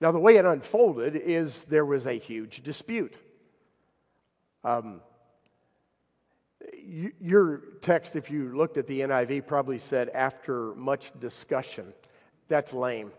Now, 0.00 0.12
the 0.12 0.18
way 0.18 0.36
it 0.36 0.44
unfolded 0.44 1.16
is 1.16 1.64
there 1.64 1.84
was 1.84 2.06
a 2.06 2.18
huge 2.18 2.62
dispute. 2.62 3.14
Um, 4.62 5.00
your 7.20 7.62
text, 7.82 8.16
if 8.16 8.30
you 8.30 8.56
looked 8.56 8.76
at 8.76 8.86
the 8.86 9.00
NIV, 9.00 9.46
probably 9.46 9.78
said 9.78 10.08
after 10.10 10.74
much 10.74 11.12
discussion. 11.18 11.92
That's 12.48 12.72
lame. 12.72 13.12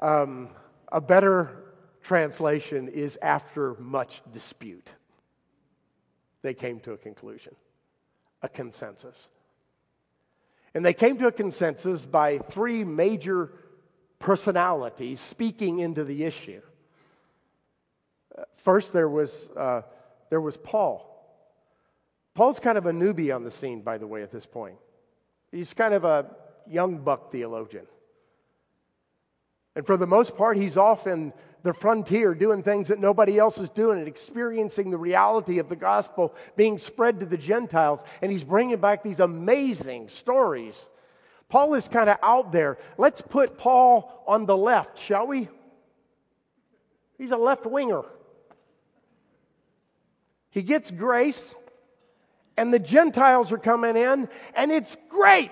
Um, 0.00 0.48
a 0.90 1.00
better 1.00 1.72
translation 2.02 2.88
is 2.88 3.18
after 3.22 3.74
much 3.74 4.22
dispute. 4.32 4.90
They 6.42 6.54
came 6.54 6.80
to 6.80 6.92
a 6.92 6.98
conclusion, 6.98 7.54
a 8.42 8.48
consensus. 8.48 9.28
And 10.74 10.84
they 10.84 10.92
came 10.92 11.18
to 11.18 11.28
a 11.28 11.32
consensus 11.32 12.04
by 12.04 12.38
three 12.38 12.84
major 12.84 13.50
personalities 14.18 15.20
speaking 15.20 15.78
into 15.78 16.04
the 16.04 16.24
issue. 16.24 16.60
First, 18.56 18.92
there 18.92 19.08
was, 19.08 19.48
uh, 19.56 19.82
there 20.30 20.40
was 20.40 20.56
Paul. 20.56 21.13
Paul's 22.34 22.58
kind 22.58 22.76
of 22.76 22.86
a 22.86 22.92
newbie 22.92 23.34
on 23.34 23.44
the 23.44 23.50
scene, 23.50 23.80
by 23.80 23.96
the 23.96 24.06
way, 24.06 24.22
at 24.22 24.32
this 24.32 24.44
point. 24.44 24.76
He's 25.52 25.72
kind 25.72 25.94
of 25.94 26.04
a 26.04 26.26
young 26.68 26.98
buck 26.98 27.30
theologian. 27.30 27.86
And 29.76 29.86
for 29.86 29.96
the 29.96 30.06
most 30.06 30.36
part, 30.36 30.56
he's 30.56 30.76
off 30.76 31.06
in 31.06 31.32
the 31.62 31.72
frontier 31.72 32.34
doing 32.34 32.62
things 32.62 32.88
that 32.88 32.98
nobody 32.98 33.38
else 33.38 33.58
is 33.58 33.70
doing 33.70 33.98
and 33.98 34.08
experiencing 34.08 34.90
the 34.90 34.98
reality 34.98 35.58
of 35.58 35.68
the 35.68 35.76
gospel 35.76 36.34
being 36.56 36.76
spread 36.76 37.20
to 37.20 37.26
the 37.26 37.36
Gentiles. 37.36 38.02
And 38.20 38.30
he's 38.30 38.44
bringing 38.44 38.76
back 38.78 39.02
these 39.02 39.20
amazing 39.20 40.08
stories. 40.08 40.88
Paul 41.48 41.74
is 41.74 41.88
kind 41.88 42.10
of 42.10 42.18
out 42.22 42.52
there. 42.52 42.78
Let's 42.98 43.20
put 43.20 43.56
Paul 43.56 44.24
on 44.26 44.46
the 44.46 44.56
left, 44.56 44.98
shall 44.98 45.26
we? 45.26 45.48
He's 47.16 47.30
a 47.30 47.36
left 47.36 47.64
winger. 47.64 48.02
He 50.50 50.62
gets 50.62 50.90
grace 50.90 51.54
and 52.56 52.72
the 52.72 52.78
Gentiles 52.78 53.52
are 53.52 53.58
coming 53.58 53.96
in, 53.96 54.28
and 54.54 54.72
it's 54.72 54.96
great. 55.08 55.50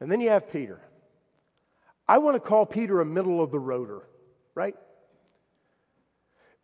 And 0.00 0.10
then 0.10 0.20
you 0.20 0.30
have 0.30 0.50
Peter. 0.52 0.80
I 2.06 2.18
want 2.18 2.36
to 2.36 2.40
call 2.40 2.64
Peter 2.64 3.00
a 3.00 3.04
middle 3.04 3.42
of 3.42 3.50
the 3.50 3.60
roader, 3.60 4.02
right? 4.54 4.76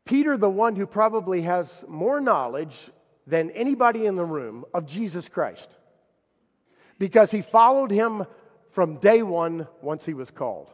Peter, 0.05 0.37
the 0.37 0.49
one 0.49 0.77
who 0.77 0.87
probably 0.87 1.43
has 1.43 1.85
more 1.89 2.21
knowledge 2.21 2.91
than 3.27 3.51
anybody 3.51 4.07
in 4.07 4.17
the 4.17 4.25
room 4.25 4.65
of 4.75 4.87
Jesus 4.87 5.29
Christ, 5.29 5.69
because 6.99 7.31
he 7.31 7.43
followed 7.43 7.91
him 7.91 8.27
from 8.71 8.97
day 8.97 9.23
one 9.23 9.67
once 9.83 10.05
he 10.05 10.15
was 10.15 10.31
called. 10.31 10.71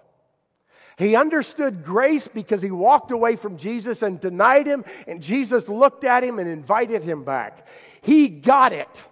He 0.99 1.17
understood 1.17 1.85
grace 1.85 2.29
because 2.29 2.61
he 2.61 2.71
walked 2.71 3.11
away 3.11 3.37
from 3.37 3.57
Jesus 3.57 4.03
and 4.03 4.21
denied 4.21 4.67
him, 4.67 4.85
and 5.07 5.23
Jesus 5.23 5.69
looked 5.69 6.05
at 6.05 6.23
him 6.23 6.39
and 6.39 6.49
invited 6.49 7.03
him 7.03 7.25
back. 7.25 7.67
He 8.03 8.29
got 8.29 8.73
it. 8.73 9.05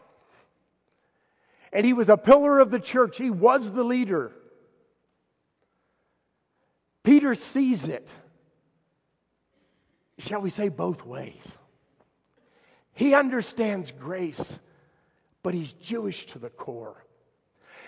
And 1.73 1.85
he 1.85 1.93
was 1.93 2.09
a 2.09 2.17
pillar 2.17 2.61
of 2.61 2.71
the 2.71 2.81
church, 2.81 3.19
he 3.19 3.31
was 3.31 3.73
the 3.73 3.85
leader. 3.85 4.33
Peter 7.05 7.35
sees 7.35 7.88
it, 7.88 8.07
shall 10.19 10.41
we 10.41 10.51
say, 10.51 10.69
both 10.69 11.07
ways. 11.07 11.57
He 12.93 13.14
understands 13.14 13.93
grace, 13.93 14.59
but 15.43 15.55
he's 15.55 15.73
Jewish 15.73 16.27
to 16.27 16.38
the 16.38 16.51
core. 16.51 17.03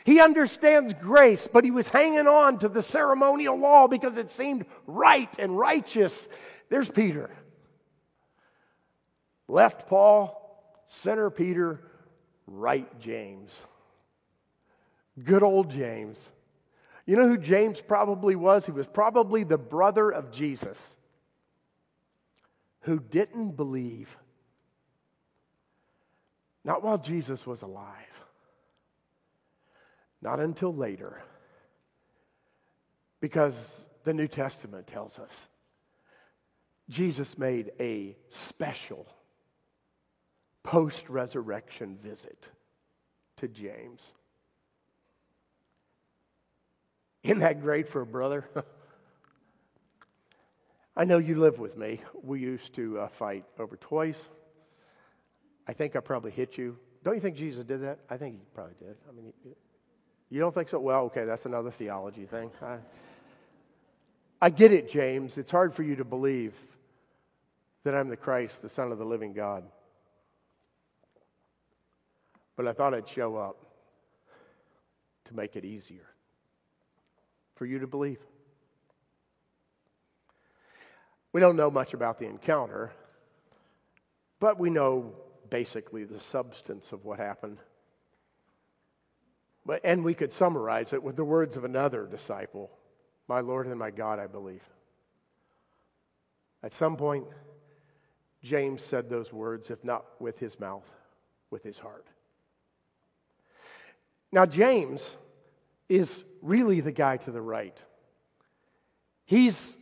He 0.05 0.21
understands 0.21 0.95
grace, 0.95 1.47
but 1.47 1.65
he 1.65 1.71
was 1.71 1.89
hanging 1.89 2.27
on 2.27 2.59
to 2.61 2.69
the 2.69 2.83
ceremonial 2.83 3.59
law 3.59 3.87
because 3.87 4.17
it 4.17 4.31
seemed 4.31 4.65
right 4.87 5.29
and 5.39 5.57
righteous. 5.57 6.29
There's 6.69 6.89
Peter. 6.89 7.31
Left 9.47 9.89
Paul, 9.89 10.37
center 10.87 11.31
Peter, 11.31 11.81
right 12.47 13.01
James. 13.01 13.65
Good 15.23 15.43
old 15.43 15.71
James. 15.71 16.19
You 17.05 17.17
know 17.17 17.29
who 17.29 17.39
James 17.39 17.81
probably 17.81 18.37
was? 18.37 18.65
He 18.65 18.73
was 18.73 18.87
probably 18.87 19.45
the 19.45 19.59
brother 19.59 20.11
of 20.11 20.31
Jesus 20.31 20.97
who 22.83 23.01
didn't 23.01 23.57
believe. 23.57 24.17
Not 26.65 26.83
while 26.83 26.99
Jesus 26.99 27.47
was 27.47 27.63
alive. 27.63 28.10
Not 30.23 30.41
until 30.41 30.75
later. 30.75 31.23
Because 33.21 33.81
the 34.05 34.15
New 34.15 34.29
Testament 34.29 34.87
tells 34.87 35.19
us 35.19 35.49
Jesus 36.89 37.39
made 37.39 37.71
a 37.79 38.17
special 38.29 39.07
post 40.63 41.09
resurrection 41.09 41.97
visit 42.03 42.51
to 43.37 43.49
James. 43.49 44.13
Isn't 47.23 47.39
that 47.41 47.61
great 47.61 47.89
for 47.89 48.01
a 48.01 48.07
brother? 48.07 48.49
I 50.97 51.05
know 51.05 51.19
you 51.19 51.39
live 51.39 51.59
with 51.59 51.77
me. 51.77 52.01
We 52.23 52.41
used 52.41 52.75
to 52.75 53.01
uh, 53.01 53.09
fight 53.09 53.45
over 53.59 53.77
toys. 53.77 54.29
I 55.67 55.73
think 55.73 55.95
I 55.95 56.01
probably 56.01 56.33
hit 56.33 56.59
you 56.59 56.77
Don't 57.05 57.15
you 57.15 57.21
think 57.21 57.37
Jesus 57.37 57.65
did 57.65 57.83
that? 57.83 58.01
I 58.11 58.17
think 58.17 58.35
he 58.35 58.41
probably 58.55 58.75
did. 58.79 58.97
I 59.09 59.13
mean, 59.13 59.33
you 60.31 60.39
don't 60.39 60.55
think 60.55 60.69
so? 60.69 60.79
Well, 60.79 61.05
okay, 61.07 61.25
that's 61.25 61.45
another 61.45 61.71
theology 61.71 62.25
thing. 62.25 62.51
I, 62.63 62.77
I 64.41 64.51
get 64.51 64.73
it, 64.73 64.91
James. 64.91 65.37
It's 65.37 65.51
hard 65.51 65.75
for 65.75 65.83
you 65.83 65.97
to 65.97 66.05
believe 66.05 66.55
that 67.85 67.95
I'm 67.95 68.09
the 68.09 68.17
Christ, 68.17 68.63
the 68.63 68.69
Son 68.69 68.93
of 68.93 68.99
the 68.99 69.05
living 69.05 69.33
God. 69.33 69.65
But 72.57 72.69
I 72.69 72.73
thought 72.73 72.95
I'd 72.95 73.09
show 73.09 73.37
up 73.37 73.57
to 75.25 75.35
make 75.35 75.57
it 75.57 75.65
easier 75.65 76.07
for 77.57 77.67
you 77.67 77.81
to 77.81 77.87
believe. 77.87 78.19
We 81.33 81.41
don't 81.41 81.57
know 81.57 81.71
much 81.71 81.95
about 81.95 82.19
the 82.19 82.27
encounter, 82.27 82.93
but 84.41 84.59
we 84.59 84.71
know 84.71 85.13
basically 85.49 86.05
the 86.05 86.21
substance 86.21 86.93
of 86.93 87.05
what 87.05 87.19
happened. 87.19 87.59
But, 89.67 89.81
and 89.85 90.05
we 90.05 90.15
could 90.15 90.33
summarize 90.33 90.93
it 90.93 91.03
with 91.03 91.17
the 91.17 91.25
words 91.25 91.57
of 91.57 91.65
another 91.65 92.07
disciple 92.07 92.71
My 93.29 93.41
Lord 93.41 93.67
and 93.67 93.79
my 93.79 93.91
God, 93.91 94.19
I 94.19 94.27
believe. 94.27 94.63
At 96.63 96.73
some 96.75 96.97
point, 96.97 97.25
James 98.43 98.83
said 98.83 99.09
those 99.09 99.33
words, 99.33 99.71
if 99.71 99.85
not 99.85 100.05
with 100.19 100.39
his 100.39 100.59
mouth, 100.59 100.89
with 101.51 101.63
his 101.63 101.79
heart. 101.79 102.07
Now, 104.33 104.47
James 104.47 105.17
is 105.89 106.25
really 106.41 106.81
the 106.81 106.93
guy 106.93 107.17
to 107.19 107.31
the 107.31 107.41
right. 107.43 107.77
He's 109.25 109.77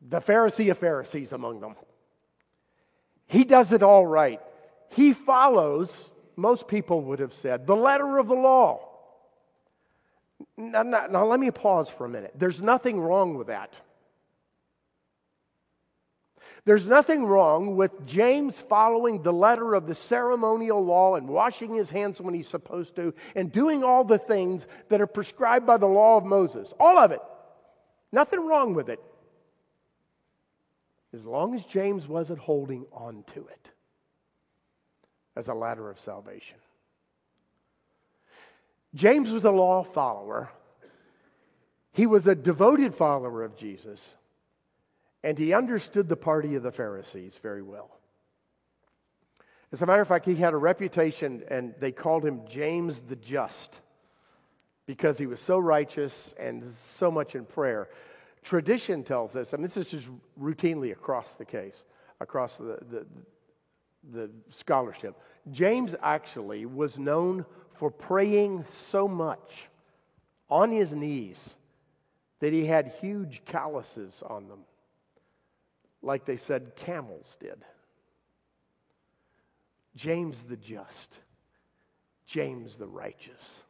the 0.00 0.20
Pharisee 0.20 0.70
of 0.70 0.78
Pharisees 0.78 1.32
among 1.32 1.60
them. 1.60 1.74
He 3.26 3.44
does 3.44 3.72
it 3.72 3.82
all 3.82 4.06
right. 4.06 4.40
He 4.90 5.12
follows, 5.12 6.10
most 6.36 6.68
people 6.68 7.00
would 7.02 7.18
have 7.18 7.32
said, 7.32 7.66
the 7.66 7.76
letter 7.76 8.18
of 8.18 8.28
the 8.28 8.34
law. 8.34 8.88
Now, 10.56 10.82
now, 10.82 11.06
now, 11.06 11.24
let 11.24 11.40
me 11.40 11.50
pause 11.50 11.88
for 11.88 12.04
a 12.04 12.08
minute. 12.08 12.32
There's 12.34 12.60
nothing 12.60 13.00
wrong 13.00 13.36
with 13.36 13.46
that. 13.46 13.72
There's 16.66 16.86
nothing 16.86 17.24
wrong 17.24 17.76
with 17.76 18.06
James 18.06 18.58
following 18.58 19.22
the 19.22 19.32
letter 19.32 19.74
of 19.74 19.86
the 19.86 19.94
ceremonial 19.94 20.84
law 20.84 21.14
and 21.14 21.28
washing 21.28 21.74
his 21.74 21.88
hands 21.88 22.20
when 22.20 22.34
he's 22.34 22.48
supposed 22.48 22.96
to 22.96 23.14
and 23.34 23.52
doing 23.52 23.84
all 23.84 24.04
the 24.04 24.18
things 24.18 24.66
that 24.88 25.00
are 25.00 25.06
prescribed 25.06 25.64
by 25.64 25.76
the 25.76 25.86
law 25.86 26.16
of 26.16 26.24
Moses. 26.24 26.74
All 26.78 26.98
of 26.98 27.12
it. 27.12 27.20
Nothing 28.12 28.46
wrong 28.46 28.74
with 28.74 28.88
it. 28.88 29.00
As 31.14 31.24
long 31.24 31.54
as 31.54 31.64
James 31.64 32.08
wasn't 32.08 32.40
holding 32.40 32.84
on 32.92 33.24
to 33.34 33.46
it 33.46 33.70
as 35.36 35.48
a 35.48 35.54
ladder 35.54 35.90
of 35.90 36.00
salvation. 36.00 36.56
James 38.94 39.30
was 39.30 39.44
a 39.44 39.50
law 39.50 39.84
follower. 39.84 40.48
He 41.92 42.06
was 42.06 42.26
a 42.26 42.34
devoted 42.34 42.94
follower 42.94 43.44
of 43.44 43.56
Jesus, 43.56 44.14
and 45.22 45.38
he 45.38 45.52
understood 45.52 46.08
the 46.08 46.16
party 46.16 46.54
of 46.54 46.62
the 46.62 46.72
Pharisees 46.72 47.38
very 47.42 47.62
well. 47.62 47.90
As 49.72 49.82
a 49.82 49.86
matter 49.86 50.02
of 50.02 50.08
fact, 50.08 50.24
he 50.24 50.36
had 50.36 50.54
a 50.54 50.58
reputation, 50.58 51.42
and 51.48 51.74
they 51.78 51.92
called 51.92 52.24
him 52.24 52.42
James 52.48 53.00
the 53.00 53.16
Just 53.16 53.80
because 54.86 55.18
he 55.18 55.26
was 55.26 55.40
so 55.40 55.58
righteous 55.58 56.34
and 56.38 56.72
so 56.84 57.10
much 57.10 57.34
in 57.34 57.44
prayer. 57.44 57.88
Tradition 58.44 59.02
tells 59.02 59.34
us, 59.34 59.52
mean, 59.56 59.64
this 59.64 59.76
is 59.76 59.90
just 59.90 60.08
routinely 60.40 60.92
across 60.92 61.32
the 61.32 61.44
case, 61.44 61.74
across 62.20 62.56
the, 62.56 62.78
the, 62.88 63.06
the 64.12 64.30
scholarship. 64.50 65.16
James 65.50 65.94
actually 66.02 66.66
was 66.66 66.98
known 66.98 67.44
for 67.74 67.90
praying 67.90 68.64
so 68.70 69.06
much 69.06 69.68
on 70.48 70.70
his 70.70 70.92
knees 70.92 71.56
that 72.40 72.52
he 72.52 72.66
had 72.66 72.94
huge 73.00 73.42
calluses 73.44 74.22
on 74.26 74.48
them, 74.48 74.60
like 76.02 76.24
they 76.24 76.36
said 76.36 76.76
camels 76.76 77.36
did. 77.40 77.64
James 79.94 80.42
the 80.42 80.56
just, 80.56 81.18
James 82.26 82.76
the 82.76 82.86
righteous. 82.86 83.62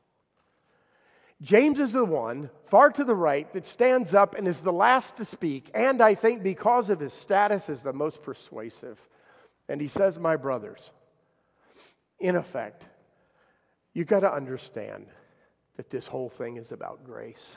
James 1.42 1.80
is 1.80 1.92
the 1.92 2.04
one, 2.04 2.50
far 2.68 2.90
to 2.90 3.04
the 3.04 3.14
right, 3.14 3.52
that 3.52 3.66
stands 3.66 4.14
up 4.14 4.34
and 4.34 4.48
is 4.48 4.60
the 4.60 4.72
last 4.72 5.18
to 5.18 5.24
speak, 5.24 5.70
and 5.74 6.00
I 6.00 6.14
think 6.14 6.42
because 6.42 6.88
of 6.88 6.98
his 6.98 7.12
status 7.12 7.68
is 7.68 7.82
the 7.82 7.92
most 7.92 8.22
persuasive. 8.22 8.98
And 9.68 9.80
he 9.80 9.88
says, 9.88 10.18
My 10.18 10.36
brothers, 10.36 10.90
in 12.20 12.36
effect, 12.36 12.84
you've 13.92 14.06
got 14.06 14.20
to 14.20 14.32
understand 14.32 15.06
that 15.76 15.90
this 15.90 16.06
whole 16.06 16.28
thing 16.28 16.56
is 16.56 16.72
about 16.72 17.04
grace. 17.04 17.56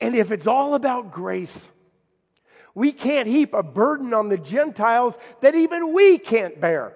And 0.00 0.14
if 0.16 0.30
it's 0.30 0.46
all 0.46 0.74
about 0.74 1.12
grace, 1.12 1.68
we 2.74 2.92
can't 2.92 3.26
heap 3.26 3.52
a 3.52 3.62
burden 3.62 4.14
on 4.14 4.28
the 4.28 4.38
Gentiles 4.38 5.18
that 5.40 5.54
even 5.54 5.92
we 5.92 6.18
can't 6.18 6.60
bear. 6.60 6.94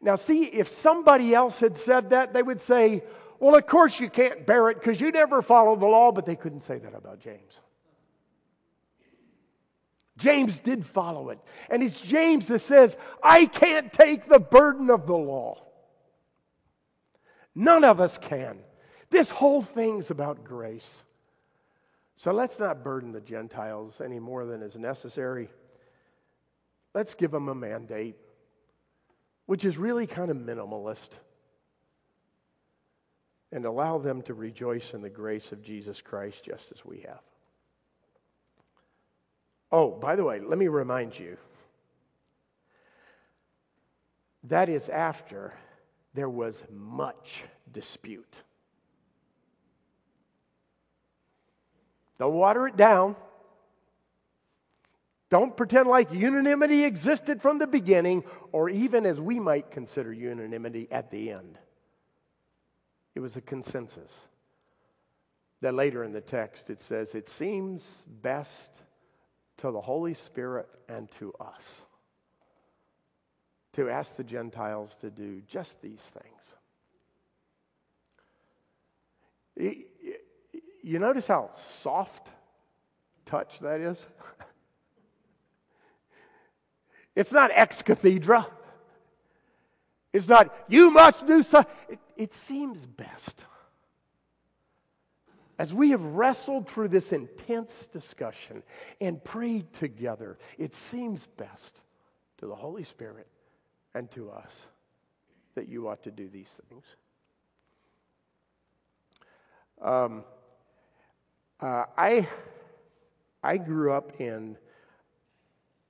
Now, 0.00 0.16
see, 0.16 0.44
if 0.44 0.68
somebody 0.68 1.34
else 1.34 1.58
had 1.58 1.76
said 1.76 2.10
that, 2.10 2.32
they 2.32 2.42
would 2.42 2.60
say, 2.60 3.02
Well, 3.40 3.56
of 3.56 3.66
course 3.66 3.98
you 3.98 4.08
can't 4.08 4.46
bear 4.46 4.70
it 4.70 4.78
because 4.78 5.00
you 5.00 5.10
never 5.10 5.42
followed 5.42 5.80
the 5.80 5.86
law, 5.86 6.12
but 6.12 6.26
they 6.26 6.36
couldn't 6.36 6.60
say 6.60 6.78
that 6.78 6.94
about 6.94 7.20
James. 7.20 7.60
James 10.16 10.58
did 10.58 10.84
follow 10.84 11.30
it. 11.30 11.38
And 11.68 11.82
it's 11.82 12.00
James 12.00 12.48
that 12.48 12.60
says, 12.60 12.96
I 13.22 13.46
can't 13.46 13.92
take 13.92 14.28
the 14.28 14.38
burden 14.38 14.90
of 14.90 15.06
the 15.06 15.16
law. 15.16 15.62
None 17.54 17.84
of 17.84 18.00
us 18.00 18.18
can. 18.18 18.58
This 19.10 19.30
whole 19.30 19.62
thing's 19.62 20.10
about 20.10 20.44
grace. 20.44 21.04
So 22.16 22.32
let's 22.32 22.58
not 22.58 22.82
burden 22.82 23.12
the 23.12 23.20
Gentiles 23.20 24.00
any 24.02 24.18
more 24.18 24.46
than 24.46 24.62
is 24.62 24.76
necessary. 24.76 25.48
Let's 26.94 27.14
give 27.14 27.30
them 27.30 27.48
a 27.48 27.54
mandate, 27.54 28.16
which 29.44 29.66
is 29.66 29.76
really 29.76 30.06
kind 30.06 30.30
of 30.30 30.38
minimalist, 30.38 31.10
and 33.52 33.66
allow 33.66 33.98
them 33.98 34.22
to 34.22 34.34
rejoice 34.34 34.94
in 34.94 35.02
the 35.02 35.10
grace 35.10 35.52
of 35.52 35.62
Jesus 35.62 36.00
Christ 36.00 36.44
just 36.44 36.72
as 36.72 36.84
we 36.86 37.00
have. 37.06 37.20
Oh, 39.72 39.90
by 39.90 40.16
the 40.16 40.24
way, 40.24 40.40
let 40.40 40.58
me 40.58 40.68
remind 40.68 41.18
you 41.18 41.36
that 44.44 44.68
is 44.68 44.88
after 44.88 45.52
there 46.14 46.30
was 46.30 46.62
much 46.70 47.42
dispute. 47.72 48.42
Don't 52.18 52.34
water 52.34 52.66
it 52.66 52.76
down. 52.76 53.16
Don't 55.28 55.56
pretend 55.56 55.88
like 55.88 56.12
unanimity 56.12 56.84
existed 56.84 57.42
from 57.42 57.58
the 57.58 57.66
beginning, 57.66 58.22
or 58.52 58.70
even 58.70 59.04
as 59.04 59.20
we 59.20 59.40
might 59.40 59.70
consider 59.72 60.12
unanimity 60.12 60.86
at 60.90 61.10
the 61.10 61.32
end. 61.32 61.58
It 63.16 63.20
was 63.20 63.36
a 63.36 63.40
consensus. 63.40 64.14
That 65.62 65.74
later 65.74 66.04
in 66.04 66.12
the 66.12 66.20
text 66.20 66.70
it 66.70 66.80
says, 66.80 67.14
It 67.14 67.28
seems 67.28 67.82
best 68.22 68.70
to 69.58 69.70
the 69.70 69.80
Holy 69.80 70.14
Spirit 70.14 70.68
and 70.88 71.10
to 71.12 71.32
us 71.40 71.82
to 73.74 73.90
ask 73.90 74.16
the 74.16 74.24
Gentiles 74.24 74.96
to 75.02 75.10
do 75.10 75.42
just 75.46 75.80
these 75.82 76.10
things. 76.10 76.54
You 80.82 80.98
notice 80.98 81.26
how 81.26 81.50
soft 81.52 82.28
touch 83.24 83.60
that 83.60 83.80
is? 83.80 84.04
It's 87.16 87.32
not 87.32 87.50
ex 87.54 87.80
cathedra. 87.80 88.46
It's 90.12 90.28
not, 90.28 90.54
you 90.68 90.90
must 90.90 91.26
do 91.26 91.42
so. 91.42 91.64
It, 91.88 91.98
it 92.14 92.34
seems 92.34 92.84
best 92.84 93.42
as 95.58 95.72
we 95.72 95.90
have 95.90 96.02
wrestled 96.02 96.68
through 96.68 96.88
this 96.88 97.12
intense 97.12 97.86
discussion 97.86 98.62
and 99.00 99.22
prayed 99.22 99.72
together, 99.72 100.38
it 100.58 100.74
seems 100.74 101.26
best 101.38 101.80
to 102.38 102.46
the 102.46 102.54
Holy 102.54 102.84
Spirit 102.84 103.26
and 103.94 104.10
to 104.10 104.30
us 104.30 104.66
that 105.54 105.68
you 105.68 105.88
ought 105.88 106.02
to 106.02 106.10
do 106.10 106.28
these 106.28 106.50
things. 106.68 106.84
Um, 109.80 110.24
uh, 111.60 111.84
I, 111.96 112.28
I 113.42 113.56
grew 113.56 113.92
up 113.92 114.20
in 114.20 114.58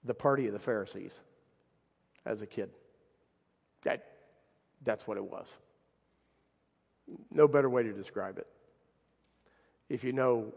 the 0.04 0.14
party 0.14 0.46
of 0.46 0.52
the 0.52 0.60
Pharisees 0.60 1.18
as 2.24 2.42
a 2.42 2.46
kid. 2.46 2.70
That, 3.82 4.06
that's 4.84 5.08
what 5.08 5.16
it 5.16 5.24
was. 5.24 5.48
No 7.32 7.48
better 7.48 7.68
way 7.68 7.82
to 7.82 7.92
describe 7.92 8.38
it 8.38 8.46
if 9.88 10.04
you 10.04 10.12
know 10.12 10.52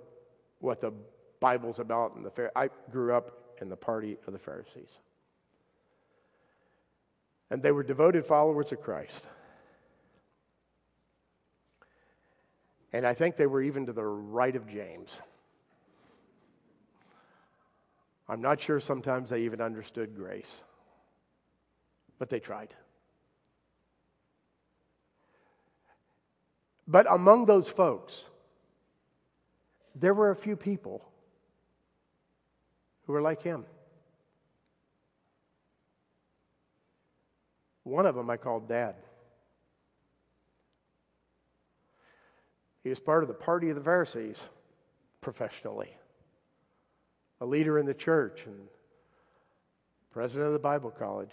what 0.59 0.81
the 0.81 0.91
Bible's 1.39 1.79
about 1.79 2.15
and 2.15 2.25
the 2.25 2.51
I 2.55 2.69
grew 2.91 3.13
up 3.13 3.31
in 3.61 3.69
the 3.69 3.75
party 3.75 4.17
of 4.27 4.33
the 4.33 4.39
Pharisees. 4.39 4.99
And 7.49 7.63
they 7.63 7.71
were 7.71 7.83
devoted 7.83 8.25
followers 8.25 8.71
of 8.71 8.81
Christ. 8.81 9.25
And 12.91 13.05
I 13.05 13.13
think 13.13 13.37
they 13.37 13.47
were 13.47 13.61
even 13.61 13.85
to 13.85 13.93
the 13.93 14.03
right 14.03 14.55
of 14.55 14.67
James. 14.67 15.19
I'm 18.27 18.41
not 18.41 18.59
sure 18.59 18.79
sometimes 18.79 19.29
they 19.29 19.41
even 19.41 19.61
understood 19.61 20.15
grace, 20.15 20.61
but 22.19 22.29
they 22.29 22.39
tried. 22.39 22.73
But 26.87 27.11
among 27.11 27.45
those 27.45 27.67
folks, 27.67 28.25
there 29.95 30.13
were 30.13 30.31
a 30.31 30.35
few 30.35 30.55
people 30.55 31.03
who 33.05 33.13
were 33.13 33.21
like 33.21 33.41
him. 33.41 33.65
One 37.83 38.05
of 38.05 38.15
them 38.15 38.29
I 38.29 38.37
called 38.37 38.67
Dad. 38.67 38.95
He 42.83 42.89
was 42.89 42.99
part 42.99 43.23
of 43.23 43.27
the 43.27 43.33
party 43.33 43.69
of 43.69 43.75
the 43.75 43.83
Pharisees 43.83 44.41
professionally, 45.21 45.89
a 47.41 47.45
leader 47.45 47.77
in 47.77 47.85
the 47.85 47.93
church 47.93 48.43
and 48.45 48.67
president 50.11 50.47
of 50.47 50.53
the 50.53 50.59
Bible 50.59 50.91
College. 50.91 51.31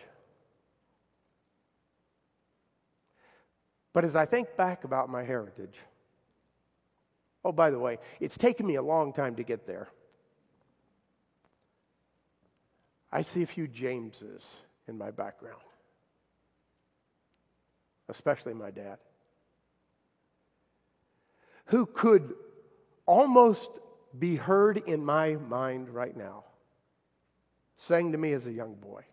But 3.93 4.05
as 4.05 4.17
I 4.17 4.27
think 4.27 4.57
back 4.57 4.85
about 4.85 5.09
my 5.09 5.23
heritage, 5.23 5.79
oh, 7.47 7.53
by 7.53 7.71
the 7.71 7.79
way, 7.79 7.99
it's 8.21 8.37
taken 8.37 8.67
me 8.67 8.75
a 8.75 8.83
long 8.83 9.13
time 9.13 9.37
to 9.37 9.43
get 9.43 9.67
there. 9.67 9.89
I 13.11 13.23
see 13.23 13.43
a 13.43 13.47
few 13.47 13.67
Jameses 13.67 14.45
in 14.89 14.99
my 14.99 15.11
background, 15.11 15.63
especially 18.09 18.55
my 18.55 18.71
dad 18.71 18.99
who 21.67 21.87
could 21.87 22.35
almost 23.07 23.71
be 24.19 24.37
heard 24.37 24.79
in 24.79 25.05
my 25.05 25.35
mind 25.35 25.91
right 25.91 26.17
now 26.17 26.45
saying 27.77 28.13
to 28.13 28.19
me 28.19 28.33
as 28.33 28.47
a 28.47 28.53
young 28.53 28.75
boy, 28.75 29.05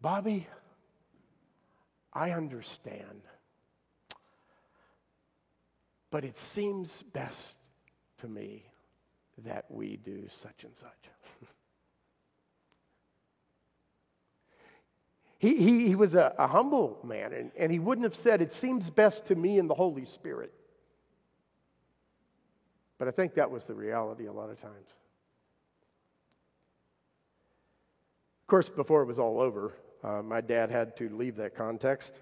Bobby, 0.00 0.46
I 2.12 2.32
understand, 2.32 3.22
but 6.14 6.24
it 6.24 6.38
seems 6.38 7.02
best 7.12 7.56
to 8.18 8.28
me 8.28 8.62
that 9.38 9.64
we 9.68 9.96
do 9.96 10.22
such 10.28 10.62
and 10.62 10.72
such. 10.76 11.10
he, 15.38 15.56
he, 15.56 15.88
he 15.88 15.96
was 15.96 16.14
a, 16.14 16.32
a 16.38 16.46
humble 16.46 17.00
man, 17.02 17.32
and, 17.32 17.50
and 17.58 17.72
he 17.72 17.80
wouldn't 17.80 18.04
have 18.04 18.14
said, 18.14 18.40
It 18.40 18.52
seems 18.52 18.90
best 18.90 19.24
to 19.24 19.34
me 19.34 19.58
in 19.58 19.66
the 19.66 19.74
Holy 19.74 20.04
Spirit. 20.04 20.54
But 22.96 23.08
I 23.08 23.10
think 23.10 23.34
that 23.34 23.50
was 23.50 23.64
the 23.64 23.74
reality 23.74 24.26
a 24.26 24.32
lot 24.32 24.50
of 24.50 24.60
times. 24.60 24.90
Of 28.42 28.46
course, 28.46 28.68
before 28.68 29.02
it 29.02 29.06
was 29.06 29.18
all 29.18 29.40
over, 29.40 29.74
uh, 30.04 30.22
my 30.22 30.40
dad 30.40 30.70
had 30.70 30.96
to 30.98 31.08
leave 31.08 31.34
that 31.38 31.56
context 31.56 32.20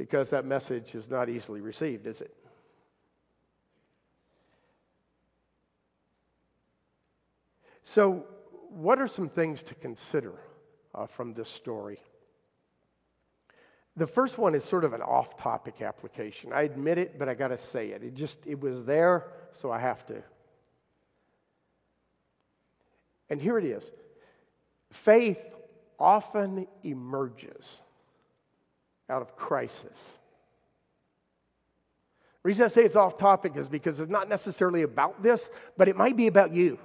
because 0.00 0.30
that 0.30 0.46
message 0.46 0.94
is 0.94 1.10
not 1.10 1.28
easily 1.28 1.60
received, 1.60 2.06
is 2.06 2.22
it? 2.22 2.34
So, 7.82 8.24
what 8.70 8.98
are 8.98 9.06
some 9.06 9.28
things 9.28 9.62
to 9.64 9.74
consider 9.74 10.32
uh, 10.94 11.04
from 11.04 11.34
this 11.34 11.50
story? 11.50 11.98
The 13.94 14.06
first 14.06 14.38
one 14.38 14.54
is 14.54 14.64
sort 14.64 14.84
of 14.84 14.94
an 14.94 15.02
off 15.02 15.36
topic 15.36 15.82
application. 15.82 16.50
I 16.54 16.62
admit 16.62 16.96
it, 16.96 17.18
but 17.18 17.28
I 17.28 17.34
got 17.34 17.48
to 17.48 17.58
say 17.58 17.88
it. 17.88 18.02
It 18.02 18.14
just, 18.14 18.46
it 18.46 18.58
was 18.58 18.86
there, 18.86 19.26
so 19.52 19.70
I 19.70 19.80
have 19.80 20.06
to. 20.06 20.22
And 23.28 23.38
here 23.38 23.58
it 23.58 23.66
is 23.66 23.90
faith 24.90 25.44
often 25.98 26.66
emerges 26.84 27.82
out 29.10 29.22
of 29.22 29.36
crisis. 29.36 29.98
The 32.42 32.48
reason 32.48 32.64
I 32.64 32.68
say 32.68 32.84
it's 32.84 32.96
off 32.96 33.18
topic 33.18 33.56
is 33.56 33.68
because 33.68 34.00
it's 34.00 34.10
not 34.10 34.28
necessarily 34.28 34.82
about 34.82 35.22
this, 35.22 35.50
but 35.76 35.88
it 35.88 35.96
might 35.96 36.16
be 36.16 36.26
about 36.26 36.54
you. 36.54 36.78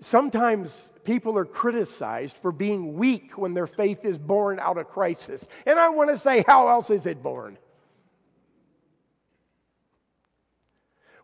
Sometimes 0.00 0.90
people 1.04 1.36
are 1.38 1.44
criticized 1.44 2.36
for 2.38 2.50
being 2.50 2.94
weak 2.94 3.38
when 3.38 3.54
their 3.54 3.66
faith 3.66 4.04
is 4.04 4.18
born 4.18 4.58
out 4.58 4.78
of 4.78 4.88
crisis. 4.88 5.46
And 5.66 5.78
I 5.78 5.90
want 5.90 6.10
to 6.10 6.18
say, 6.18 6.42
how 6.46 6.68
else 6.68 6.90
is 6.90 7.06
it 7.06 7.22
born? 7.22 7.58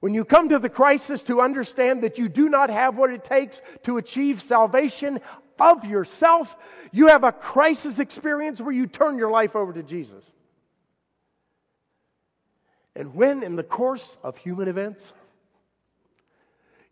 When 0.01 0.15
you 0.15 0.25
come 0.25 0.51
to 0.51 0.59
the 0.59 0.69
crisis 0.69 1.23
to 1.25 1.41
understand 1.41 2.03
that 2.03 2.19
you 2.19 2.29
do 2.29 2.49
not 2.49 2.71
have 2.71 2.97
what 2.97 3.11
it 3.11 3.25
takes 3.25 3.63
to 3.85 3.97
achieve 3.97 4.43
salvation 4.43 5.21
of 5.59 5.85
yourself, 5.85 6.57
you 6.93 7.09
have 7.09 7.25
a 7.25 7.33
crisis 7.33 7.99
experience 7.99 8.61
where 8.61 8.73
you 8.73 8.87
turn 8.87 9.19
your 9.19 9.31
life 9.31 9.57
over 9.57 9.73
to 9.73 9.83
Jesus. 9.83 10.25
And 12.95 13.15
when, 13.15 13.43
in 13.43 13.57
the 13.57 13.63
course 13.63 14.17
of 14.23 14.37
human 14.39 14.69
events, 14.69 15.03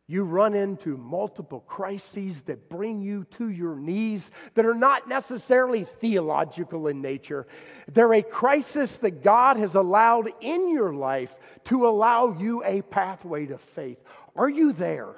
you 0.06 0.22
run 0.22 0.52
into 0.52 0.98
multiple 0.98 1.60
crises 1.60 2.42
that 2.42 2.68
bring 2.68 3.00
you 3.00 3.24
to 3.30 3.48
your 3.48 3.74
knees 3.74 4.30
that 4.52 4.66
are 4.66 4.74
not 4.74 5.08
necessarily 5.08 5.84
theological 5.84 6.88
in 6.88 7.00
nature. 7.00 7.46
They're 7.90 8.12
a 8.12 8.22
crisis 8.22 8.98
that 8.98 9.22
God 9.22 9.56
has 9.56 9.74
allowed 9.74 10.30
in 10.42 10.68
your 10.68 10.92
life 10.92 11.34
to 11.64 11.86
allow 11.86 12.36
you 12.38 12.62
a 12.64 12.82
pathway 12.82 13.46
to 13.46 13.56
faith. 13.56 13.98
Are 14.36 14.48
you 14.48 14.72
there? 14.74 15.14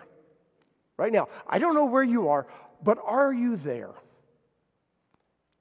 Right 0.96 1.12
now, 1.12 1.28
I 1.48 1.58
don't 1.58 1.74
know 1.74 1.86
where 1.86 2.04
you 2.04 2.28
are, 2.28 2.46
but 2.82 2.98
are 3.04 3.32
you 3.32 3.56
there? 3.56 3.92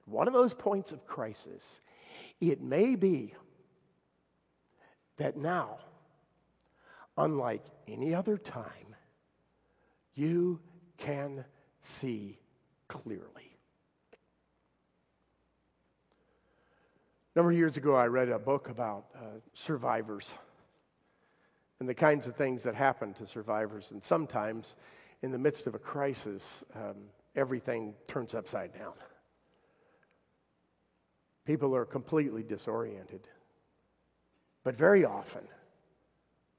One 0.05 0.27
of 0.27 0.33
those 0.33 0.53
points 0.53 0.91
of 0.91 1.05
crisis, 1.05 1.81
it 2.39 2.61
may 2.61 2.95
be 2.95 3.33
that 5.17 5.37
now, 5.37 5.77
unlike 7.17 7.63
any 7.87 8.13
other 8.13 8.37
time, 8.37 8.95
you 10.13 10.59
can 10.97 11.43
see 11.81 12.37
clearly. 12.87 13.57
A 17.33 17.39
number 17.39 17.51
of 17.51 17.57
years 17.57 17.75
ago, 17.75 17.95
I 17.95 18.05
read 18.05 18.29
a 18.29 18.39
book 18.39 18.69
about 18.69 19.07
uh, 19.15 19.19
survivors 19.53 20.29
and 21.79 21.89
the 21.89 21.93
kinds 21.93 22.27
of 22.27 22.35
things 22.35 22.63
that 22.63 22.75
happen 22.75 23.13
to 23.15 23.27
survivors. 23.27 23.91
And 23.91 24.01
sometimes, 24.01 24.75
in 25.25 25.31
the 25.31 25.39
midst 25.39 25.65
of 25.65 25.73
a 25.73 25.79
crisis, 25.79 26.63
um, 26.75 26.97
everything 27.35 27.95
turns 28.07 28.35
upside 28.35 28.71
down. 28.77 28.93
People 31.45 31.75
are 31.75 31.83
completely 31.83 32.43
disoriented. 32.43 33.21
But 34.63 34.77
very 34.77 35.03
often, 35.03 35.41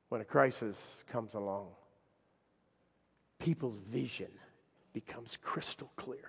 when 0.09 0.21
a 0.21 0.25
crisis 0.25 1.05
comes 1.07 1.35
along, 1.35 1.69
people's 3.39 3.79
vision 3.89 4.31
becomes 4.93 5.39
crystal 5.41 5.93
clear. 5.95 6.29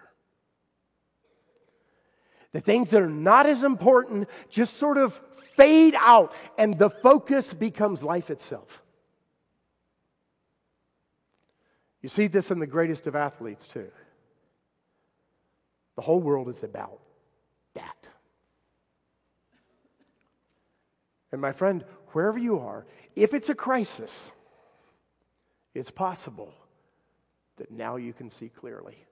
The 2.52 2.62
things 2.62 2.92
that 2.92 3.02
are 3.02 3.10
not 3.10 3.48
as 3.48 3.64
important 3.64 4.30
just 4.48 4.76
sort 4.78 5.00
of 5.00 5.20
fade 5.56 5.96
out, 5.98 6.34
and 6.60 6.78
the 6.78 6.92
focus 6.92 7.52
becomes 7.52 8.04
life 8.04 8.30
itself. 8.30 8.84
You 12.08 12.10
see 12.10 12.28
this 12.28 12.52
in 12.52 12.60
the 12.60 12.66
greatest 12.66 13.06
of 13.08 13.18
athletes, 13.18 13.68
too. 13.68 13.92
The 15.98 16.02
whole 16.02 16.22
world 16.22 16.48
is 16.48 16.64
about 16.64 17.02
that. 17.74 18.08
And 21.34 21.42
my 21.42 21.52
friend, 21.52 21.84
wherever 22.14 22.38
you 22.38 22.60
are, 22.60 22.86
if 23.18 23.34
it's 23.34 23.50
a 23.50 23.54
crisis, 23.54 24.32
it's 25.74 25.92
possible 25.92 26.54
that 27.58 27.72
now 27.72 27.98
you 27.98 28.14
can 28.14 28.30
see 28.30 28.48
clearly. 28.48 29.04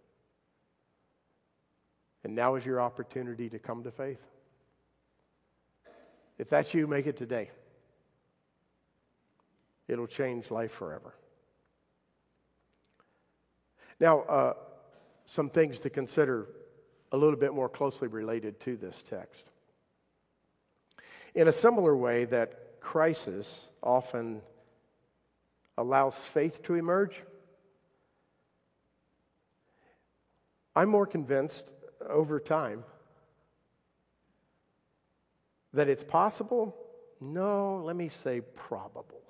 And 2.23 2.33
now 2.33 2.55
is 2.55 2.65
your 2.65 2.79
opportunity 2.79 3.49
to 3.49 3.59
come 3.59 3.83
to 3.83 3.91
faith. 3.91 4.21
If 6.37 6.49
that's 6.49 6.73
you, 6.73 6.87
make 6.87 7.07
it 7.07 7.17
today. 7.17 7.51
It'll 9.89 10.07
change 10.07 10.49
life 10.49 10.71
forever. 10.71 11.13
Now, 13.99 14.21
uh, 14.21 14.53
some 15.25 15.49
things 15.49 15.79
to 15.79 15.89
consider 15.89 16.47
a 17.11 17.17
little 17.17 17.39
bit 17.39 17.53
more 17.53 17.69
closely 17.69 18.07
related 18.07 18.59
to 18.61 18.75
this 18.75 19.03
text. 19.09 19.45
In 21.33 21.47
a 21.47 21.53
similar 21.53 21.95
way 21.95 22.25
that 22.25 22.79
crisis 22.79 23.67
often 23.81 24.41
allows 25.77 26.15
faith 26.15 26.63
to 26.63 26.75
emerge, 26.75 27.21
I'm 30.75 30.89
more 30.89 31.07
convinced 31.07 31.65
over 32.07 32.39
time 32.39 32.83
that 35.73 35.87
it's 35.89 36.03
possible. 36.03 36.75
No, 37.21 37.81
let 37.83 37.95
me 37.95 38.09
say 38.09 38.41
probable. 38.41 39.24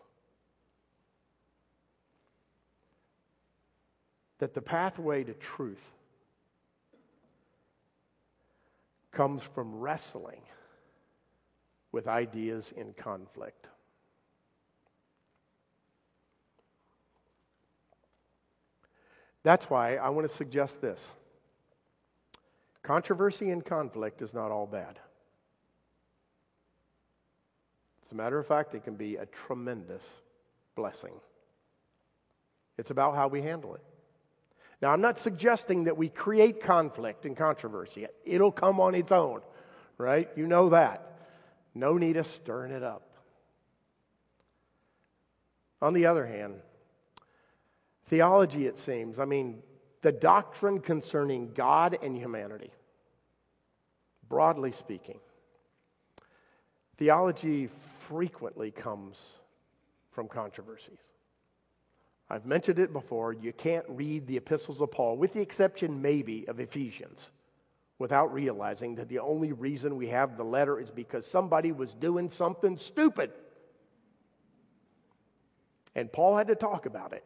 That 4.40 4.54
the 4.54 4.62
pathway 4.62 5.24
to 5.24 5.34
truth 5.34 5.92
comes 9.12 9.42
from 9.42 9.80
wrestling 9.80 10.42
with 11.92 12.08
ideas 12.08 12.74
in 12.76 12.94
conflict. 12.94 13.70
That's 19.44 19.70
why 19.70 19.96
I 19.96 20.10
want 20.10 20.28
to 20.28 20.36
suggest 20.36 20.82
this 20.82 21.00
controversy 22.82 23.52
and 23.52 23.64
conflict 23.64 24.22
is 24.22 24.34
not 24.34 24.52
all 24.52 24.68
bad. 24.68 25.00
As 28.06 28.12
a 28.12 28.16
matter 28.16 28.38
of 28.38 28.46
fact, 28.46 28.76
it 28.76 28.84
can 28.84 28.96
be 28.96 29.16
a 29.16 29.26
tremendous 29.26 30.06
blessing. 30.76 31.14
It's 32.78 32.92
about 32.92 33.16
how 33.16 33.28
we 33.28 33.42
handle 33.42 33.74
it. 33.76 33.82
Now, 34.86 34.92
I'm 34.92 35.02
not 35.02 35.18
suggesting 35.18 35.86
that 35.86 35.98
we 35.98 36.10
create 36.10 36.62
conflict 36.62 37.26
and 37.26 37.36
controversy. 37.36 38.06
It'll 38.24 38.52
come 38.52 38.80
on 38.80 38.94
its 38.94 39.12
own, 39.12 39.42
right? 39.98 40.30
You 40.36 40.46
know 40.46 40.70
that. 40.70 41.22
No 41.74 41.98
need 41.98 42.18
of 42.18 42.28
stirring 42.28 42.72
it 42.72 42.84
up. 42.84 43.02
On 45.82 45.94
the 45.94 46.06
other 46.06 46.28
hand, 46.28 46.58
theology, 48.10 48.68
it 48.68 48.78
seems, 48.78 49.18
I 49.18 49.26
mean, 49.26 49.64
the 50.04 50.12
doctrine 50.12 50.80
concerning 50.80 51.54
God 51.56 51.98
and 52.04 52.16
humanity, 52.16 52.70
broadly 54.30 54.72
speaking, 54.72 55.20
theology 56.98 57.70
frequently 58.08 58.70
comes 58.70 59.40
from 60.12 60.28
controversies. 60.28 61.15
I've 62.30 62.46
mentioned 62.46 62.80
it 62.80 62.92
before. 62.92 63.34
You 63.34 63.54
can't 63.54 63.86
read 63.88 64.26
the 64.26 64.38
epistles 64.38 64.82
of 64.82 64.92
Paul, 64.92 65.18
with 65.18 65.34
the 65.34 65.42
exception 65.42 66.02
maybe 66.02 66.48
of 66.48 66.60
Ephesians, 66.60 67.30
without 68.00 68.34
realizing 68.34 68.96
that 68.96 69.10
the 69.10 69.20
only 69.20 69.54
reason 69.54 69.96
we 69.96 70.08
have 70.08 70.38
the 70.38 70.44
letter 70.44 70.80
is 70.80 70.90
because 70.90 71.26
somebody 71.26 71.72
was 71.72 71.94
doing 71.94 72.30
something 72.30 72.78
stupid. 72.78 73.32
And 75.94 76.12
Paul 76.12 76.36
had 76.36 76.48
to 76.48 76.56
talk 76.56 76.88
about 76.88 77.14
it. 77.14 77.24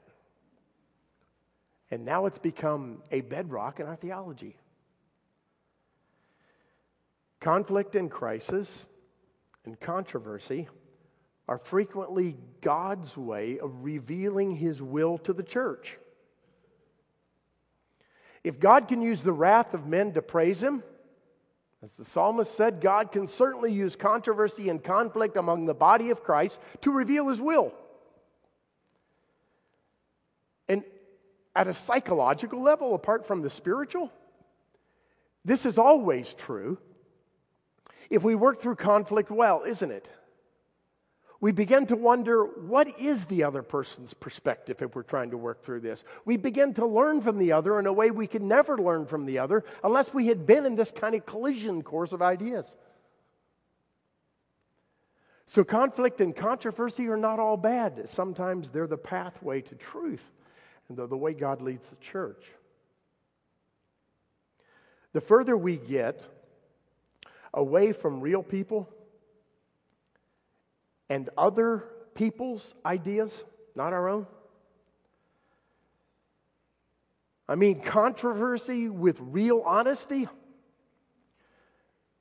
And 1.92 2.06
now 2.06 2.26
it's 2.26 2.38
become 2.38 3.02
a 3.10 3.22
bedrock 3.22 3.80
in 3.80 3.88
our 3.88 3.96
theology. 3.96 4.56
Conflict 7.40 7.96
and 7.96 8.12
crisis 8.12 8.86
and 9.66 9.80
controversy 9.80 10.68
are 11.50 11.58
frequently 11.58 12.38
God's 12.62 13.18
way 13.18 13.58
of 13.58 13.84
revealing 13.84 14.56
his 14.56 14.84
will 14.84 15.18
to 15.18 15.34
the 15.34 15.42
church. 15.42 15.98
If 18.44 18.60
God 18.60 18.88
can 18.88 19.02
use 19.02 19.24
the 19.24 19.34
wrath 19.34 19.74
of 19.74 19.88
men 19.88 20.14
to 20.14 20.22
praise 20.22 20.62
him, 20.62 20.84
as 21.82 21.92
the 21.94 22.06
psalmist 22.06 22.54
said, 22.54 22.82
God 22.82 23.12
can 23.12 23.26
certainly 23.26 23.74
use 23.74 23.96
controversy 23.96 24.70
and 24.70 24.84
conflict 24.84 25.38
among 25.38 25.66
the 25.66 25.74
body 25.74 26.12
of 26.12 26.24
Christ 26.24 26.60
to 26.82 26.92
reveal 26.92 27.30
his 27.30 27.42
will. 27.42 27.74
And 30.68 30.84
at 31.56 31.68
a 31.68 31.74
psychological 31.74 32.62
level, 32.62 32.94
apart 32.94 33.26
from 33.26 33.42
the 33.42 33.50
spiritual, 33.50 34.12
this 35.44 35.66
is 35.66 35.80
always 35.80 36.36
true 36.36 36.78
if 38.12 38.24
we 38.24 38.36
work 38.36 38.62
through 38.62 38.76
conflict 38.76 39.32
well, 39.32 39.64
isn't 39.64 39.90
it? 39.90 40.08
We 41.42 41.54
begin 41.54 41.86
to 41.86 41.96
wonder 41.96 42.44
what 42.44 43.00
is 43.00 43.26
the 43.26 43.46
other 43.46 43.64
person's 43.64 44.14
perspective 44.14 44.82
if 44.82 44.94
we're 44.94 45.04
trying 45.04 45.32
to 45.32 45.38
work 45.38 45.64
through 45.64 45.80
this. 45.80 46.04
We 46.26 46.36
begin 46.36 46.74
to 46.74 46.86
learn 46.86 47.22
from 47.22 47.38
the 47.38 47.54
other 47.54 47.80
in 47.80 47.86
a 47.86 47.94
way 47.94 48.12
we 48.12 48.28
could 48.28 48.42
never 48.42 48.78
learn 48.78 49.06
from 49.06 49.26
the 49.26 49.40
other 49.40 49.64
unless 49.84 50.14
we 50.14 50.28
had 50.28 50.46
been 50.46 50.66
in 50.66 50.76
this 50.76 50.92
kind 50.92 51.16
of 51.16 51.26
collision 51.26 51.82
course 51.82 52.12
of 52.12 52.22
ideas. 52.22 52.76
So, 55.46 55.64
conflict 55.64 56.22
and 56.22 56.36
controversy 56.36 57.08
are 57.08 57.18
not 57.18 57.40
all 57.40 57.58
bad. 57.58 58.08
Sometimes 58.10 58.70
they're 58.70 58.86
the 58.86 58.98
pathway 58.98 59.62
to 59.62 59.76
truth 59.76 60.30
and 60.90 60.98
they're 60.98 61.08
the 61.08 61.18
way 61.18 61.34
God 61.34 61.62
leads 61.62 61.88
the 61.88 61.96
church. 61.96 62.44
The 65.14 65.22
further 65.22 65.56
we 65.56 65.78
get 65.78 66.22
away 67.54 67.94
from 67.94 68.20
real 68.20 68.44
people 68.44 68.90
and 71.10 71.30
other 71.38 71.86
people's 72.14 72.74
ideas, 72.86 73.44
not 73.76 73.94
our 73.94 74.08
own. 74.08 74.28
I 77.48 77.56
mean, 77.56 77.82
controversy 77.82 78.90
with 78.90 79.18
real 79.20 79.64
honesty. 79.66 80.28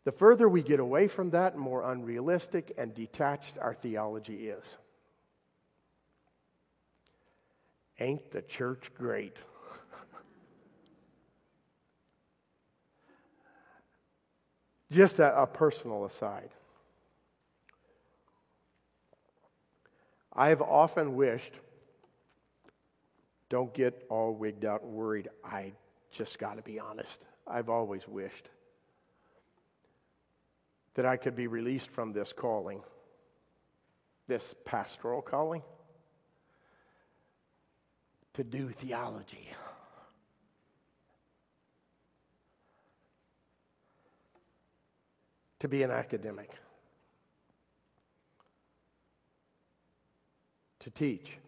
The 0.05 0.13
further 0.13 0.49
we 0.49 0.63
get 0.63 0.81
away 0.81 1.07
from 1.07 1.31
that, 1.31 1.53
the 1.53 1.59
more 1.59 1.93
unrealistic 1.93 2.73
and 2.79 2.95
detached 2.95 3.59
our 3.59 3.75
theology 3.75 4.49
is. 4.49 4.79
Ain't 8.01 8.31
the 8.31 8.41
church 8.41 8.91
great? 8.97 9.37
Just 14.91 15.19
a, 15.19 15.43
a 15.43 15.47
personal 15.47 16.07
aside. 16.07 16.55
I 20.39 20.51
have 20.51 20.63
often 20.63 21.17
wished, 21.17 21.51
don't 23.49 23.75
get 23.75 24.07
all 24.09 24.33
wigged 24.33 24.65
out 24.65 24.83
and 24.85 24.93
worried. 24.93 25.29
I 25.45 25.73
just 26.13 26.39
got 26.39 26.59
to 26.59 26.63
be 26.63 26.79
honest. 26.79 27.27
I've 27.45 27.69
always 27.69 28.07
wished 28.07 28.49
that 30.95 31.05
I 31.05 31.17
could 31.17 31.35
be 31.35 31.49
released 31.49 31.91
from 31.91 32.13
this 32.13 32.33
calling, 32.33 32.83
this 34.29 34.55
pastoral 34.65 35.23
calling, 35.23 35.63
to 38.35 38.45
do 38.45 38.69
theology. 38.69 39.49
To 45.59 45.69
be 45.69 45.83
an 45.83 45.91
academic. 45.91 46.53
To 50.81 50.91
teach. 50.91 51.39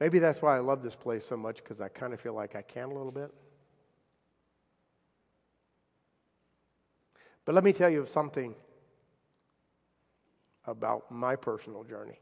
Maybe 0.00 0.18
that's 0.18 0.42
why 0.42 0.56
I 0.56 0.60
love 0.60 0.82
this 0.82 0.94
place 0.96 1.24
so 1.24 1.36
much 1.36 1.56
because 1.56 1.80
I 1.80 1.88
kind 1.88 2.12
of 2.12 2.20
feel 2.20 2.34
like 2.34 2.56
I 2.56 2.62
can 2.62 2.90
a 2.90 2.94
little 2.94 3.12
bit. 3.12 3.32
But 7.44 7.54
let 7.54 7.64
me 7.64 7.72
tell 7.72 7.90
you 7.90 8.06
something 8.12 8.54
about 10.66 11.10
my 11.10 11.36
personal 11.36 11.84
journey. 11.84 12.18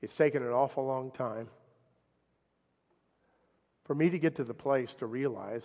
It's 0.00 0.14
taken 0.14 0.42
an 0.42 0.50
awful 0.50 0.86
long 0.86 1.10
time 1.10 1.48
for 3.84 3.94
me 3.94 4.10
to 4.10 4.18
get 4.18 4.36
to 4.36 4.44
the 4.44 4.54
place 4.54 4.94
to 4.96 5.06
realize 5.06 5.64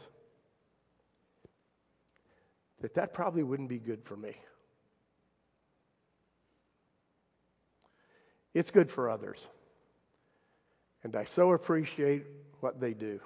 that 2.82 2.94
that 2.96 3.14
probably 3.14 3.44
wouldn't 3.44 3.70
be 3.70 3.80
good 3.80 4.04
for 4.04 4.16
me. 4.16 4.36
It's 8.54 8.72
good 8.72 8.92
for 8.92 9.10
others. 9.10 9.40
And 11.04 11.16
I 11.16 11.26
so 11.26 11.54
appreciate 11.54 12.24
what 12.60 12.80
they 12.80 12.94
do. 12.94 13.20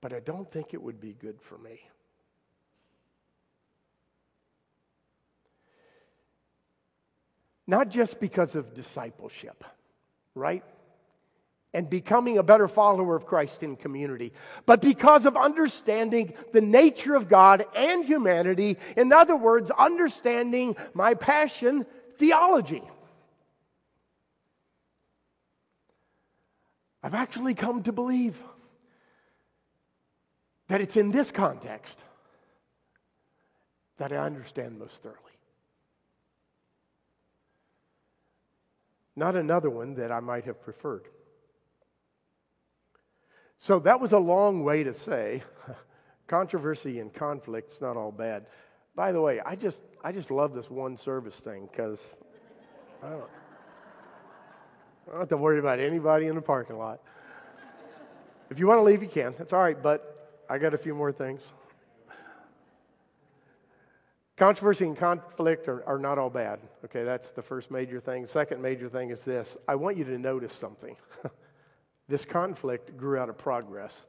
But 0.00 0.12
I 0.12 0.20
don't 0.20 0.50
think 0.50 0.74
it 0.74 0.82
would 0.82 1.00
be 1.00 1.14
good 1.14 1.40
for 1.40 1.58
me. 1.58 1.80
Not 7.66 7.90
just 7.90 8.18
because 8.18 8.54
of 8.54 8.74
discipleship, 8.74 9.62
right? 10.34 10.64
And 11.74 11.90
becoming 11.90 12.38
a 12.38 12.42
better 12.42 12.66
follower 12.66 13.14
of 13.14 13.26
Christ 13.26 13.62
in 13.62 13.76
community, 13.76 14.32
but 14.64 14.80
because 14.80 15.26
of 15.26 15.36
understanding 15.36 16.32
the 16.52 16.62
nature 16.62 17.14
of 17.14 17.28
God 17.28 17.66
and 17.76 18.06
humanity. 18.06 18.78
In 18.96 19.12
other 19.12 19.36
words, 19.36 19.70
understanding 19.70 20.76
my 20.94 21.12
passion 21.12 21.84
theology. 22.18 22.82
I've 27.02 27.14
actually 27.14 27.54
come 27.54 27.82
to 27.84 27.92
believe 27.92 28.36
that 30.68 30.80
it's 30.80 30.96
in 30.96 31.10
this 31.10 31.30
context 31.30 32.02
that 33.96 34.12
I 34.12 34.16
understand 34.16 34.78
most 34.78 35.02
thoroughly. 35.02 35.18
Not 39.16 39.34
another 39.34 39.70
one 39.70 39.94
that 39.94 40.12
I 40.12 40.20
might 40.20 40.44
have 40.44 40.62
preferred. 40.62 41.08
So 43.58 43.80
that 43.80 44.00
was 44.00 44.12
a 44.12 44.18
long 44.18 44.62
way 44.62 44.84
to 44.84 44.94
say 44.94 45.42
controversy 46.28 47.00
and 47.00 47.12
conflict's 47.12 47.80
not 47.80 47.96
all 47.96 48.12
bad. 48.12 48.46
By 48.98 49.12
the 49.12 49.20
way, 49.20 49.40
I 49.46 49.54
just 49.54 49.80
I 50.02 50.10
just 50.10 50.28
love 50.28 50.54
this 50.54 50.68
one 50.68 50.96
service 50.96 51.36
thing 51.36 51.68
because 51.70 52.16
I 53.00 53.10
don't, 53.10 53.30
I 55.06 55.10
don't 55.12 55.20
have 55.20 55.28
to 55.28 55.36
worry 55.36 55.60
about 55.60 55.78
anybody 55.78 56.26
in 56.26 56.34
the 56.34 56.42
parking 56.42 56.76
lot. 56.76 56.98
If 58.50 58.58
you 58.58 58.66
want 58.66 58.78
to 58.78 58.82
leave, 58.82 59.00
you 59.00 59.08
can. 59.08 59.36
That's 59.38 59.52
all 59.52 59.60
right, 59.60 59.80
but 59.80 60.42
I 60.50 60.58
got 60.58 60.74
a 60.74 60.78
few 60.78 60.96
more 60.96 61.12
things. 61.12 61.42
Controversy 64.36 64.86
and 64.86 64.96
conflict 64.96 65.68
are, 65.68 65.86
are 65.86 65.98
not 66.00 66.18
all 66.18 66.28
bad. 66.28 66.58
Okay, 66.84 67.04
that's 67.04 67.30
the 67.30 67.42
first 67.42 67.70
major 67.70 68.00
thing. 68.00 68.26
Second 68.26 68.60
major 68.60 68.88
thing 68.88 69.10
is 69.10 69.22
this 69.22 69.56
I 69.68 69.76
want 69.76 69.96
you 69.96 70.02
to 70.06 70.18
notice 70.18 70.54
something. 70.54 70.96
this 72.08 72.24
conflict 72.24 72.96
grew 72.96 73.16
out 73.16 73.28
of 73.28 73.38
progress. 73.38 74.06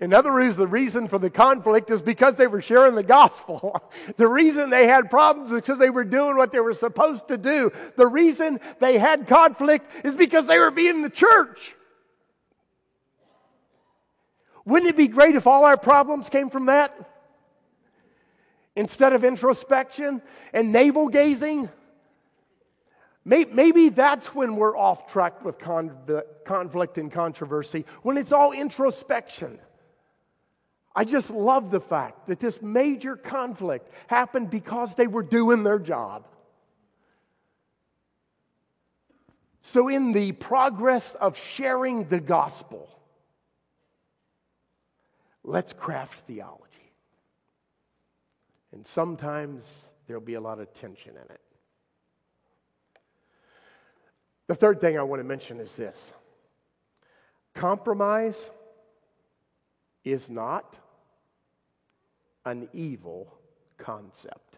In 0.00 0.12
other 0.12 0.32
words, 0.32 0.56
the 0.56 0.66
reason 0.66 1.08
for 1.08 1.18
the 1.18 1.30
conflict 1.30 1.90
is 1.90 2.02
because 2.02 2.34
they 2.36 2.46
were 2.46 2.60
sharing 2.60 2.94
the 2.94 3.02
gospel. 3.02 3.82
the 4.16 4.28
reason 4.28 4.70
they 4.70 4.86
had 4.86 5.10
problems 5.10 5.52
is 5.52 5.60
because 5.60 5.78
they 5.78 5.90
were 5.90 6.04
doing 6.04 6.36
what 6.36 6.52
they 6.52 6.60
were 6.60 6.74
supposed 6.74 7.28
to 7.28 7.38
do. 7.38 7.72
The 7.96 8.06
reason 8.06 8.60
they 8.80 8.98
had 8.98 9.26
conflict 9.26 9.90
is 10.04 10.16
because 10.16 10.46
they 10.46 10.58
were 10.58 10.70
being 10.70 11.02
the 11.02 11.10
church. 11.10 11.74
Wouldn't 14.64 14.90
it 14.90 14.96
be 14.96 15.08
great 15.08 15.34
if 15.34 15.46
all 15.46 15.64
our 15.64 15.78
problems 15.78 16.28
came 16.28 16.50
from 16.50 16.66
that? 16.66 16.94
instead 18.78 19.12
of 19.12 19.24
introspection 19.24 20.22
and 20.52 20.70
navel 20.72 21.08
gazing. 21.08 21.68
Maybe 23.24 23.88
that's 23.90 24.34
when 24.34 24.54
we're 24.56 24.76
off 24.76 25.10
track 25.10 25.44
with 25.44 25.58
conflict 25.58 26.96
and 26.96 27.12
controversy, 27.12 27.84
when 28.02 28.16
it's 28.16 28.32
all 28.32 28.52
introspection. 28.52 29.58
I 30.98 31.04
just 31.04 31.30
love 31.30 31.70
the 31.70 31.80
fact 31.80 32.26
that 32.26 32.40
this 32.40 32.60
major 32.60 33.14
conflict 33.14 33.88
happened 34.08 34.50
because 34.50 34.96
they 34.96 35.06
were 35.06 35.22
doing 35.22 35.62
their 35.62 35.78
job. 35.78 36.26
So, 39.62 39.86
in 39.86 40.10
the 40.10 40.32
progress 40.32 41.14
of 41.14 41.38
sharing 41.38 42.08
the 42.08 42.18
gospel, 42.18 42.88
let's 45.44 45.72
craft 45.72 46.26
theology. 46.26 46.64
And 48.72 48.84
sometimes 48.84 49.90
there'll 50.08 50.20
be 50.20 50.34
a 50.34 50.40
lot 50.40 50.58
of 50.58 50.74
tension 50.74 51.12
in 51.12 51.32
it. 51.32 51.40
The 54.48 54.56
third 54.56 54.80
thing 54.80 54.98
I 54.98 55.04
want 55.04 55.20
to 55.20 55.24
mention 55.24 55.60
is 55.60 55.72
this 55.74 56.12
compromise 57.54 58.50
is 60.02 60.28
not 60.28 60.76
an 62.48 62.68
evil 62.72 63.38
concept. 63.76 64.56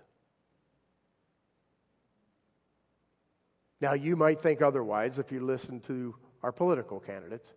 Now, 3.81 3.95
you 3.95 4.15
might 4.15 4.41
think 4.43 4.63
otherwise 4.63 5.19
if 5.19 5.33
you 5.33 5.41
listen 5.41 5.81
to 5.81 6.15
our 6.43 6.53
political 6.53 7.01
candidates. 7.01 7.53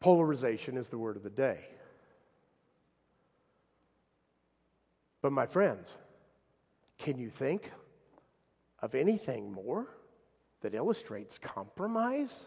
Polarization 0.00 0.76
is 0.76 0.88
the 0.88 0.98
word 0.98 1.16
of 1.16 1.22
the 1.22 1.30
day. 1.30 1.60
But, 5.22 5.32
my 5.32 5.46
friends, 5.46 5.96
can 6.98 7.18
you 7.18 7.30
think 7.30 7.72
of 8.80 8.94
anything 8.94 9.50
more 9.50 9.88
that 10.60 10.74
illustrates 10.74 11.38
compromise 11.38 12.46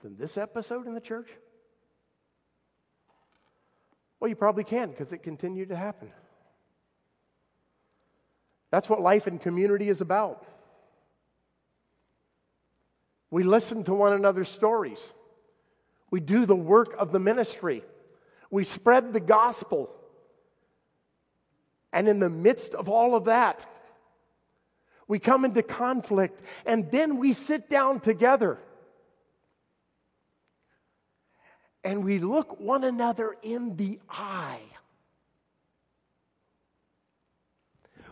than 0.00 0.16
this 0.16 0.38
episode 0.38 0.86
in 0.86 0.94
the 0.94 1.00
church? 1.00 1.28
Well, 4.24 4.30
you 4.30 4.36
probably 4.36 4.64
can 4.64 4.88
because 4.88 5.12
it 5.12 5.22
continued 5.22 5.68
to 5.68 5.76
happen. 5.76 6.10
That's 8.70 8.88
what 8.88 9.02
life 9.02 9.28
in 9.28 9.38
community 9.38 9.90
is 9.90 10.00
about. 10.00 10.46
We 13.30 13.42
listen 13.42 13.84
to 13.84 13.92
one 13.92 14.14
another's 14.14 14.48
stories. 14.48 14.98
We 16.10 16.20
do 16.20 16.46
the 16.46 16.56
work 16.56 16.94
of 16.98 17.12
the 17.12 17.18
ministry. 17.18 17.84
We 18.50 18.64
spread 18.64 19.12
the 19.12 19.20
gospel. 19.20 19.90
And 21.92 22.08
in 22.08 22.18
the 22.18 22.30
midst 22.30 22.72
of 22.72 22.88
all 22.88 23.14
of 23.14 23.26
that, 23.26 23.70
we 25.06 25.18
come 25.18 25.44
into 25.44 25.62
conflict 25.62 26.40
and 26.64 26.90
then 26.90 27.18
we 27.18 27.34
sit 27.34 27.68
down 27.68 28.00
together 28.00 28.58
and 31.84 32.04
we 32.04 32.18
look 32.18 32.58
one 32.58 32.82
another 32.84 33.36
in 33.42 33.76
the 33.76 34.00
eye. 34.08 34.60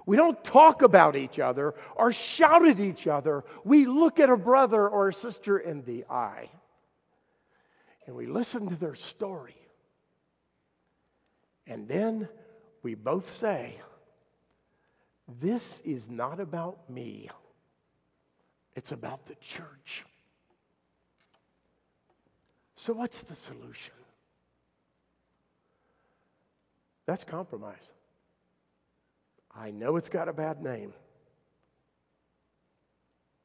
We 0.05 0.17
don't 0.17 0.43
talk 0.45 0.83
about 0.83 1.17
each 1.17 1.39
other 1.39 1.75
or 1.97 2.13
shout 2.13 2.67
at 2.67 2.81
each 2.81 3.07
other. 3.07 3.45
We 3.65 3.87
look 3.87 4.21
at 4.21 4.31
a 4.31 4.37
brother 4.37 4.89
or 4.89 5.09
a 5.09 5.15
sister 5.15 5.59
in 5.59 5.85
the 5.85 6.05
eye 6.11 6.51
and 8.07 8.17
we 8.17 8.27
listen 8.27 8.69
to 8.69 8.77
their 8.77 8.95
story. 8.95 9.57
And 11.67 11.89
then 11.89 12.29
we 12.83 12.95
both 12.95 13.33
say, 13.33 13.77
This 15.41 15.81
is 15.85 16.11
not 16.11 16.41
about 16.41 16.91
me, 16.91 17.31
it's 18.75 18.93
about 18.93 19.27
the 19.27 19.37
church. 19.37 20.05
So, 22.83 22.95
what's 22.95 23.23
the 23.23 23.37
solution? 23.37 23.95
That's 27.07 27.23
compromise. 27.23 27.77
I 29.55 29.71
know 29.71 29.95
it's 29.95 30.09
got 30.09 30.29
a 30.29 30.33
bad 30.33 30.61
name, 30.61 30.93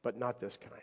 but 0.02 0.18
not 0.18 0.40
this 0.40 0.58
kind. 0.60 0.82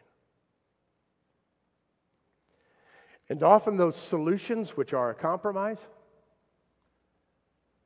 And 3.27 3.43
often 3.43 3.75
those 3.75 3.97
solutions, 3.97 4.77
which 4.77 4.93
are 4.93 5.09
a 5.09 5.15
compromise, 5.15 5.81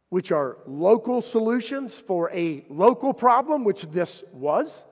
which 0.09 0.31
are 0.31 0.57
local 0.67 1.21
solutions 1.21 1.95
for 1.95 2.29
a 2.29 2.63
local 2.69 3.15
problem, 3.15 3.63
which 3.63 3.87
this 3.87 4.23
was, 4.31 4.83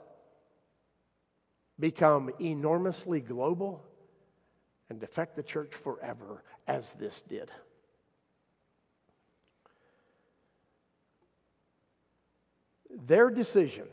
become 1.80 2.32
enormously 2.41 3.19
global 3.21 3.86
and 4.89 5.01
affect 5.03 5.35
the 5.35 5.43
church 5.43 5.73
forever, 5.75 6.43
as 6.67 6.93
this 6.93 7.21
did. 7.21 7.51
Their 12.89 13.29
decision, 13.29 13.88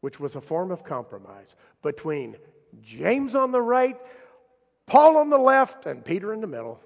which 0.00 0.18
was 0.18 0.34
a 0.34 0.40
form 0.40 0.70
of 0.70 0.84
compromise 0.84 1.54
between 1.82 2.36
James 2.82 3.34
on 3.34 3.52
the 3.52 3.62
right, 3.62 3.96
Paul 4.86 5.16
on 5.16 5.30
the 5.30 5.38
left, 5.38 5.86
and 5.86 6.04
Peter 6.04 6.32
in 6.32 6.40
the 6.40 6.46
middle, 6.46 6.80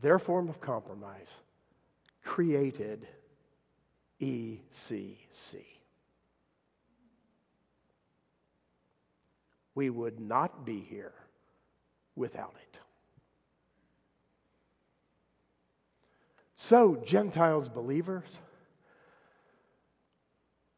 their 0.00 0.18
form 0.18 0.48
of 0.48 0.60
compromise 0.60 1.28
created 2.24 3.06
ECC. 4.20 5.64
We 9.74 9.90
would 9.90 10.20
not 10.20 10.64
be 10.64 10.80
here 10.80 11.12
without 12.16 12.54
it. 12.60 12.78
So, 16.56 17.02
Gentiles, 17.06 17.68
believers, 17.68 18.38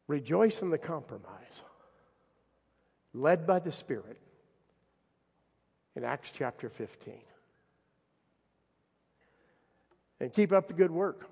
rejoice 0.07 0.61
in 0.61 0.69
the 0.69 0.77
compromise 0.77 1.63
led 3.13 3.45
by 3.45 3.59
the 3.59 3.71
Spirit 3.71 4.17
in 5.95 6.03
Acts 6.03 6.31
chapter 6.33 6.69
15 6.69 7.13
and 10.19 10.33
keep 10.33 10.51
up 10.51 10.67
the 10.67 10.73
good 10.73 10.91
work. 10.91 11.29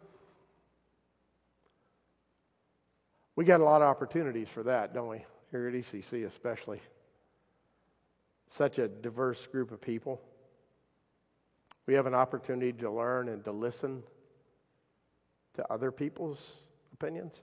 We 3.36 3.46
got 3.46 3.62
a 3.62 3.64
lot 3.64 3.82
of 3.82 3.88
opportunities 3.88 4.50
for 4.50 4.64
that, 4.64 4.94
don't 4.94 5.08
we? 5.08 5.26
Here 5.52 5.68
at 5.68 5.74
ECC, 5.74 6.26
especially. 6.26 6.82
Such 8.52 8.80
a 8.80 8.90
diverse 8.90 9.48
group 9.48 9.72
of 9.72 9.82
people. 9.82 10.22
We 11.88 11.94
have 11.94 12.06
an 12.06 12.14
opportunity 12.14 12.74
to 12.74 12.92
learn 12.92 13.30
and 13.30 13.44
to 13.46 13.52
listen 13.52 14.04
to 15.56 15.74
other 15.74 15.90
people's 15.90 16.58
opinions. 16.94 17.42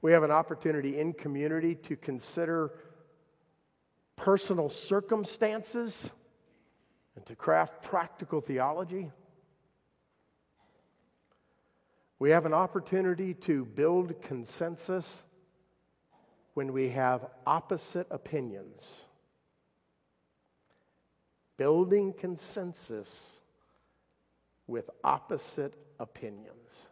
We 0.00 0.12
have 0.12 0.22
an 0.22 0.30
opportunity 0.30 0.98
in 0.98 1.12
community 1.12 1.74
to 1.74 1.96
consider 1.96 2.72
personal 4.16 4.70
circumstances 4.70 6.10
and 7.14 7.24
to 7.26 7.36
craft 7.36 7.82
practical 7.82 8.40
theology. 8.40 9.10
We 12.18 12.30
have 12.30 12.46
an 12.46 12.54
opportunity 12.54 13.34
to 13.34 13.66
build 13.66 14.22
consensus 14.22 15.24
when 16.54 16.72
we 16.72 16.88
have 16.90 17.26
opposite 17.46 18.06
opinions. 18.10 19.02
Building 21.62 22.12
consensus 22.12 23.38
with 24.66 24.90
opposite 25.04 25.74
opinions. 26.00 26.88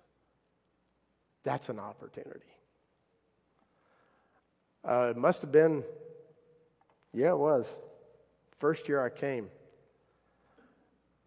That's 1.43 1.69
an 1.71 1.81
opportunity. 1.81 2.55
Uh, 4.89 5.09
it 5.11 5.17
must 5.17 5.43
have 5.43 5.51
been, 5.51 5.83
yeah, 7.13 7.31
it 7.31 7.39
was. 7.39 7.75
First 8.61 8.89
year 8.89 9.05
I 9.05 9.11
came. 9.11 9.49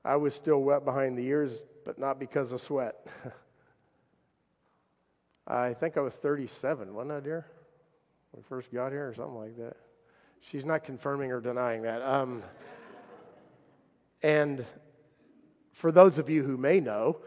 I 0.05 0.15
was 0.15 0.33
still 0.33 0.63
wet 0.63 0.85
behind 0.85 1.17
the 1.17 1.25
ears, 1.25 1.63
but 1.83 1.99
not 1.99 2.21
because 2.21 2.53
of 2.53 2.61
sweat. 2.61 3.05
I 5.47 5.73
think 5.73 5.97
I 5.97 5.99
was 5.99 6.15
37, 6.15 6.93
wasn't 6.93 7.11
I, 7.11 7.19
dear? 7.19 7.45
When 8.31 8.41
we 8.41 8.47
first 8.47 8.73
got 8.73 8.93
here, 8.93 9.09
or 9.09 9.13
something 9.13 9.35
like 9.35 9.57
that. 9.57 9.75
She's 10.49 10.63
not 10.63 10.85
confirming 10.85 11.33
or 11.33 11.41
denying 11.41 11.81
that. 11.81 12.01
Um, 12.01 12.41
and 14.23 14.65
for 15.73 15.91
those 15.91 16.17
of 16.17 16.29
you 16.29 16.43
who 16.43 16.57
may 16.57 16.79
know, 16.79 17.17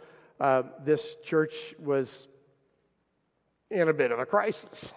uh, 0.41 0.63
this 0.85 1.17
church 1.23 1.75
was 1.79 2.29
in 3.71 3.89
a 3.89 3.93
bit 3.93 4.11
of 4.11 4.19
a 4.19 4.27
crisis. 4.27 4.93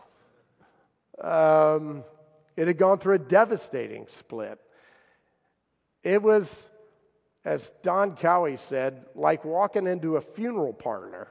Um, 1.22 2.04
it 2.56 2.68
had 2.68 2.78
gone 2.78 3.00
through 3.00 3.16
a 3.16 3.20
devastating 3.20 4.06
split. 4.08 4.60
It 6.04 6.22
was, 6.22 6.70
as 7.44 7.74
Don 7.84 8.16
Cowie 8.16 8.58
said, 8.58 9.06
like 9.16 9.44
walking 9.44 9.88
into 9.88 10.16
a 10.16 10.22
funeral 10.22 10.74
parlor. 10.74 11.28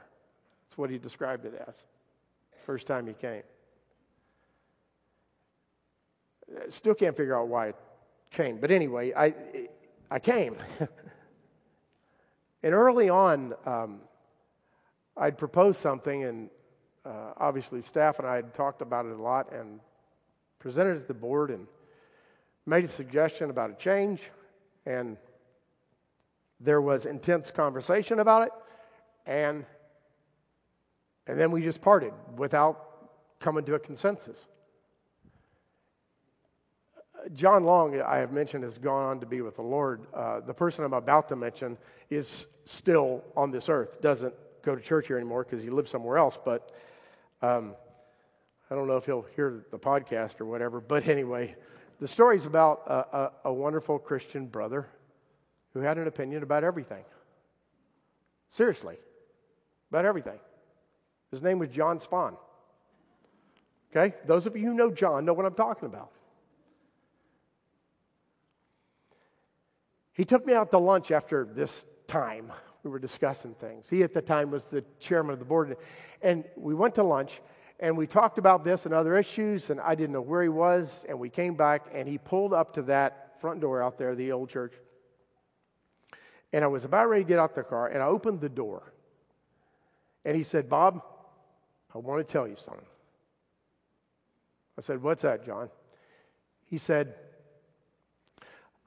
That's 0.63 0.77
what 0.77 0.91
he 0.91 0.99
described 0.99 1.45
it 1.45 1.59
as, 1.67 1.75
first 2.65 2.85
time 2.85 3.07
he 3.07 3.13
came. 3.13 3.41
Still 6.69 6.95
can't 6.95 7.15
figure 7.15 7.39
out 7.39 7.47
why 7.47 7.69
it 7.69 7.75
came. 8.31 8.57
But 8.57 8.71
anyway, 8.71 9.13
I, 9.15 9.33
I 10.11 10.19
came. 10.19 10.55
and 12.63 12.73
early 12.73 13.09
on, 13.09 13.53
um, 13.65 14.01
I'd 15.15 15.37
proposed 15.37 15.79
something, 15.79 16.23
and 16.23 16.49
uh, 17.05 17.33
obviously, 17.37 17.81
staff 17.81 18.19
and 18.19 18.27
I 18.27 18.37
had 18.37 18.53
talked 18.53 18.81
about 18.81 19.05
it 19.05 19.11
a 19.11 19.21
lot 19.21 19.53
and 19.53 19.79
presented 20.57 20.97
it 20.97 21.01
to 21.01 21.07
the 21.07 21.13
board 21.13 21.51
and 21.51 21.67
made 22.65 22.83
a 22.83 22.87
suggestion 22.87 23.49
about 23.49 23.69
a 23.69 23.75
change. 23.75 24.21
And 24.85 25.17
there 26.59 26.81
was 26.81 27.05
intense 27.05 27.51
conversation 27.51 28.19
about 28.19 28.47
it. 28.47 28.51
And, 29.25 29.65
and 31.27 31.39
then 31.39 31.51
we 31.51 31.61
just 31.61 31.81
parted 31.81 32.13
without 32.35 33.39
coming 33.39 33.63
to 33.65 33.75
a 33.75 33.79
consensus. 33.79 34.47
John 37.33 37.63
Long, 37.63 37.99
I 38.01 38.17
have 38.17 38.31
mentioned, 38.31 38.63
has 38.63 38.77
gone 38.77 39.03
on 39.03 39.19
to 39.19 39.25
be 39.25 39.41
with 39.41 39.55
the 39.55 39.61
Lord. 39.61 40.07
Uh, 40.13 40.39
the 40.39 40.53
person 40.53 40.83
I'm 40.83 40.93
about 40.93 41.29
to 41.29 41.35
mention 41.35 41.77
is 42.09 42.47
still 42.65 43.23
on 43.35 43.51
this 43.51 43.69
earth, 43.69 44.01
doesn't 44.01 44.33
go 44.63 44.75
to 44.75 44.81
church 44.81 45.07
here 45.07 45.17
anymore 45.17 45.43
because 45.43 45.63
he 45.63 45.69
lives 45.69 45.91
somewhere 45.91 46.17
else. 46.17 46.37
But 46.43 46.71
um, 47.41 47.75
I 48.69 48.75
don't 48.75 48.87
know 48.87 48.97
if 48.97 49.05
he'll 49.05 49.25
hear 49.35 49.65
the 49.71 49.79
podcast 49.79 50.39
or 50.41 50.45
whatever. 50.45 50.79
But 50.79 51.07
anyway, 51.07 51.55
the 51.99 52.07
story 52.07 52.37
is 52.37 52.45
about 52.45 52.83
a, 52.87 53.17
a, 53.17 53.31
a 53.45 53.53
wonderful 53.53 53.99
Christian 53.99 54.45
brother 54.45 54.87
who 55.73 55.81
had 55.81 55.97
an 55.97 56.07
opinion 56.07 56.43
about 56.43 56.63
everything. 56.63 57.03
Seriously, 58.49 58.97
about 59.91 60.05
everything. 60.05 60.39
His 61.31 61.41
name 61.41 61.59
was 61.59 61.69
John 61.69 61.99
Spahn. 61.99 62.35
Okay? 63.91 64.15
Those 64.25 64.45
of 64.45 64.55
you 64.55 64.65
who 64.65 64.73
know 64.73 64.91
John 64.91 65.25
know 65.25 65.33
what 65.33 65.45
I'm 65.45 65.53
talking 65.53 65.85
about. 65.85 66.11
He 70.19 70.25
took 70.25 70.45
me 70.45 70.53
out 70.53 70.69
to 70.71 70.77
lunch 70.77 71.11
after 71.11 71.45
this 71.45 71.85
time. 72.05 72.51
We 72.83 72.91
were 72.91 72.99
discussing 72.99 73.53
things. 73.53 73.85
He, 73.89 74.03
at 74.03 74.13
the 74.13 74.21
time, 74.21 74.51
was 74.51 74.65
the 74.65 74.83
chairman 74.99 75.31
of 75.31 75.39
the 75.39 75.45
board. 75.45 75.77
And 76.21 76.43
we 76.57 76.75
went 76.75 76.95
to 76.95 77.03
lunch 77.03 77.39
and 77.79 77.95
we 77.95 78.05
talked 78.05 78.37
about 78.37 78.65
this 78.65 78.85
and 78.85 78.93
other 78.93 79.15
issues. 79.15 79.69
And 79.69 79.79
I 79.79 79.95
didn't 79.95 80.11
know 80.11 80.19
where 80.19 80.43
he 80.43 80.49
was. 80.49 81.05
And 81.07 81.17
we 81.17 81.29
came 81.29 81.55
back 81.55 81.85
and 81.93 82.05
he 82.05 82.17
pulled 82.17 82.51
up 82.51 82.73
to 82.73 82.81
that 82.81 83.39
front 83.39 83.61
door 83.61 83.81
out 83.81 83.97
there, 83.97 84.13
the 84.13 84.33
old 84.33 84.49
church. 84.49 84.73
And 86.51 86.65
I 86.65 86.67
was 86.67 86.83
about 86.83 87.07
ready 87.07 87.23
to 87.23 87.27
get 87.29 87.39
out 87.39 87.55
the 87.55 87.63
car 87.63 87.87
and 87.87 88.03
I 88.03 88.07
opened 88.07 88.41
the 88.41 88.49
door. 88.49 88.91
And 90.25 90.35
he 90.35 90.43
said, 90.43 90.67
Bob, 90.67 91.01
I 91.95 91.97
want 91.97 92.27
to 92.27 92.29
tell 92.29 92.45
you 92.45 92.57
something. 92.57 92.83
I 94.77 94.81
said, 94.81 95.01
What's 95.01 95.21
that, 95.21 95.45
John? 95.45 95.69
He 96.65 96.77
said, 96.77 97.15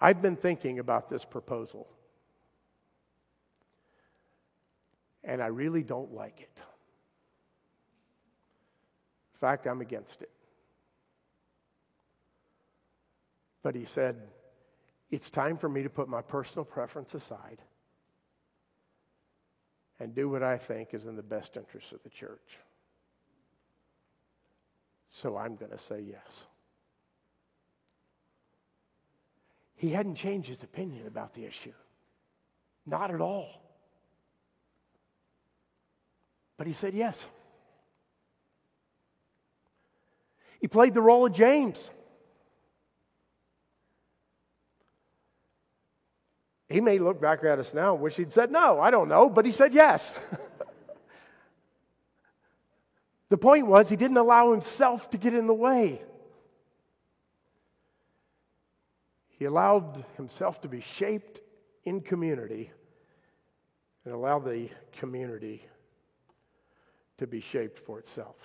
I've 0.03 0.21
been 0.21 0.35
thinking 0.35 0.81
about 0.81 1.09
this 1.09 1.25
proposal, 1.25 1.87
and 5.23 5.41
I 5.41 5.47
really 5.47 5.85
don't 5.85 6.13
like 6.13 6.41
it. 6.41 6.59
In 9.35 9.39
fact, 9.41 9.69
I'm 9.69 9.81
against 9.81 10.21
it. 10.23 10.31
But 13.63 13.77
he 13.77 13.85
said, 13.85 14.17
It's 15.13 15.31
time 15.31 15.57
for 15.57 15.69
me 15.69 15.85
to 15.85 15.89
put 15.89 16.09
my 16.09 16.21
personal 16.21 16.65
preference 16.65 17.15
aside 17.15 17.63
and 20.01 20.17
do 20.17 20.29
what 20.29 20.43
I 20.43 20.59
think 20.59 20.95
is 20.95 21.05
in 21.05 21.15
the 21.15 21.23
best 21.23 21.57
interest 21.57 21.93
of 21.93 22.03
the 22.03 22.11
church. 22.11 22.59
So 25.11 25.37
I'm 25.37 25.55
going 25.55 25.71
to 25.71 25.79
say 25.79 26.01
yes. 26.01 26.47
He 29.83 29.91
hadn't 29.91 30.15
changed 30.15 30.49
his 30.49 30.63
opinion 30.63 31.09
about 31.09 31.35
the 31.35 31.45
issue. 31.45 31.73
Not 32.87 33.13
at 33.13 33.21
all. 33.21 33.49
But 36.57 36.69
he 36.69 36.73
said 36.73 36.95
yes. 36.95 37.27
He 40.61 40.69
played 40.69 40.95
the 40.95 41.03
role 41.03 41.27
of 41.27 41.33
James. 41.33 41.91
He 46.69 46.81
may 46.81 47.01
look 47.01 47.21
back 47.21 47.43
at 47.43 47.59
us 47.59 47.75
now 47.75 47.95
and 47.95 48.01
wish 48.01 48.15
he'd 48.15 48.33
said 48.33 48.53
no, 48.53 48.79
I 48.79 48.93
don't 48.93 49.09
know, 49.09 49.29
but 49.29 49.45
he 49.45 49.51
said 49.51 49.75
yes. 49.75 50.15
the 53.31 53.37
point 53.37 53.67
was, 53.67 53.89
he 53.89 53.97
didn't 53.97 54.17
allow 54.17 54.53
himself 54.53 55.11
to 55.11 55.19
get 55.19 55.35
in 55.35 55.49
the 55.49 55.55
way. 55.55 56.03
He 59.43 59.47
allowed 59.47 60.05
himself 60.17 60.61
to 60.61 60.69
be 60.69 60.81
shaped 60.81 61.41
in 61.83 62.01
community 62.01 62.71
and 64.05 64.15
allowed 64.15 64.45
the 64.45 64.69
community 64.93 65.67
to 67.19 67.27
be 67.27 67.41
shaped 67.41 67.81
for 67.81 67.99
itself. 67.99 68.37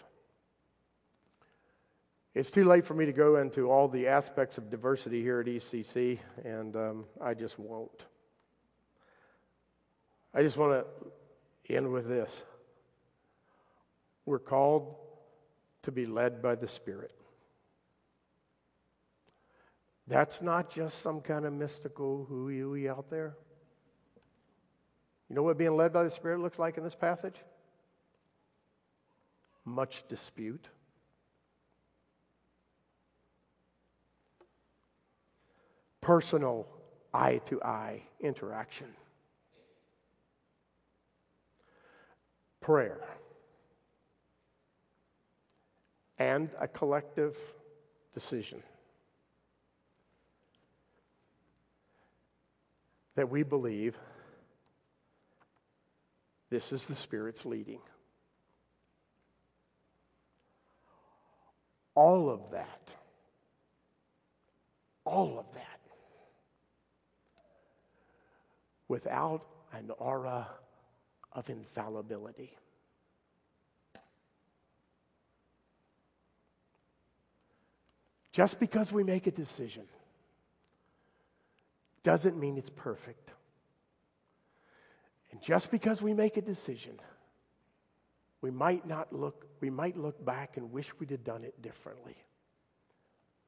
It's 2.33 2.49
too 2.49 2.65
late 2.65 2.83
for 2.83 2.95
me 2.95 3.05
to 3.05 3.13
go 3.13 3.35
into 3.35 3.69
all 3.69 3.87
the 3.87 4.07
aspects 4.07 4.57
of 4.57 4.71
diversity 4.71 5.21
here 5.21 5.39
at 5.39 5.45
ECC, 5.45 6.17
and 6.43 6.75
um, 6.75 7.05
I 7.21 7.35
just 7.35 7.59
won't. 7.59 8.07
I 10.33 10.41
just 10.41 10.57
want 10.57 10.83
to 11.67 11.75
end 11.75 11.93
with 11.93 12.07
this. 12.07 12.41
We're 14.25 14.39
called 14.39 14.95
to 15.83 15.91
be 15.91 16.07
led 16.07 16.41
by 16.41 16.55
the 16.55 16.67
Spirit. 16.67 17.16
That's 20.07 20.41
not 20.41 20.69
just 20.69 21.01
some 21.01 21.19
kind 21.19 21.45
of 21.45 21.51
mystical 21.51 22.25
hooey 22.29 22.59
hooey 22.59 22.89
out 22.89 23.09
there. 23.09 23.35
You 25.29 25.35
know 25.35 25.43
what 25.43 25.57
being 25.57 25.75
led 25.75 25.91
by 25.91 26.03
the 26.03 26.11
Spirit 26.11 26.39
looks 26.39 26.57
like 26.57 26.77
in 26.77 26.83
this 26.83 26.95
passage? 26.95 27.35
Much 29.65 30.07
dispute. 30.07 30.69
Personal 35.99 36.65
eye 37.13 37.41
to 37.47 37.61
eye 37.61 38.03
interaction. 38.21 38.87
Prayer. 42.61 43.01
And 46.17 46.49
a 46.57 46.67
collective 46.69 47.35
decision. 48.13 48.63
That 53.17 53.31
we 53.31 53.41
believe 53.41 53.97
this 56.51 56.71
is 56.71 56.85
the 56.85 56.93
Spirit's 56.93 57.47
leading. 57.47 57.79
All 61.95 62.29
of 62.29 62.51
that, 62.51 62.89
all 65.03 65.39
of 65.39 65.51
that, 65.55 65.79
without 68.87 69.43
an 69.73 69.89
aura 69.97 70.47
of 71.33 71.49
infallibility. 71.49 72.55
Just 78.31 78.59
because 78.59 78.91
we 78.91 79.03
make 79.03 79.25
a 79.25 79.31
decision 79.31 79.85
doesn't 82.07 82.39
mean 82.39 82.57
it's 82.57 82.69
perfect. 82.69 83.31
And 85.33 85.41
just 85.41 85.69
because 85.69 86.01
we 86.01 86.13
make 86.13 86.37
a 86.37 86.41
decision, 86.41 87.01
we 88.39 88.49
might 88.49 88.87
not 88.87 89.11
look, 89.11 89.45
we 89.59 89.69
might 89.69 89.97
look 89.97 90.23
back 90.23 90.55
and 90.55 90.71
wish 90.71 90.89
we'd 90.99 91.11
have 91.11 91.25
done 91.25 91.43
it 91.43 91.61
differently. 91.61 92.15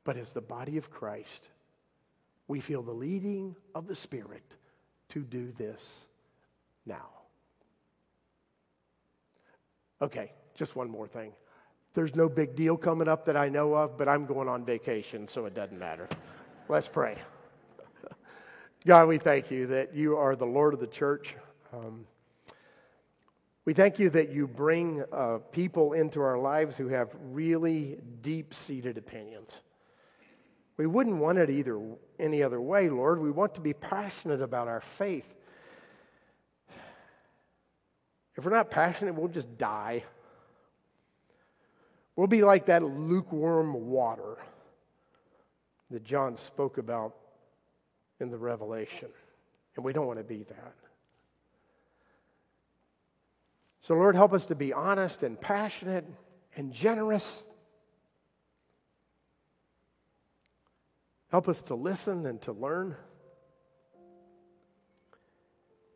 But 0.04 0.18
as 0.18 0.34
the 0.34 0.42
body 0.42 0.76
of 0.76 0.92
Christ, 0.92 1.48
we 2.50 2.60
feel 2.60 2.82
the 2.82 2.92
leading 2.92 3.56
of 3.74 3.88
the 3.88 3.96
Spirit 3.96 4.44
to 5.10 5.22
do 5.22 5.54
this 5.58 6.02
now. 6.86 7.08
Okay, 10.02 10.34
just 10.54 10.76
one 10.76 10.90
more 10.90 11.08
thing. 11.08 11.32
There's 11.94 12.14
no 12.14 12.28
big 12.28 12.58
deal 12.58 12.76
coming 12.76 13.08
up 13.08 13.26
that 13.28 13.38
I 13.38 13.48
know 13.48 13.74
of, 13.74 13.98
but 13.98 14.10
I'm 14.10 14.26
going 14.26 14.50
on 14.50 14.66
vacation, 14.66 15.30
so 15.30 15.46
it 15.46 15.54
doesn't 15.54 15.80
matter. 15.80 16.10
Let's 16.68 16.90
pray. 16.90 17.16
God, 18.86 19.10
we 19.10 19.18
thank 19.18 19.52
you 19.52 19.68
that 19.68 19.94
you 19.94 20.16
are 20.16 20.38
the 20.38 20.46
Lord 20.46 20.74
of 20.74 20.80
the 20.80 20.88
church. 20.88 21.36
Um, 21.74 22.06
we 23.66 23.74
thank 23.74 24.00
you 24.00 24.10
that 24.12 24.32
you 24.32 24.48
bring 24.48 25.04
uh, 25.12 25.40
people 25.52 25.92
into 25.92 26.22
our 26.22 26.38
lives 26.38 26.78
who 26.78 26.88
have 26.88 27.10
really 27.22 28.00
deep 28.22 28.54
seated 28.54 28.98
opinions. 28.98 29.52
We 30.78 30.88
wouldn't 30.88 31.18
want 31.18 31.40
it 31.40 31.50
either 31.50 31.78
any 32.20 32.42
other 32.42 32.62
way, 32.62 32.88
Lord. 32.88 33.20
We 33.22 33.32
want 33.32 33.54
to 33.56 33.62
be 33.62 33.74
passionate 33.74 34.42
about 34.42 34.70
our 34.70 34.80
faith. 34.80 35.36
If 38.38 38.46
we're 38.46 38.52
not 38.52 38.72
passionate, 38.72 39.14
we'll 39.14 39.28
just 39.28 39.58
die. 39.58 40.06
We'll 42.16 42.28
be 42.28 42.44
like 42.44 42.68
that 42.68 42.82
lukewarm 42.82 43.74
water 43.90 44.38
that 45.92 46.06
John 46.06 46.38
spoke 46.38 46.78
about 46.78 47.14
in 48.20 48.30
the 48.30 48.38
Revelation. 48.38 49.10
And 49.76 49.86
we 49.86 49.94
don't 49.94 50.08
want 50.08 50.20
to 50.20 50.26
be 50.26 50.44
that. 50.44 50.76
So, 53.82 53.96
Lord, 53.96 54.16
help 54.16 54.34
us 54.34 54.46
to 54.46 54.56
be 54.56 54.74
honest 54.74 55.24
and 55.24 55.40
passionate 55.40 56.06
and 56.56 56.74
generous. 56.74 57.42
Help 61.32 61.48
us 61.48 61.62
to 61.62 61.76
listen 61.76 62.26
and 62.26 62.42
to 62.42 62.52
learn. 62.52 62.96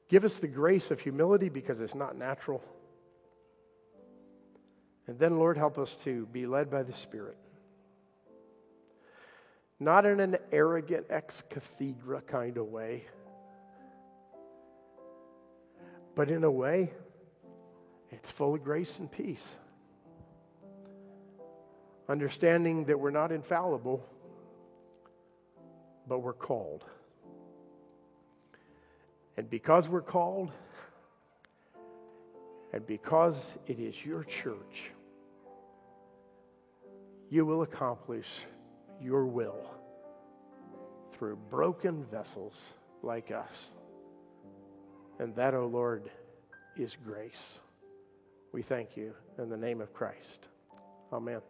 Give 0.10 0.24
us 0.24 0.38
the 0.38 0.48
grace 0.48 0.92
of 0.92 1.00
humility 1.00 1.50
because 1.50 1.82
it's 1.82 1.96
not 1.96 2.18
natural. 2.18 2.64
And 5.08 5.20
then, 5.20 5.38
Lord, 5.38 5.58
help 5.58 5.78
us 5.78 5.96
to 6.04 6.28
be 6.28 6.46
led 6.46 6.72
by 6.72 6.84
the 6.84 6.94
Spirit. 6.94 7.38
Not 9.80 10.06
in 10.06 10.20
an 10.20 10.38
arrogant 10.52 11.08
ex 11.10 11.44
cathedra 11.50 12.22
kind 12.22 12.58
of 12.58 12.68
way, 12.68 13.06
but 16.16 16.30
in 16.30 16.44
a 16.44 16.52
way 16.52 16.92
it's 18.12 18.30
full 18.30 18.56
of 18.56 18.64
grace 18.64 19.00
and 19.00 19.12
peace. 19.12 19.58
Understanding 22.08 22.86
that 22.86 23.00
we're 23.00 23.12
not 23.12 23.32
infallible, 23.32 24.06
but 26.08 26.20
we're 26.20 26.34
called. 26.34 26.84
And 29.36 29.50
because 29.50 29.90
we're 29.90 30.02
called, 30.02 30.52
and 32.72 32.86
because 32.86 33.54
it 33.66 33.80
is 33.80 34.06
your 34.06 34.24
church, 34.24 34.92
you 37.30 37.46
will 37.46 37.64
accomplish 37.64 38.28
your 39.04 39.26
will 39.26 39.70
through 41.14 41.36
broken 41.50 42.06
vessels 42.06 42.60
like 43.02 43.32
us. 43.32 43.72
And 45.20 45.36
that, 45.36 45.54
O 45.54 45.64
oh 45.64 45.68
Lord, 45.68 46.10
is 46.76 46.98
grace. 47.06 47.60
We 48.52 48.62
thank 48.62 48.98
you 48.98 49.14
in 49.38 49.50
the 49.50 49.58
name 49.58 49.82
of 49.82 49.94
Christ. 49.94 50.48
Amen. 51.12 51.42